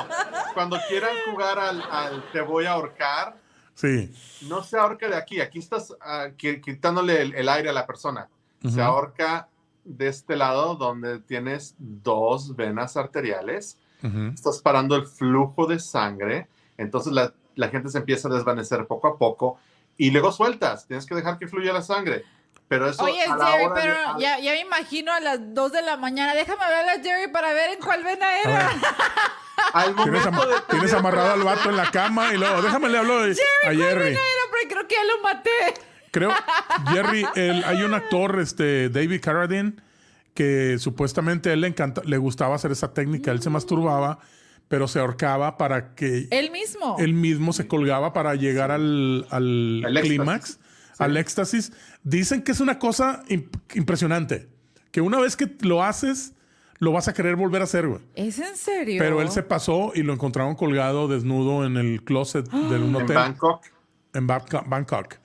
[0.55, 3.37] cuando quieran jugar al, al te voy a ahorcar,
[3.75, 4.13] Sí.
[4.49, 5.41] no se ahorca de aquí.
[5.41, 8.29] Aquí estás ah, qui- quitándole el, el aire a la persona.
[8.69, 9.49] Se ahorca
[9.85, 13.79] de este lado donde tienes dos venas arteriales.
[14.03, 14.33] Ujú.
[14.35, 16.49] Estás parando el flujo de sangre.
[16.79, 19.59] Entonces la, la gente se empieza a desvanecer poco a poco
[19.97, 20.87] y luego sueltas.
[20.87, 22.25] Tienes que dejar que fluya la sangre.
[22.69, 25.19] Pero eso Oye, a la Jerry, hora de- pero a- ya, ya me imagino a
[25.21, 26.35] las 2 de la mañana.
[26.35, 28.71] Déjame ver a Jerry para ver en cuál vena A era.
[29.73, 30.31] al tienes, de
[30.71, 33.33] tienes amarrado al vato en la cama y luego, déjame le hablo de-
[33.67, 34.11] a Jerry.
[34.13, 34.21] Era,
[34.53, 35.51] pero creo que ya lo maté.
[36.11, 36.31] Creo,
[36.93, 39.75] Jerry, el- hay un actor, este, David Carradine,
[40.35, 43.31] que supuestamente a él le, encanta, le gustaba hacer esa técnica.
[43.31, 44.19] Él se masturbaba,
[44.69, 46.97] pero se ahorcaba para que Él mismo.
[46.99, 50.59] él mismo se colgaba para llegar al, al clímax,
[50.99, 51.73] al éxtasis.
[52.05, 54.49] Dicen que es una cosa imp- impresionante.
[54.93, 56.35] Que una vez que lo haces,
[56.79, 58.01] lo vas a querer volver a hacer, güey.
[58.15, 58.97] ¿Es en serio?
[58.99, 62.97] Pero él se pasó y lo encontraron colgado desnudo en el closet de un En
[62.97, 63.63] hotel Bangkok.
[64.13, 64.67] En Bangkok.
[64.69, 65.19] Bangkok.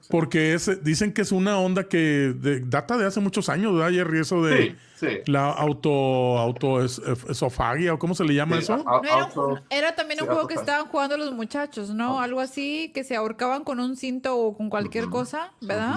[0.00, 0.08] Sí.
[0.10, 3.90] Porque es, dicen que es una onda que de- data de hace muchos años, ¿verdad,
[3.90, 4.20] Jerry?
[4.20, 5.06] Eso de Sí, sí.
[5.26, 5.90] la auto,
[6.38, 8.74] auto es- esofagia o cómo se le llama Sí, eso.
[8.74, 12.20] a- No, era, auto- un- era también un juego que estaban jugando los muchachos, ¿no?
[12.20, 15.96] Algo así, que se ahorcaban con un cinto o con cualquier cosa, ¿verdad?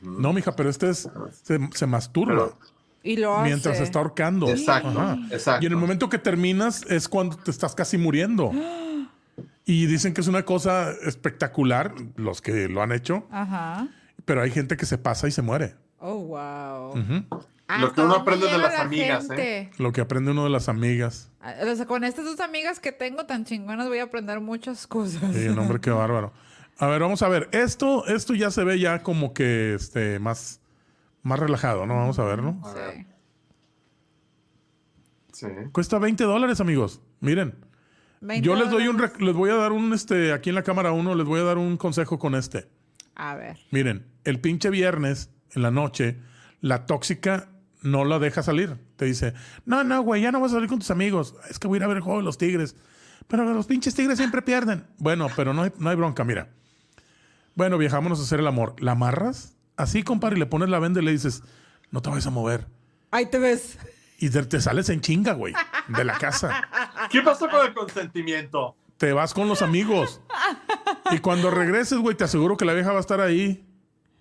[0.00, 1.08] No, mija, pero este es,
[1.42, 2.58] se, se masturba Pero-
[3.02, 3.44] Y lo hace.
[3.50, 4.48] mientras se está ahorcando.
[4.48, 5.16] Exacto, Ajá.
[5.30, 5.62] exacto.
[5.62, 8.50] Y en el momento que terminas es cuando te estás casi muriendo.
[9.68, 13.88] Y dicen que es una cosa espectacular, los que lo han hecho, Ajá.
[14.24, 15.74] pero hay gente que se pasa y se muere.
[15.98, 16.94] Oh, wow.
[17.80, 19.70] Lo que uno aprende de las amigas, ¿eh?
[19.78, 21.32] Lo que aprende uno de las amigas.
[21.68, 25.34] O sea, con estas dos amigas que tengo tan chingonas voy a aprender muchas cosas.
[25.34, 26.32] Sí, no, hombre, qué bárbaro.
[26.78, 27.48] A ver, vamos a ver.
[27.50, 30.60] Esto, esto ya se ve ya como que este, más,
[31.22, 31.96] más relajado, ¿no?
[31.96, 32.56] Vamos a verlo.
[32.72, 33.06] Sí.
[35.32, 35.46] Sí.
[35.72, 37.00] Cuesta 20 dólares, amigos.
[37.18, 37.65] Miren.
[38.26, 40.92] 20 Yo les doy un, les voy a dar un, este, aquí en la cámara
[40.92, 42.68] uno, les voy a dar un consejo con este.
[43.14, 43.58] A ver.
[43.70, 46.18] Miren, el pinche viernes en la noche,
[46.60, 47.48] la tóxica
[47.82, 48.76] no la deja salir.
[48.96, 49.32] Te dice,
[49.64, 51.34] no, no, güey, ya no vas a salir con tus amigos.
[51.48, 52.76] Es que voy a ir a ver el juego de los tigres.
[53.28, 54.86] Pero los pinches tigres siempre pierden.
[54.98, 56.50] Bueno, pero no hay, no hay bronca, mira.
[57.54, 58.76] Bueno, viajámonos a hacer el amor.
[58.80, 59.56] ¿La amarras?
[59.76, 61.42] Así, compadre, y le pones la venda y le dices,
[61.90, 62.66] no te vayas a mover.
[63.10, 63.78] Ahí te ves.
[64.18, 65.54] Y te, te sales en chinga, güey,
[65.88, 66.68] de la casa.
[67.10, 68.76] ¿Qué pasó con el consentimiento?
[68.96, 70.22] Te vas con los amigos.
[71.10, 73.66] Y cuando regreses, güey, te aseguro que la vieja va a estar ahí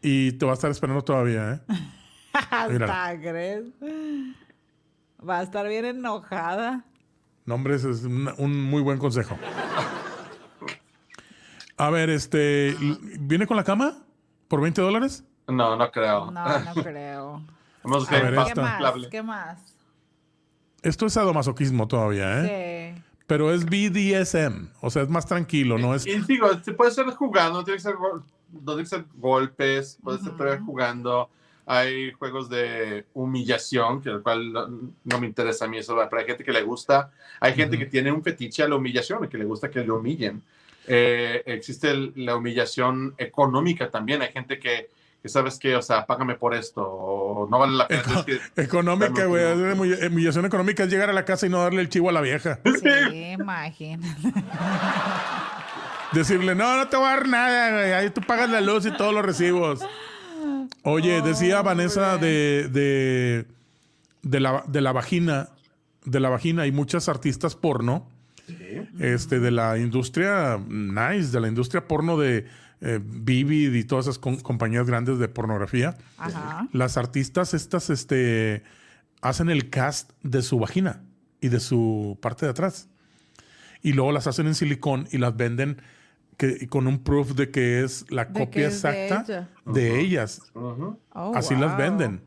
[0.01, 1.61] y te va a estar esperando todavía, ¿eh?
[2.33, 3.63] Hasta crees.
[5.27, 6.83] Va a estar bien enojada.
[7.45, 9.37] No, hombre, ese es un, un muy buen consejo.
[11.77, 12.75] A ver, este,
[13.19, 13.97] ¿viene con la cama?
[14.47, 15.23] ¿Por 20 dólares?
[15.47, 16.31] No, no creo.
[16.31, 17.41] No, no creo.
[17.83, 19.07] Vamos A ver, ¿Qué más?
[19.11, 19.74] ¿Qué más?
[20.85, 22.93] Esto es sadomasoquismo todavía, ¿eh?
[22.95, 23.01] Sí.
[23.27, 26.05] Pero es BDSM, o sea, es más tranquilo, no es...
[26.05, 29.05] Y digo, se puede ser jugando, no tiene que ser, gol- no tiene que ser
[29.15, 31.29] golpes, puede ser todavía jugando.
[31.65, 34.67] Hay juegos de humillación, que el cual no,
[35.03, 37.11] no me interesa a mí eso, pero hay gente que le gusta.
[37.39, 40.43] Hay gente que tiene un fetiche a la humillación, que le gusta que le humillen.
[40.87, 44.21] Eh, existe el- la humillación económica también.
[44.21, 44.91] Hay gente que,
[45.25, 48.03] que sabes que, o sea, págame por esto, o no vale la pena.
[48.19, 49.43] Es que- Económica, güey.
[50.07, 52.59] Humillación económica es llegar a la casa y no darle el chivo a la vieja.
[52.79, 54.05] Sí, imagínate.
[56.13, 57.91] Decirle, no, no te voy a dar nada, güey.
[57.93, 59.81] Ahí tú pagas la luz y todos los recibos.
[60.83, 63.45] Oye, decía Vanessa de, de,
[64.21, 65.49] de la, de la vagina,
[66.03, 68.07] de la vagina, hay muchas artistas porno,
[68.99, 72.45] este, de la industria nice, de la industria porno de
[72.85, 75.97] eh, Vivid y todas esas com- compañías grandes de pornografía.
[76.17, 76.67] Ajá.
[76.71, 78.63] Las artistas estas, este,
[79.21, 81.01] hacen el cast de su vagina
[81.41, 82.87] y de su parte de atrás.
[83.81, 85.81] Y luego las hacen en silicón y las venden
[86.37, 89.49] que, con un proof de que es la De que copia es de exacta ella.
[89.65, 90.41] de, ellas.
[90.53, 90.97] Oh,
[91.35, 92.21] Así las venden.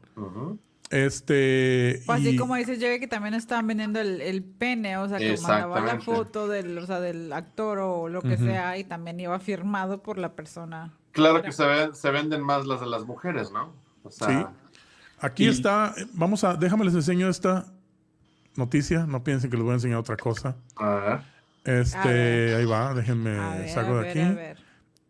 [0.90, 2.02] Este.
[2.06, 5.18] Pues así y- como dice Jerry que también estaban vendiendo el, el pene, o sea,
[5.18, 9.20] que mandaba la foto del, o sea, del actor o lo que sea y también
[9.20, 10.94] iba firmado por la persona.
[11.12, 13.72] Claro que se, se venden más las de las mujeres, ¿no?
[14.02, 14.46] O sea, Sí.
[15.20, 15.94] Aquí Y- está.
[16.14, 16.54] Vamos a.
[16.54, 17.66] Déjame les enseño esta
[18.56, 19.04] noticia.
[19.06, 20.56] No piensen que les voy a enseñar otra cosa.
[20.76, 21.20] a ver.
[21.80, 22.54] Este, A ver.
[22.56, 22.94] ahí va.
[22.94, 24.20] Déjenme A ver, saco a de ver, aquí.
[24.20, 24.58] a ver.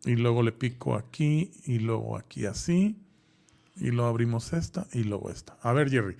[0.06, 1.52] Y luego le pico aquí.
[1.66, 2.96] Y luego aquí así.
[3.80, 4.86] Y luego abrimos esta.
[4.92, 5.56] Y luego esta.
[5.62, 6.16] A ver, Jerry.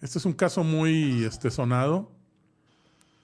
[0.00, 2.10] Este es un caso muy este, sonado.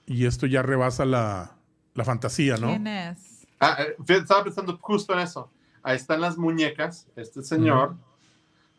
[0.06, 1.56] Y esto ya rebasa la,
[1.94, 2.68] la fantasía, ¿no?
[2.68, 3.46] ¿Quién es?
[3.60, 5.50] Ah, eh, estaba pensando justo en eso.
[5.82, 7.06] Ahí están las muñecas.
[7.16, 7.94] Este señor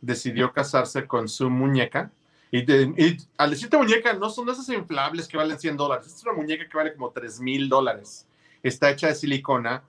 [0.02, 2.11] decidió casarse con su muñeca.
[2.52, 6.07] Y, de- y al decirte muñeca, no son esas inflables que valen 100 dólares.
[6.07, 8.26] Esta es una muñeca que vale como 3 mil dólares.
[8.64, 9.84] Está hecha de silicona,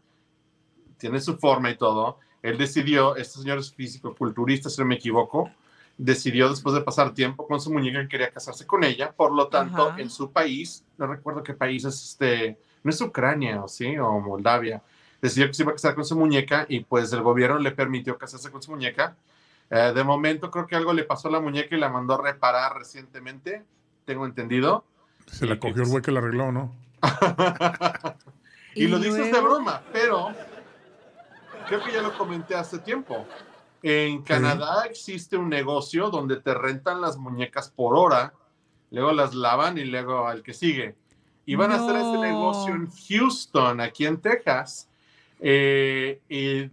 [0.98, 2.18] tiene su forma y todo.
[2.42, 5.50] Él decidió, este señor es físico-culturista, si no me equivoco,
[5.98, 9.12] decidió después de pasar tiempo con su muñeca que quería casarse con ella.
[9.12, 10.00] Por lo tanto, Ajá.
[10.00, 13.98] en su país, no recuerdo qué país es este, no es Ucrania, ¿o sí?
[13.98, 14.82] O Moldavia.
[15.20, 18.16] Decidió que se iba a casar con su muñeca y pues el gobierno le permitió
[18.16, 19.16] casarse con su muñeca.
[19.68, 22.22] Eh, de momento creo que algo le pasó a la muñeca y la mandó a
[22.22, 23.62] reparar recientemente,
[24.04, 24.84] tengo entendido.
[25.26, 26.74] Se la cogió el güey que la arregló, ¿no?
[28.74, 30.34] y, lo dices de broma, pero
[31.70, 33.24] creo que ya lo comenté hace tiempo.
[33.82, 38.34] en Canadá existe un negocio donde te rentan las muñecas por hora,
[38.90, 40.96] luego las lavan y luego al que sigue.
[41.46, 42.20] Y van a hacer ese No.
[42.22, 44.88] negocio en Houston, aquí en Texas.
[45.42, 46.68] eh, y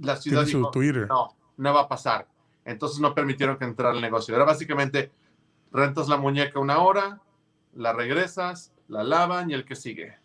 [0.00, 1.08] la ciudad dijo, Twitter.
[1.08, 2.28] no, no va a pasar.
[2.64, 4.36] Entonces no permitieron que entrara al negocio.
[4.36, 5.10] Era básicamente,
[5.72, 7.20] rentas la muñeca una hora,
[7.74, 10.21] la regresas, la lavan y el que sigue.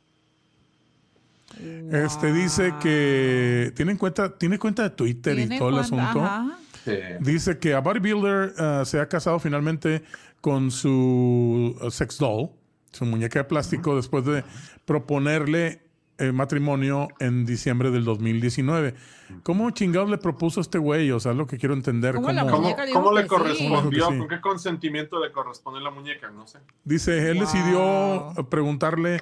[1.91, 6.03] Este dice que tiene en cuenta, tiene cuenta de Twitter y todo el asunto.
[6.23, 6.57] ajá.
[6.85, 6.93] Sí.
[7.19, 10.03] Dice que a bodybuilder uh, se ha casado finalmente
[10.39, 12.49] con su uh, sex doll,
[12.91, 14.43] su muñeca de plástico, después de
[14.85, 15.81] proponerle
[16.17, 18.95] el matrimonio en diciembre del 2019.
[19.43, 21.11] ¿Cómo chingados le propuso este güey?
[21.11, 22.15] O sea, es lo que quiero entender.
[22.15, 24.09] ¿Cómo la ¿Cómo- ¿Cómo, muñeca dijo cómo le correspondió?
[24.11, 24.17] Sí.
[24.17, 26.31] ¿Con qué consentimiento le corresponde la muñeca?
[26.31, 26.59] No sé.
[26.85, 27.41] Dice, él Wow.
[27.45, 29.21] decidió preguntarle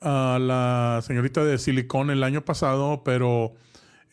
[0.00, 3.54] a la señorita de Silicón el año pasado, pero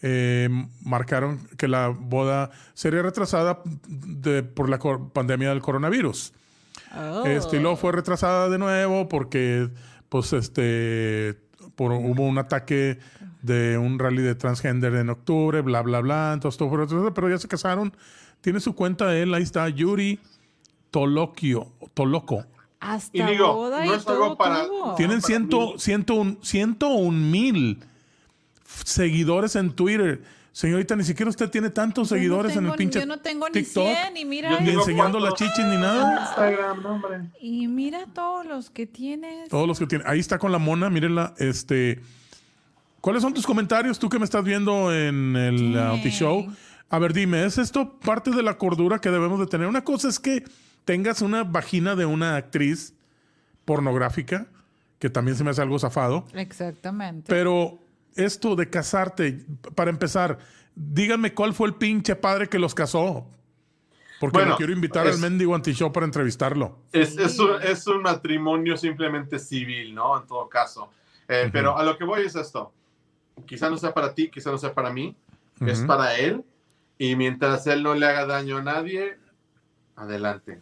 [0.02, 0.50] eh,
[0.84, 6.34] marcaron que la boda sería retrasada de- por la pandemia del coronavirus.
[6.96, 7.26] Oh.
[7.26, 9.70] Este, y luego fue retrasada de nuevo porque,
[10.10, 11.40] pues, este,
[11.76, 13.00] por, hubo un ataque
[13.42, 16.32] de un rally de transgender en octubre, bla, bla, bla.
[16.34, 17.94] Entonces todo fue retrasado, pero ya se casaron.
[18.42, 20.20] Tiene su cuenta él, ahí está, Yuri
[20.92, 22.46] Tolokio, Toloco.
[22.84, 24.68] Hasta Y digo, boda no y es algo para-.
[24.98, 27.80] Tienen para ciento, ciento un, ciento un mil
[28.84, 30.22] seguidores en Twitter.
[30.52, 33.48] Señorita, ni siquiera usted tiene tantos Yo no seguidores en el pinche Yo no tengo
[33.48, 33.88] ni TikTok.
[33.88, 35.48] 100 y mira, Ni enseñando las ¿cuántos?
[35.56, 36.22] chichis ni nada.
[36.22, 37.22] Instagram, no, hombre.
[37.42, 39.50] y mira todos los que tienes.
[39.50, 40.06] Todos los que tienen.
[40.08, 41.34] Ahí está con la mona, mírenla.
[41.40, 42.02] Este,
[43.02, 45.88] ¿Cuáles son tus comentarios tú que me estás viendo en el Dang.
[45.94, 46.46] Auntie Show?
[46.90, 49.68] A ver, dime, ¿es esto parte de la cordura que debemos de tener?
[49.68, 50.44] Una cosa es que
[50.86, 52.94] tengas una vagina de una actriz
[53.66, 54.48] pornográfica,
[55.00, 56.26] que también se me hace algo zafado.
[56.34, 57.26] Exactamente.
[57.28, 57.80] Pero
[58.16, 59.46] esto de casarte,
[59.76, 60.40] para empezar,
[60.76, 63.28] díganme cuál fue el pinche padre que los casó.
[64.20, 66.78] Porque Bueno, lo quiero invitar es- al mendigo anti-show para entrevistarlo.
[66.94, 70.22] Es, es, un, es un matrimonio simplemente civil, ¿no?
[70.22, 70.90] En todo caso.
[71.28, 72.72] Eh, Pero a lo que voy es esto.
[73.46, 75.16] Quizá no sea para ti, quizá no sea para mí.
[75.66, 76.44] Es para él.
[76.98, 79.18] Y mientras él no le haga daño a nadie,
[79.96, 80.62] adelante.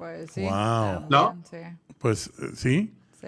[0.00, 0.40] Pues sí.
[0.40, 0.50] Wow.
[0.50, 1.36] también, ¿No?
[1.44, 1.56] Sí,
[1.98, 2.94] Pues eh, sí.
[3.20, 3.26] sí.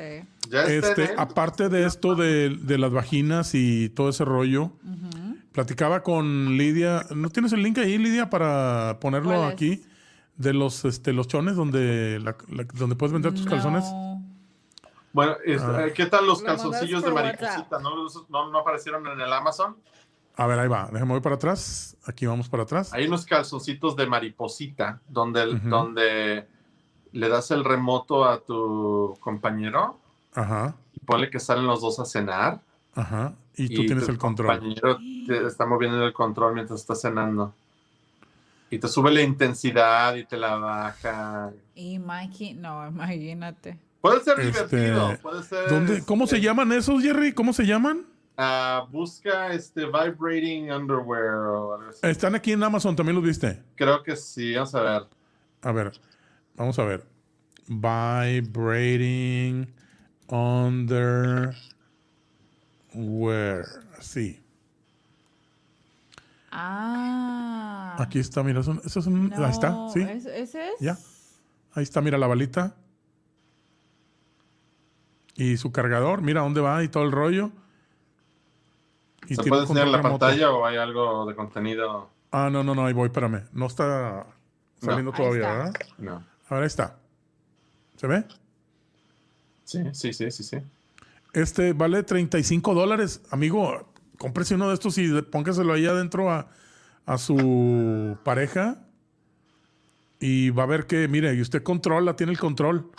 [0.48, 4.72] Ya está en Este, aparte de esto de, de las vaginas y todo ese rollo,
[5.52, 7.04] platicaba con Lidia.
[7.14, 9.82] ¿No tienes el link ahí, Lidia, para ponerlo aquí?
[10.38, 13.84] De los, este, los chones donde, la- la- donde puedes vender tus calzones.
[13.84, 14.24] No.
[15.12, 15.84] Bueno, es- Ah.
[15.86, 17.78] eh, ¿qué tal los Lo calzoncillos de mariposita?
[17.80, 17.90] ¿No,
[18.30, 19.76] no, no aparecieron en el Amazon?
[20.36, 20.88] A ver, ahí va.
[20.90, 21.98] Déjame voy para atrás.
[22.06, 22.94] Aquí vamos para atrás.
[22.94, 26.48] Hay unos calzoncitos de mariposita donde, donde
[27.12, 29.98] le das el remoto a tu compañero
[30.34, 32.60] Ajá, y ponle que salen los dos a cenar.
[32.94, 33.34] ajá.
[33.54, 34.58] Y tú tienes tu el control.
[34.58, 37.52] compañero te está moviendo el control mientras estás cenando.
[38.70, 41.50] Y te sube la intensidad y te la baja.
[41.76, 43.76] Imagi- no, imagínate.
[44.00, 45.18] Puede ser Este, divertido.
[45.20, 45.68] Puede ser.
[45.68, 47.32] ¿Dónde, ¿Cómo se este, llaman esos, Jerry?
[47.34, 48.06] ¿Cómo se llaman?
[48.38, 51.98] ah, busca este vibrating underwear o algo así.
[52.02, 53.62] Están aquí en Amazon, ¿también los viste?
[53.76, 54.54] Creo que sí.
[54.54, 55.02] Vamos a ver.
[55.60, 55.92] A ver,
[56.56, 57.04] vamos a ver.
[57.68, 59.66] Vibrating
[60.28, 61.54] underwear.
[64.00, 64.40] Sí.
[66.50, 67.96] Ah.
[67.98, 68.62] Aquí está, mira.
[68.62, 70.00] Son, esos son- No, ahí está, sí.
[70.02, 70.74] ¿es- ¿Ese es?
[70.80, 70.98] Ya.
[71.74, 72.74] Ahí está, mira la balita.
[75.34, 77.50] Y su cargador, mira dónde va y todo el rollo.
[79.28, 80.18] Y ¿Se puede un enseñar la remoto.
[80.18, 82.10] pantalla o hay algo de contenido?
[82.32, 83.44] Ah, no, no, no, ahí voy, espérame.
[83.52, 84.26] No está
[84.80, 85.54] saliendo todavía, está.
[85.56, 85.72] ¿verdad?
[85.98, 86.31] No.
[86.52, 86.98] A ver, ahí está.
[87.96, 88.24] ¿Se ve?
[89.64, 90.58] Sí, sí, sí, sí, sí.
[91.32, 93.22] Este vale 35 dólares.
[93.30, 93.88] Amigo,
[94.18, 96.48] cómprese uno de estos y póngaselo ahí adentro a,
[97.06, 98.80] a su pareja.
[100.20, 102.90] Y va a ver que, mire, y usted controla, tiene el control.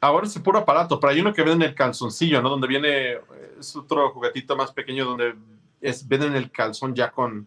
[0.00, 2.50] Ahora es puro aparato, pero hay uno que venden el calzoncillo, ¿no?
[2.50, 3.18] Donde viene,
[3.60, 5.36] es otro juguetito más pequeño donde
[5.80, 7.46] es, venden el calzón ya con...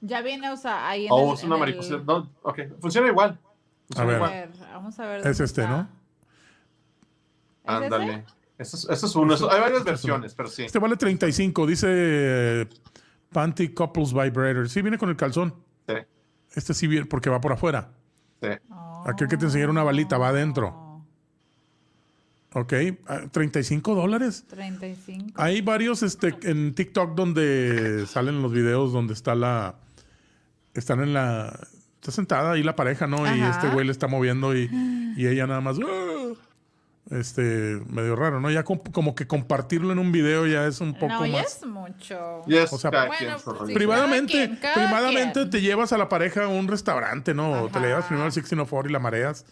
[0.00, 2.02] Ya viene, o sea, ahí en Oh, el- es una en el- mariposa.
[2.06, 3.38] No, ok, funciona igual.
[3.94, 4.22] Ver.
[4.22, 5.20] A ver, vamos a ver.
[5.26, 5.68] Es este, está.
[5.68, 5.88] ¿no?
[7.64, 8.24] Ándale.
[8.58, 9.34] Eso es, eso es uno.
[9.34, 10.64] eso- hay varias versiones, pero sí.
[10.64, 12.68] Este vale 35, dice eh,
[13.32, 14.68] Panty Couples Vibrator.
[14.68, 15.54] Sí, viene con el calzón.
[15.86, 15.94] Sí,
[16.54, 17.90] Este sí viene porque va por afuera.
[18.40, 18.48] sí.
[19.06, 20.68] Aquel que te enseñaron una balita va adentro.
[20.68, 20.82] Oh,
[22.54, 22.72] Ok,
[23.06, 24.44] ah, 35 dólares.
[24.48, 25.34] 35.
[25.36, 29.76] Hay varios este, en TikTok donde salen los videos donde está la.
[30.74, 31.56] Están en la.
[32.06, 33.26] Está sentada ahí la pareja, ¿no?
[33.36, 34.70] Y este güey le está moviendo y,
[35.16, 35.76] y ella nada más.
[35.84, 36.34] "Ah",
[37.10, 38.48] este, medio raro, ¿no?
[38.50, 41.56] Ya com- como que compartirlo en un video ya es un poco no, ya más.
[41.58, 42.42] es mucho.
[42.46, 43.58] Yes, O sea, bueno, pues,
[44.00, 44.56] Cada quien,
[45.32, 45.50] quien.
[45.50, 47.68] te llevas a la pareja a un restaurante, ¿no?
[47.72, 49.44] Te le llevas primero al 1604 y la mareas.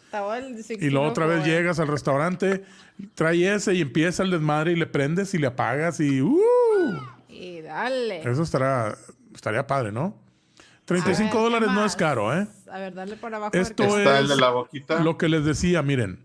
[0.81, 1.45] Y luego otra vez 1604.
[1.53, 2.65] llegas al restaurante,
[3.17, 6.39] trae ese y empieza el desmadre y le prendes y le apagas y ¡uh!
[7.29, 8.29] Y dale.
[8.29, 8.97] Eso estará,
[9.35, 10.17] estaría padre, ¿no?
[10.85, 12.47] 35 A ver, ¿qué dólares no es caro, ¿eh?
[12.71, 13.51] A ver, dale por abajo.
[13.57, 15.01] Esto Está es el de la boquita.
[15.01, 16.21] Lo que les decía, miren.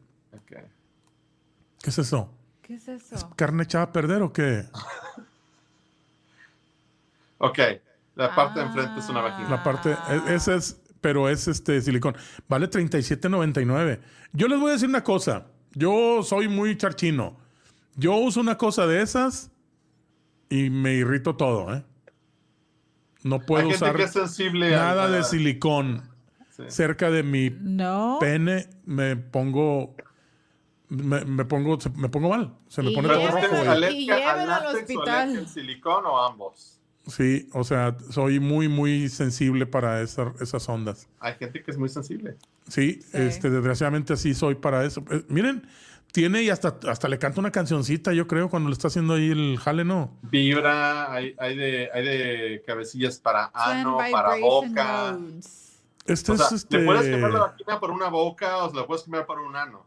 [1.81, 2.33] ¿qué es eso?
[2.61, 3.29] qué, ¿Qué es eso?
[3.37, 4.65] ¿Carne echada a perder o qué?
[7.41, 7.57] Ok,
[8.15, 8.67] la parte de Ah.
[8.67, 9.49] enfrente es una vagina.
[9.49, 12.17] La parte, e- ese es, pero es este silicón.
[12.49, 14.01] Vale 37.99.
[14.33, 15.45] Yo les voy a decir una cosa.
[15.73, 17.37] Yo soy muy charchino.
[17.95, 19.51] Yo uso una cosa de esas
[20.49, 21.83] y me irrito todo, ¿eh?
[23.23, 26.03] No puedo Hay gente usar que es sensible a- nada de silicón
[26.49, 26.63] Sí.
[26.67, 28.17] cerca de mi No.
[28.19, 28.67] pene.
[28.85, 29.95] Me pongo,
[30.89, 32.53] me, me pongo, me pongo mal.
[32.67, 33.89] Se me Y pone ¿Pero todo rojo.
[33.91, 35.37] y llévelo al hospital.
[35.37, 36.75] al silicón o ambos?
[37.07, 41.07] Sí, o sea, soy muy, muy sensible para esa- esas ondas.
[41.19, 42.35] Hay gente que es muy sensible.
[42.67, 43.07] Sí, Sí.
[43.13, 45.03] este, desgraciadamente así soy para eso.
[45.09, 45.65] Eh, miren,
[46.11, 49.29] tiene y hasta, hasta le canta una cancioncita, yo creo, cuando le está haciendo ahí
[49.31, 50.17] el jale, ¿no?
[50.23, 55.17] Vibra, hay, hay, de, hay de cabecillas para ano, para boca.
[55.19, 55.81] modes.
[56.05, 56.79] Este O sea, es este.
[56.79, 59.55] le puedes cambiar la vagina por una boca o se la puedes cambiar por un
[59.55, 59.85] ano.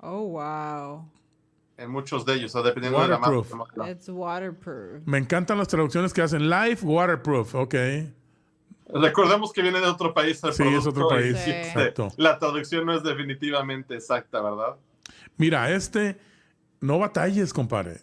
[0.00, 1.08] Oh, wow.
[1.76, 3.90] En muchos de ellos, o dependiendo de la marca.
[3.90, 5.02] It's waterproof.
[5.06, 6.50] Me encantan las traducciones que hacen.
[6.50, 7.74] Life Waterproof, ok.
[8.94, 10.42] Recordemos que viene de otro país.
[10.44, 11.50] el Sí, es otro país, Sí.
[11.50, 12.08] exacto.
[12.16, 14.76] La traducción no es definitivamente exacta, ¿verdad?
[15.42, 16.16] Mira, este,
[16.80, 18.00] no batalles, compadre.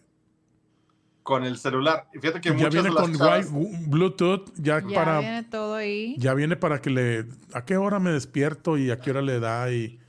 [1.24, 2.08] Con el celular.
[2.14, 3.50] Fíjate que Ya muchas viene de las con chavas-
[3.88, 5.20] Bluetooth, ya, Ya para.
[5.20, 6.16] viene todo ahí.
[6.18, 7.26] Ya viene para que le.
[7.54, 9.72] ¿A qué hora me despierto y a qué hora le da?
[9.72, 10.00] Y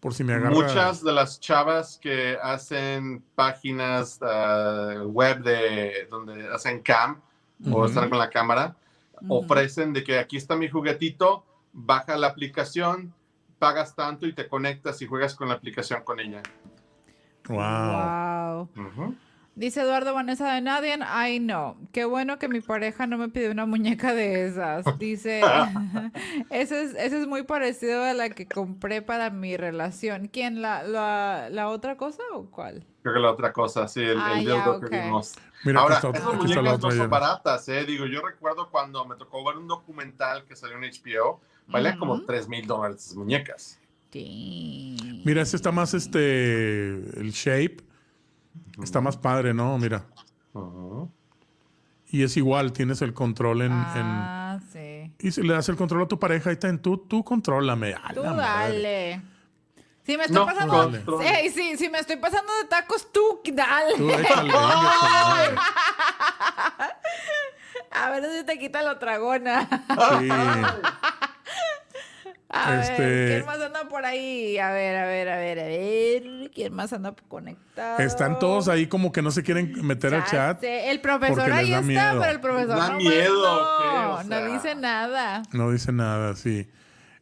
[0.00, 0.50] por si me agarra.
[0.54, 7.20] Muchas de las chavas que hacen páginas ah, web de donde hacen cam
[7.70, 8.74] o están con la cámara,
[9.28, 13.12] ofrecen de que aquí está mi juguetito, baja la aplicación,
[13.60, 16.42] pagas tanto y te conectas y juegas con la aplicación con ella.
[17.48, 18.68] Wow.
[19.54, 23.50] Dice Eduardo Vanessa de Nadie, ay no, qué bueno que mi pareja no me pidió
[23.50, 24.86] una muñeca de esas.
[24.98, 25.42] Dice,
[26.50, 30.28] ese es, ese es muy parecido a la que compré para mi relación.
[30.28, 30.62] ¿Quién?
[30.62, 32.86] ¿La, la, la otra cosa o cuál?
[33.02, 35.34] Creo que la otra cosa, sí, el, Ah, el que vimos.
[35.64, 37.84] Mira, Ahora, está, esas muñecas no son baratas, ¿eh?
[37.84, 42.14] Digo, yo recuerdo cuando me tocó ver un documental que salió en HBO, valían como
[42.14, 42.26] Ujú.
[42.26, 43.78] 3 mil dólares esas muñecas.
[44.12, 45.22] Sí.
[45.24, 46.90] Mira, este está más este.
[47.18, 47.78] El shape.
[48.82, 49.78] Está más padre, ¿no?
[49.78, 50.04] Mira.
[52.08, 53.72] Y es igual, tienes el control en.
[53.72, 55.10] Ah, sí.
[55.18, 57.94] y si le das el control a tu pareja, ahí está en tú, tú contrólame.
[58.14, 58.36] Tú madre.
[58.36, 59.22] dale.
[60.04, 60.90] Si me estoy No, pasando...
[61.78, 63.96] si me estoy pasando de tacos, tú dale.
[63.96, 64.52] Tú échale.
[67.92, 69.68] A ver si te quita la tragona.
[70.18, 70.28] Sí.
[72.54, 74.58] A Este- ver, ¿quién más anda por ahí?
[74.58, 76.50] A ver, a ver, a ver, a ver.
[76.54, 77.98] ¿Quién más anda conectado?
[77.98, 80.60] Están todos ahí como que no se quieren meter al Ya chat.
[80.60, 82.20] sé, El profesor ahí está, miedo.
[82.20, 84.14] pero el profesor Da no, miedo.
[84.18, 85.42] O no dice nada.
[85.52, 86.68] No dice nada, sí.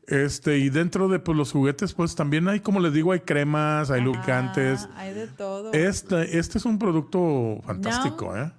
[0.09, 3.93] Este, y dentro de pues, los juguetes, pues también hay, como les digo, hay cremas,
[3.93, 4.89] hay lubricantes.
[4.97, 5.73] Hay de todo.
[5.73, 8.51] Este, este es un producto fantástico, ¿eh?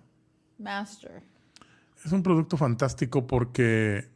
[0.58, 1.22] Master.
[2.06, 4.08] Es un producto fantástico porque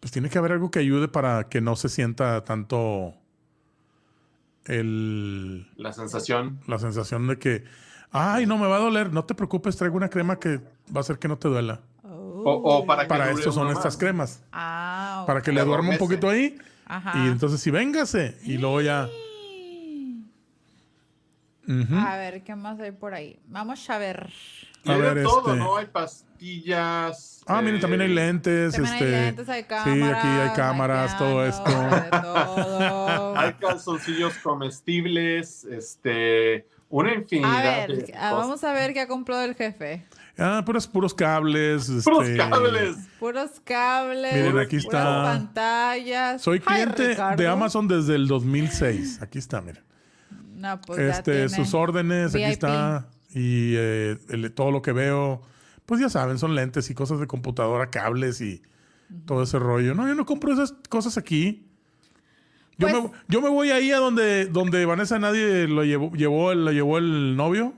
[0.00, 3.14] pues tiene que haber algo que ayude para que no se sienta tanto
[4.64, 6.60] el, La sensación.
[6.66, 7.64] la sensación de que,
[8.10, 9.12] ay, no me va a doler.
[9.12, 11.80] No te preocupes, traigo una crema que va a hacer que no te duela.
[12.02, 12.42] Oh.
[12.44, 14.42] O, o para que Para esto son estas cremas.
[14.52, 16.56] Ah, Para que Le duerma un poquito ahí.
[16.86, 17.12] Ajá.
[17.24, 18.38] Y entonces sí, véngase.
[18.44, 19.08] Y luego ya.
[21.68, 23.38] A ver, ¿qué más hay por ahí?
[23.46, 24.32] Vamos a ver.
[24.86, 25.76] A ver, todo, este- ¿no?
[25.76, 25.86] Hay
[27.46, 28.72] Ah, miren, eh, también hay lentes.
[28.74, 29.94] También este, hay lentes, hay cámaras.
[29.94, 31.64] sí, aquí hay cámaras, todo esto.
[31.66, 33.36] hay de todo.
[33.40, 38.32] Hay calzoncillos comestibles, este, una A infinidad ver, de ah, cosas.
[38.32, 40.04] vamos a ver qué ha comprado el jefe.
[40.36, 41.90] Ah, puros, puros cables.
[42.04, 42.96] ¡Puros este, cables!
[43.18, 44.34] Puros cables.
[44.34, 45.22] Miren, aquí puras está.
[45.22, 46.42] pantallas.
[46.42, 47.48] Soy Ay, cliente de.
[47.48, 49.20] Amazon desde el 2006.
[49.22, 49.82] Aquí está, miren.
[50.54, 51.48] No, pues ya este, tiene.
[51.48, 53.08] sus órdenes, aquí está.
[53.30, 55.42] Y eh, el- todo lo que veo,
[55.90, 58.62] pues ya saben, son lentes y cosas de computadora, cables y
[59.26, 59.92] todo ese rollo.
[59.96, 61.66] No, yo no compro esas cosas aquí.
[62.78, 66.52] Yo, Pues- me, yo me voy ahí a donde, donde Vanessa nadie lo llevó, llevó,
[66.52, 67.74] el- lo llevó el novio.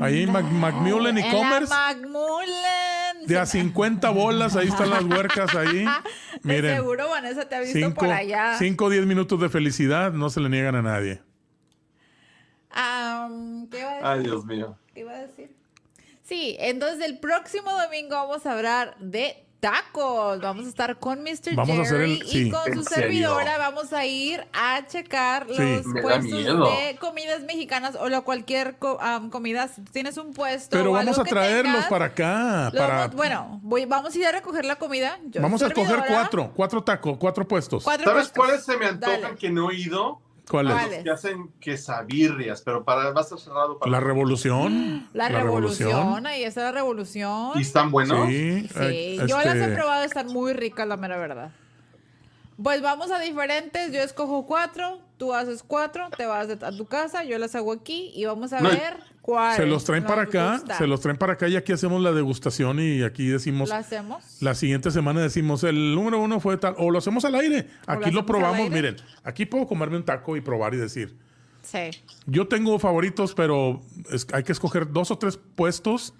[0.00, 1.68] Ahí en Mac- Macmillan En la e-commerce.
[1.74, 3.26] Macmillan.
[3.26, 5.84] De a 50 bolas, ahí están las huercas ahí.
[6.44, 8.56] De Miren, seguro Vanessa te ha visto 5 por allá.
[8.78, 11.22] o 10 minutos de felicidad no se le niegan a nadie.
[12.72, 14.06] ¿Qué iba a decir?
[14.06, 14.78] Ay, Dios mío.
[14.94, 15.54] ¿Qué iba a decir?
[16.32, 20.40] Sí, entonces el próximo domingo vamos a hablar de tacos.
[20.40, 21.54] Vamos a estar con Mr.
[21.54, 22.46] Vamos a hacer Jerry el- sí.
[22.46, 23.04] y con ¿En su serio?
[23.04, 25.58] servidora vamos a ir a checar Sí.
[25.58, 29.68] los Me puestos de comidas mexicanas o la cualquier co- am, comida.
[29.68, 32.70] Si tú tienes un puesto Pero o vamos algo a traerlos tengas, para acá.
[32.72, 35.18] lo Para, vamos- bueno, voy, vamos a ir a recoger la comida.
[35.26, 37.84] Yo, vamos a escoger cuatro, cuatro tacos, cuatro puestos.
[37.84, 38.44] cuatro ¿Sabes puestos.
[38.44, 39.36] cuáles se me antojan Dale.
[39.36, 40.18] que no he ido?
[40.52, 41.02] ¿Cuál.
[41.02, 45.08] Que hacen quesabirrias, pero para va a estar cerrado para La revolución.
[45.14, 47.52] La, revolución, ahí está la revolución.
[47.54, 48.28] ¿Y están buenos?
[48.28, 48.68] Sí.
[48.68, 51.52] Sí, eh, yo las he este, probado, están muy ricas, la mera verdad.
[52.62, 57.24] Pues vamos a diferentes, yo escojo cuatro, tú haces cuatro, te vas a tu casa,
[57.24, 59.56] yo las hago aquí y vamos a No, ver cuál.
[59.56, 60.76] Se los traen para acá, gusta.
[60.78, 64.22] se los traen para acá y aquí hacemos la degustación y aquí decimos, ¿Lo hacemos?
[64.42, 67.68] la siguiente semana decimos, el número uno fue tal, o lo hacemos al aire.
[67.86, 71.16] Aquí lo, probamos, miren, aquí puedo comerme un taco y probar y decir.
[71.62, 71.90] Sí.
[72.26, 73.80] Yo tengo favoritos, pero
[74.10, 76.12] es- hay que escoger dos o tres puestos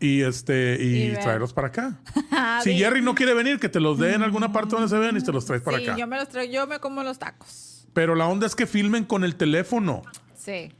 [0.00, 2.00] y este y, traerlos para acá.
[2.32, 4.96] Ah, si Jerry no quiere venir, que te los dé en alguna parte donde se
[4.96, 5.96] vean y te los traes para sí, acá.
[5.98, 7.86] yo me los traigo, yo me como los tacos.
[7.92, 10.00] Pero la onda es que filmen con el teléfono
[10.38, 10.72] Sí.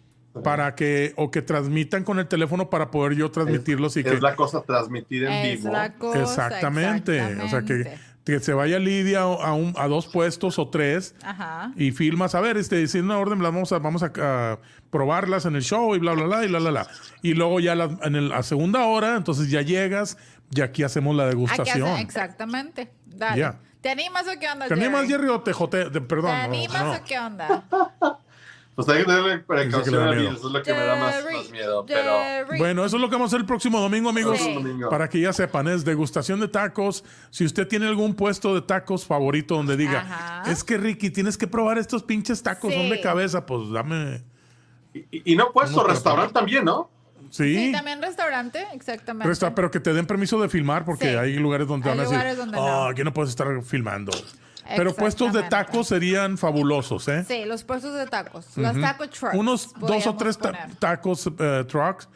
[0.44, 4.20] Para que o que transmitan con el teléfono para poder yo transmitirlos y Es que
[4.20, 5.73] la cosa transmitida en Es vivo.
[5.73, 6.20] la cosa.
[6.23, 11.15] exactamente, o sea que, que se vaya Lidia a, un- a dos puestos o tres
[11.23, 11.73] Ajá.
[11.77, 14.59] y filmas, a ver, este, si es una orden, las vamos a, vamos a, a
[14.90, 16.86] probarlas en el show y bla, bla, bla, y bla, bla, bla.
[17.23, 20.16] Y luego ya la- en el- la segunda hora, entonces ya llegas
[20.55, 21.98] y aquí hacemos la degustación.
[21.98, 22.90] exactamente.
[23.07, 23.52] Dale.
[23.81, 24.69] ¿Te animas o qué onda?
[24.69, 25.70] ¿Te animas, Jerry, o te perdón.
[25.70, 26.93] ¿Te no, animas no.
[26.93, 27.65] o qué onda?
[28.74, 31.84] Pues hay que precaución a eso es lo que me da más, miedo.
[31.86, 32.18] Pero.
[32.56, 34.38] Bueno, eso es lo que vamos a hacer el próximo domingo, amigos.
[34.38, 34.56] Sí.
[34.88, 37.05] Para que ya sepan, es degustación de tacos.
[37.30, 40.51] Si usted tiene algún puesto de tacos favorito donde diga, Ajá.
[40.51, 43.02] es que Ricky, tienes que probar estos pinches tacos, son de Sí.
[43.02, 44.22] cabeza, pues dame.
[44.94, 46.90] Y, y- no puesto, ¿Cómo te restaurante también, ¿no?
[47.30, 47.55] Sí.
[47.55, 49.22] Sí, también restaurante, exactamente.
[49.24, 51.14] Pero, está- pero que te den permiso de filmar porque Sí.
[51.16, 52.84] hay lugares donde Hay van a decir, donde oh, no".
[52.88, 54.10] aquí no puedes estar filmando.
[54.76, 57.24] Pero puestos de tacos serían fabulosos, ¿eh?
[57.26, 58.47] Sí, los puestos de tacos.
[58.56, 59.34] Los taco trucks.
[59.36, 60.74] Unos dos o tres ta- poner.
[60.76, 62.09] tacos eh, trucks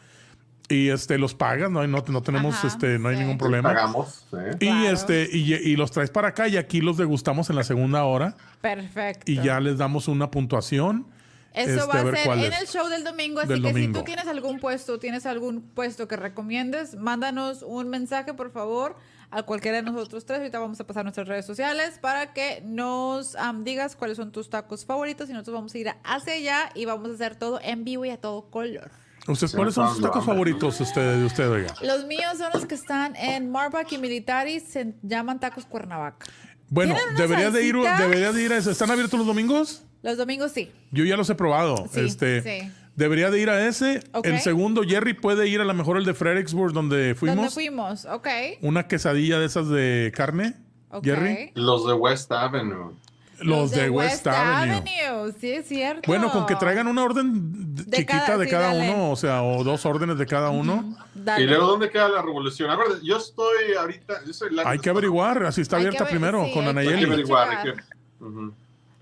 [0.68, 3.20] y este los pagas, no, hay- no, no tenemos Ajá, este, no hay sí.
[3.22, 3.68] ningún problema.
[3.70, 4.24] Pagamos.
[4.32, 4.52] ¿eh?
[4.60, 4.88] Y Claro.
[4.90, 8.34] este, y, y los traes para acá y aquí los degustamos en la segunda hora
[8.62, 9.30] Perfecto.
[9.30, 11.06] y ya les damos una puntuación.
[11.52, 12.60] Eso este, va a ser en es.
[12.62, 13.94] el show del domingo, así Del que domingo.
[13.94, 18.96] si tú tienes algún puesto, tienes algún puesto que recomiendes, mándanos un mensaje, por favor,
[19.34, 20.38] a cualquiera de nosotros tres.
[20.38, 24.48] Ahorita vamos a pasar nuestras redes sociales para que nos am, digas cuáles son tus
[24.48, 27.84] tacos favoritos y nosotros vamos a ir hacia allá y vamos a hacer todo en
[27.84, 28.90] vivo y a todo color.
[29.26, 31.74] ¿Ustedes Sí, cuáles son sus tacos favoritos usted, de usted, oiga?
[31.82, 36.26] Los míos son los que están en Marback y Military, se llaman tacos Cuernavaca.
[36.68, 38.02] Bueno, ¿Tienen una debería de ir, salsita?
[38.02, 38.70] debería de ir a ese.
[38.70, 39.82] ¿Están abiertos los domingos?
[40.02, 40.70] Los domingos sí.
[40.90, 41.86] Yo ya los he probado.
[41.90, 42.70] Sí, este, sí.
[42.96, 44.02] Debería de ir a ese.
[44.22, 47.36] El segundo, Jerry puede ir a lo mejor el de Fredericksburg, donde fuimos.
[47.36, 48.04] ¿Dónde fuimos?
[48.04, 48.28] Ok.
[48.60, 50.54] Una quesadilla de esas de carne.
[51.02, 51.50] Jerry.
[51.54, 52.92] Los de West Avenue.
[53.40, 55.32] Los, de, West, Avenue.
[55.40, 56.02] Sí, es cierto.
[56.06, 58.90] Bueno, con que traigan una orden De chiquita cada- de sí, cada dale.
[58.90, 60.96] uno, o sea, o dos órdenes de cada uno.
[61.16, 61.44] Dale.
[61.44, 62.70] Y luego, ¿dónde queda la revolución?
[62.70, 64.24] Acuérdate, yo estoy ahorita.
[64.24, 66.68] Yo soy la Hay que averiguar, así está Hay abierta ver- primero sí, con que
[66.70, 67.04] Hay que Anayeli.
[67.06, 67.48] averiguar.
[67.50, 67.82] hay que-.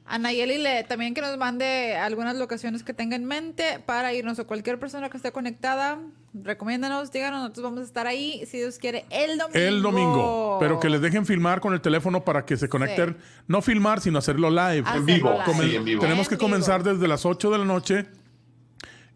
[0.05, 4.39] A Nayeli le, también que nos mande algunas locaciones que tenga en mente para irnos
[4.41, 5.99] o cualquier persona que esté conectada,
[6.35, 9.59] recomiéndanos, díganos, nosotros vamos a estar ahí, si Dios quiere, el domingo.
[9.59, 10.57] El domingo.
[10.61, 13.17] Pero que les dejen filmar con el teléfono para que se conecten.
[13.47, 14.81] No filmar, sino hacerlo live.
[14.85, 15.45] Hacerlo En vivo, live.
[15.45, 16.01] Comen- sí, en vivo.
[16.03, 16.47] Tenemos En que vivo.
[16.49, 18.07] comenzar desde las 8 de la noche.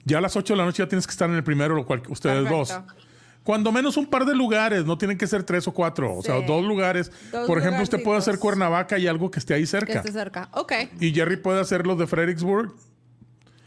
[0.04, 1.84] Ya a las 8 de la noche ya tienes que estar en el primero, lo
[1.84, 2.56] cual ustedes Perfecto.
[2.56, 3.05] dos.
[3.47, 6.40] Cuando menos un par de lugares, no tienen que ser tres o cuatro, o sea,
[6.40, 7.12] dos lugares.
[7.31, 8.40] Dos Por ejemplo, usted puede hacer.
[8.40, 9.93] Cuernavaca y algo que esté ahí Que cerca.
[10.01, 10.48] esté cerca.
[10.52, 10.73] Ok.
[10.98, 12.74] Y Jerry puede hacer los de Fredericksburg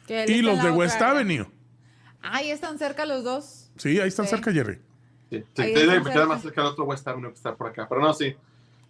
[0.05, 1.11] Que y los de West área.
[1.11, 1.45] Avenue.
[2.21, 3.71] Ahí están cerca los dos.
[3.77, 4.31] Sí, ahí están Sí.
[4.31, 4.79] cerca, Jerry.
[5.29, 6.25] Sí, sí, Ahí queda cerca.
[6.25, 7.87] más cerca el otro West Avenue que está por acá.
[7.87, 8.35] Pero no, sí.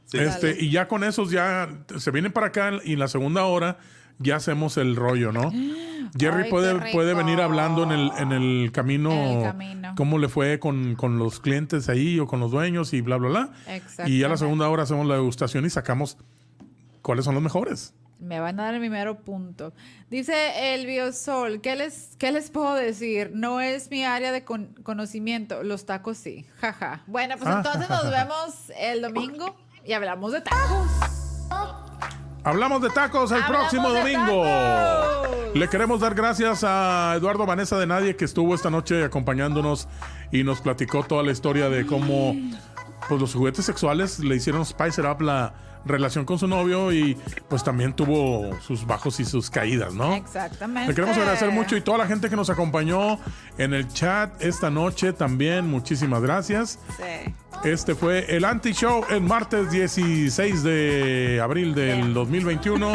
[0.05, 0.17] Sí.
[0.17, 3.77] Este, y ya con esos ya se vienen para acá y en la segunda hora
[4.19, 5.51] ya hacemos el rollo, ¿no?
[6.17, 9.93] Jerry Ay, puede, puede venir hablando en el, en el camino, En el camino.
[9.95, 13.29] cómo le fue con, con los clientes ahí o con los dueños y bla, bla,
[13.29, 13.49] bla.
[14.07, 16.17] Y ya la segunda hora hacemos la degustación y sacamos
[17.03, 17.93] cuáles son los mejores.
[18.19, 19.71] Me van a dar el primero punto.
[20.09, 23.31] Dice el Biosol, ¿qué les, ¿qué les puedo decir?
[23.33, 27.03] No es mi área de con- conocimiento, los tacos sí, jaja.
[27.07, 27.57] Bueno, pues Ah.
[27.63, 29.55] entonces nos vemos el domingo
[29.85, 30.87] y hablamos de tacos.
[32.49, 34.43] Hablamos de tacos el Hablamos próximo domingo.
[34.43, 35.55] tacos.
[35.55, 39.87] Le queremos dar gracias a Eduardo Vanessa de Nadie que estuvo esta noche acompañándonos
[40.31, 42.35] y nos platicó toda la historia de cómo
[43.07, 45.53] pues los juguetes sexuales le hicieron spicer up la
[45.85, 47.15] relación con su novio y
[47.47, 50.15] pues también tuvo sus bajos y sus caídas, ¿no?
[50.15, 50.89] Exactamente.
[50.89, 53.19] Le queremos agradecer mucho y toda la gente que nos acompañó
[53.59, 56.79] en el chat esta noche también, muchísimas gracias.
[56.97, 57.33] Sí.
[57.63, 62.93] Este fue el Anti-Show el martes 16 de abril del 2021.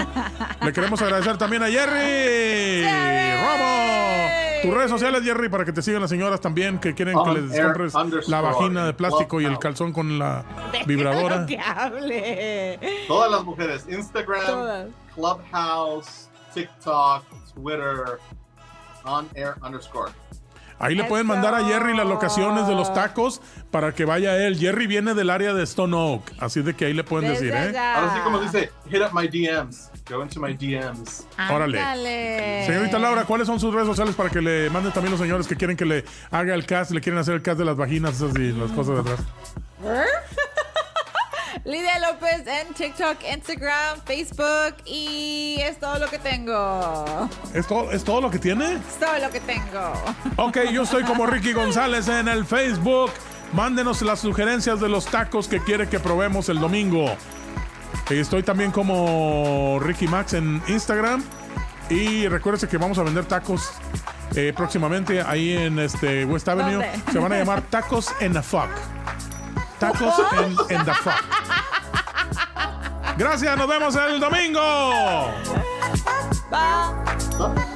[0.62, 2.82] Le queremos agradecer también a Jerry.
[2.84, 4.30] Ramos.
[4.62, 7.60] Tus redes sociales, Jerry, para que te sigan las señoras también que quieren que les
[7.60, 10.44] compres la vagina de plástico y el calzón con la
[10.86, 11.44] vibradora.
[11.44, 12.78] que hable.
[13.06, 14.88] Todas las mujeres, Instagram.
[15.14, 17.24] Clubhouse, TikTok,
[17.54, 18.18] Twitter,
[19.04, 20.10] on air underscore.
[20.78, 23.40] Ahí le pueden mandar a Jerry las locaciones de los tacos
[23.70, 24.58] para que vaya él.
[24.58, 27.74] Jerry viene del área de Stone Oak, así de que ahí le pueden Desde decir,
[27.74, 27.78] ¿eh?
[27.78, 29.90] Ahora sí, como dice, hit up my DMs.
[30.08, 31.26] Go into my DMs.
[31.50, 31.80] Órale.
[31.80, 32.66] Ándale.
[32.66, 35.56] Señorita Laura, ¿cuáles son sus redes sociales para que le manden también los señores que
[35.56, 38.34] quieren que le haga el cast, le quieren hacer el cast de las vaginas esas
[38.36, 39.20] y las cosas de atrás?
[41.64, 47.28] Lidia López en TikTok, Instagram, Facebook y es todo lo que tengo.
[47.54, 48.74] ¿Es todo, ¿Es todo lo que tiene?
[48.74, 49.92] Es todo lo que tengo.
[50.36, 53.10] Ok, yo estoy como Ricky González en el Facebook.
[53.52, 57.16] Mándenos las sugerencias de los tacos que quiere que probemos el domingo.
[58.10, 61.22] Estoy también como Ricky Max en Instagram.
[61.88, 63.70] Y recuérdese que vamos a vender tacos
[64.34, 66.84] eh, próximamente ahí en este West Avenue.
[66.84, 67.12] ¿Dónde?
[67.12, 68.70] Se van a llamar tacos en the fuck.
[69.78, 71.24] Tacos en, en the fuck.
[73.16, 75.30] Gracias, nos vemos el domingo.
[76.50, 77.73] Bye.